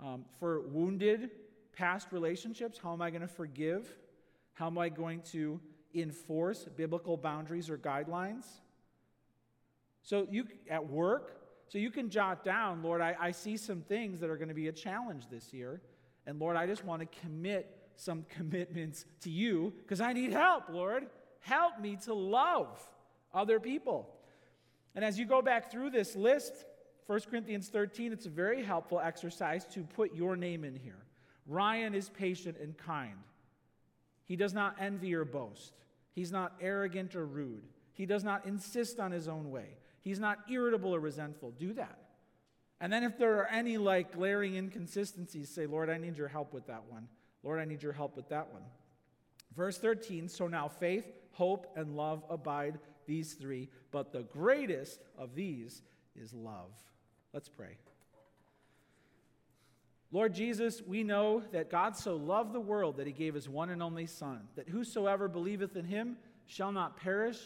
Um, 0.01 0.25
for 0.39 0.63
wounded 0.69 1.31
past 1.73 2.09
relationships, 2.11 2.79
how 2.83 2.93
am 2.95 3.03
I 3.03 3.11
going 3.11 3.21
to 3.21 3.29
forgive? 3.29 3.87
How 4.55 4.67
am 4.67 4.79
I 4.79 4.89
going 4.89 5.23
to 5.33 5.61
enforce 5.95 6.65
biblical 6.77 7.17
boundaries 7.17 7.69
or 7.69 7.77
guidelines? 7.77 8.47
So 10.03 10.27
you 10.31 10.47
at 10.71 10.89
work, 10.89 11.37
so 11.69 11.79
you 11.79 11.91
can 11.91 12.09
jot 12.09 12.45
down, 12.45 12.83
Lord, 12.83 13.01
I, 13.01 13.15
I 13.21 13.31
see 13.33 13.57
some 13.57 13.83
things 13.83 14.21
that 14.21 14.31
are 14.31 14.37
going 14.37 14.49
to 14.49 14.55
be 14.55 14.69
a 14.69 14.73
challenge 14.73 15.29
this 15.31 15.53
year. 15.53 15.83
And 16.27 16.39
Lord, 16.39 16.57
I 16.57 16.67
just 16.67 16.85
want 16.85 17.01
to 17.03 17.21
commit 17.21 17.80
some 18.01 18.25
commitments 18.29 19.05
to 19.21 19.31
you 19.31 19.73
because 19.83 20.01
I 20.01 20.13
need 20.13 20.33
help, 20.33 20.65
Lord. 20.71 21.07
Help 21.41 21.81
me 21.81 21.97
to 22.05 22.15
love 22.15 22.81
other 23.33 23.61
people. 23.61 24.09
And 24.95 25.05
as 25.05 25.19
you 25.19 25.27
go 25.27 25.43
back 25.43 25.71
through 25.71 25.91
this 25.91 26.17
list, 26.17 26.65
1 27.07 27.21
Corinthians 27.31 27.69
13, 27.69 28.13
it's 28.13 28.27
a 28.27 28.31
very 28.31 28.63
helpful 28.63 29.01
exercise 29.01 29.65
to 29.67 29.83
put 29.83 30.15
your 30.15 30.37
name 30.37 30.65
in 30.65 30.75
here. 30.75 31.03
Ryan 31.47 31.95
is 31.95 32.09
patient 32.09 32.57
and 32.61 32.77
kind. 32.77 33.19
He 34.25 34.37
does 34.37 34.55
not 34.55 34.77
envy 34.79 35.15
or 35.15 35.25
boast. 35.25 35.73
He's 36.13 36.31
not 36.31 36.53
arrogant 36.61 37.15
or 37.17 37.27
rude. 37.27 37.65
He 37.93 38.07
does 38.07 38.25
not 38.25 38.47
insist 38.47 39.01
on 39.01 39.11
his 39.11 39.29
own 39.29 39.51
way. 39.51 39.77
He's 40.03 40.21
not 40.21 40.39
irritable 40.51 40.95
or 40.95 41.01
resentful. 41.01 41.51
Do 41.53 41.73
that. 41.75 41.99
And 42.81 42.93
then 42.93 43.03
if 43.03 43.19
there 43.19 43.39
are 43.39 43.47
any 43.47 43.77
like 43.77 44.13
glaring 44.13 44.55
inconsistencies, 44.55 45.51
say, 45.51 45.67
Lord, 45.67 45.91
I 45.91 45.99
need 45.99 46.17
your 46.17 46.29
help 46.29 46.55
with 46.55 46.67
that 46.69 46.85
one. 46.89 47.09
Lord, 47.43 47.61
I 47.61 47.65
need 47.65 47.83
your 47.83 47.93
help 47.93 48.17
with 48.17 48.29
that 48.29 48.53
one. 48.53 48.63
Verse 49.57 49.79
13 49.79 50.29
So 50.29 50.47
now 50.47 50.69
faith, 50.69 51.07
hope, 51.33 51.67
and 51.77 51.97
love 51.97 52.25
abide, 52.29 52.79
these 53.07 53.35
three, 53.35 53.69
but 53.91 54.13
the 54.13 54.23
greatest 54.23 55.01
of 55.19 55.35
these 55.35 55.83
is 56.15 56.33
love. 56.33 56.71
Let's 57.33 57.49
pray. 57.49 57.77
Lord 60.13 60.35
Jesus, 60.35 60.83
we 60.83 61.05
know 61.05 61.43
that 61.53 61.71
God 61.71 61.97
so 61.97 62.17
loved 62.17 62.53
the 62.53 62.61
world 62.61 62.97
that 62.97 63.07
he 63.07 63.13
gave 63.13 63.35
his 63.35 63.49
one 63.49 63.71
and 63.71 63.83
only 63.83 64.07
Son, 64.07 64.41
that 64.57 64.69
whosoever 64.69 65.29
believeth 65.29 65.77
in 65.77 65.85
him 65.85 66.17
shall 66.47 66.73
not 66.73 66.97
perish, 66.97 67.39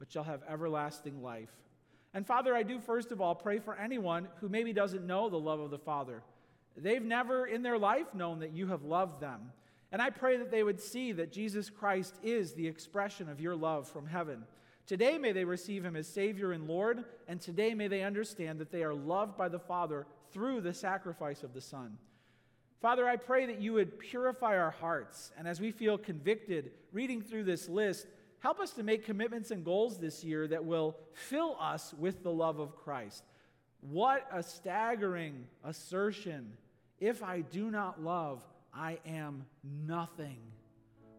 but 0.00 0.10
shall 0.10 0.24
have 0.24 0.42
everlasting 0.48 1.22
life. 1.22 1.50
And 2.14 2.26
Father, 2.26 2.56
I 2.56 2.64
do 2.64 2.80
first 2.80 3.12
of 3.12 3.20
all 3.20 3.34
pray 3.34 3.60
for 3.60 3.76
anyone 3.76 4.28
who 4.40 4.48
maybe 4.48 4.72
doesn't 4.72 5.06
know 5.06 5.28
the 5.28 5.38
love 5.38 5.60
of 5.60 5.70
the 5.70 5.78
Father 5.78 6.22
They've 6.82 7.02
never 7.02 7.46
in 7.46 7.62
their 7.62 7.78
life 7.78 8.14
known 8.14 8.40
that 8.40 8.52
you 8.52 8.68
have 8.68 8.84
loved 8.84 9.20
them. 9.20 9.52
And 9.90 10.02
I 10.02 10.10
pray 10.10 10.36
that 10.36 10.50
they 10.50 10.62
would 10.62 10.80
see 10.80 11.12
that 11.12 11.32
Jesus 11.32 11.70
Christ 11.70 12.14
is 12.22 12.52
the 12.52 12.66
expression 12.66 13.28
of 13.28 13.40
your 13.40 13.56
love 13.56 13.88
from 13.88 14.06
heaven. 14.06 14.44
Today, 14.86 15.18
may 15.18 15.32
they 15.32 15.44
receive 15.44 15.84
him 15.84 15.96
as 15.96 16.06
Savior 16.06 16.52
and 16.52 16.66
Lord, 16.66 17.04
and 17.26 17.40
today 17.40 17.74
may 17.74 17.88
they 17.88 18.02
understand 18.02 18.58
that 18.58 18.70
they 18.70 18.82
are 18.82 18.94
loved 18.94 19.36
by 19.36 19.48
the 19.48 19.58
Father 19.58 20.06
through 20.32 20.60
the 20.60 20.72
sacrifice 20.72 21.42
of 21.42 21.52
the 21.52 21.60
Son. 21.60 21.98
Father, 22.80 23.08
I 23.08 23.16
pray 23.16 23.46
that 23.46 23.60
you 23.60 23.72
would 23.74 23.98
purify 23.98 24.56
our 24.56 24.70
hearts, 24.70 25.32
and 25.36 25.48
as 25.48 25.60
we 25.60 25.72
feel 25.72 25.98
convicted 25.98 26.70
reading 26.92 27.20
through 27.20 27.44
this 27.44 27.68
list, 27.68 28.06
help 28.40 28.60
us 28.60 28.70
to 28.72 28.82
make 28.82 29.04
commitments 29.04 29.50
and 29.50 29.64
goals 29.64 29.98
this 29.98 30.22
year 30.22 30.46
that 30.46 30.64
will 30.64 30.96
fill 31.12 31.56
us 31.60 31.92
with 31.98 32.22
the 32.22 32.30
love 32.30 32.58
of 32.58 32.76
Christ. 32.76 33.24
What 33.80 34.26
a 34.32 34.42
staggering 34.42 35.46
assertion. 35.64 36.52
If 37.00 37.22
I 37.22 37.40
do 37.40 37.70
not 37.70 38.02
love, 38.02 38.42
I 38.74 38.98
am 39.06 39.44
nothing. 39.86 40.38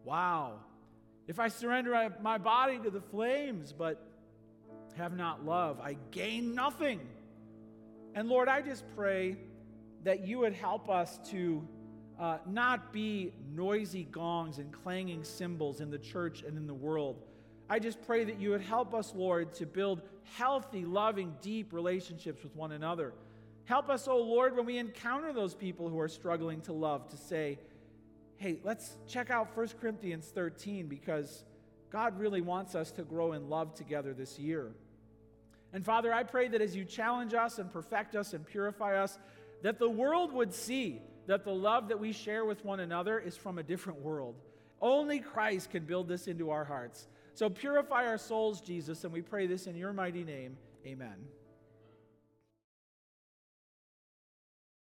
Wow. 0.04 0.60
If 1.26 1.38
I 1.38 1.48
surrender 1.48 2.12
my 2.22 2.38
body 2.38 2.78
to 2.78 2.90
the 2.90 3.00
flames 3.00 3.72
but 3.72 4.04
have 4.96 5.16
not 5.16 5.44
love, 5.44 5.80
I 5.80 5.96
gain 6.10 6.54
nothing. 6.54 7.00
And 8.14 8.28
Lord, 8.28 8.48
I 8.48 8.60
just 8.60 8.84
pray 8.96 9.36
that 10.04 10.26
you 10.26 10.38
would 10.40 10.54
help 10.54 10.90
us 10.90 11.18
to 11.30 11.66
uh, 12.18 12.38
not 12.46 12.92
be 12.92 13.32
noisy 13.54 14.04
gongs 14.04 14.58
and 14.58 14.72
clanging 14.72 15.24
cymbals 15.24 15.80
in 15.80 15.90
the 15.90 15.98
church 15.98 16.42
and 16.42 16.56
in 16.56 16.66
the 16.66 16.74
world. 16.74 17.22
I 17.68 17.78
just 17.78 18.04
pray 18.04 18.24
that 18.24 18.40
you 18.40 18.50
would 18.50 18.60
help 18.60 18.94
us, 18.94 19.14
Lord, 19.14 19.54
to 19.54 19.66
build 19.66 20.02
healthy, 20.36 20.84
loving, 20.84 21.34
deep 21.40 21.72
relationships 21.72 22.42
with 22.42 22.54
one 22.56 22.72
another. 22.72 23.14
Help 23.64 23.88
us, 23.88 24.08
oh 24.08 24.18
Lord, 24.18 24.56
when 24.56 24.66
we 24.66 24.78
encounter 24.78 25.32
those 25.32 25.54
people 25.54 25.88
who 25.88 25.98
are 26.00 26.08
struggling 26.08 26.60
to 26.62 26.72
love, 26.72 27.08
to 27.10 27.16
say, 27.16 27.58
hey, 28.36 28.58
let's 28.64 28.96
check 29.06 29.30
out 29.30 29.56
1 29.56 29.68
Corinthians 29.80 30.26
13 30.26 30.86
because 30.86 31.44
God 31.90 32.18
really 32.18 32.40
wants 32.40 32.74
us 32.74 32.90
to 32.92 33.02
grow 33.02 33.32
in 33.32 33.48
love 33.48 33.74
together 33.74 34.14
this 34.14 34.38
year. 34.38 34.72
And 35.72 35.84
Father, 35.84 36.12
I 36.12 36.22
pray 36.24 36.48
that 36.48 36.60
as 36.60 36.74
you 36.74 36.84
challenge 36.84 37.34
us 37.34 37.58
and 37.58 37.72
perfect 37.72 38.16
us 38.16 38.32
and 38.32 38.44
purify 38.44 38.96
us, 38.96 39.18
that 39.62 39.78
the 39.78 39.88
world 39.88 40.32
would 40.32 40.52
see 40.52 41.00
that 41.26 41.44
the 41.44 41.54
love 41.54 41.88
that 41.88 42.00
we 42.00 42.12
share 42.12 42.44
with 42.44 42.64
one 42.64 42.80
another 42.80 43.18
is 43.18 43.36
from 43.36 43.58
a 43.58 43.62
different 43.62 44.00
world. 44.00 44.36
Only 44.80 45.20
Christ 45.20 45.70
can 45.70 45.84
build 45.84 46.08
this 46.08 46.26
into 46.26 46.50
our 46.50 46.64
hearts. 46.64 47.06
So 47.34 47.48
purify 47.48 48.06
our 48.06 48.18
souls, 48.18 48.60
Jesus, 48.60 49.04
and 49.04 49.12
we 49.12 49.22
pray 49.22 49.46
this 49.46 49.66
in 49.66 49.76
your 49.76 49.92
mighty 49.92 50.24
name. 50.24 50.56
Amen. 50.86 51.16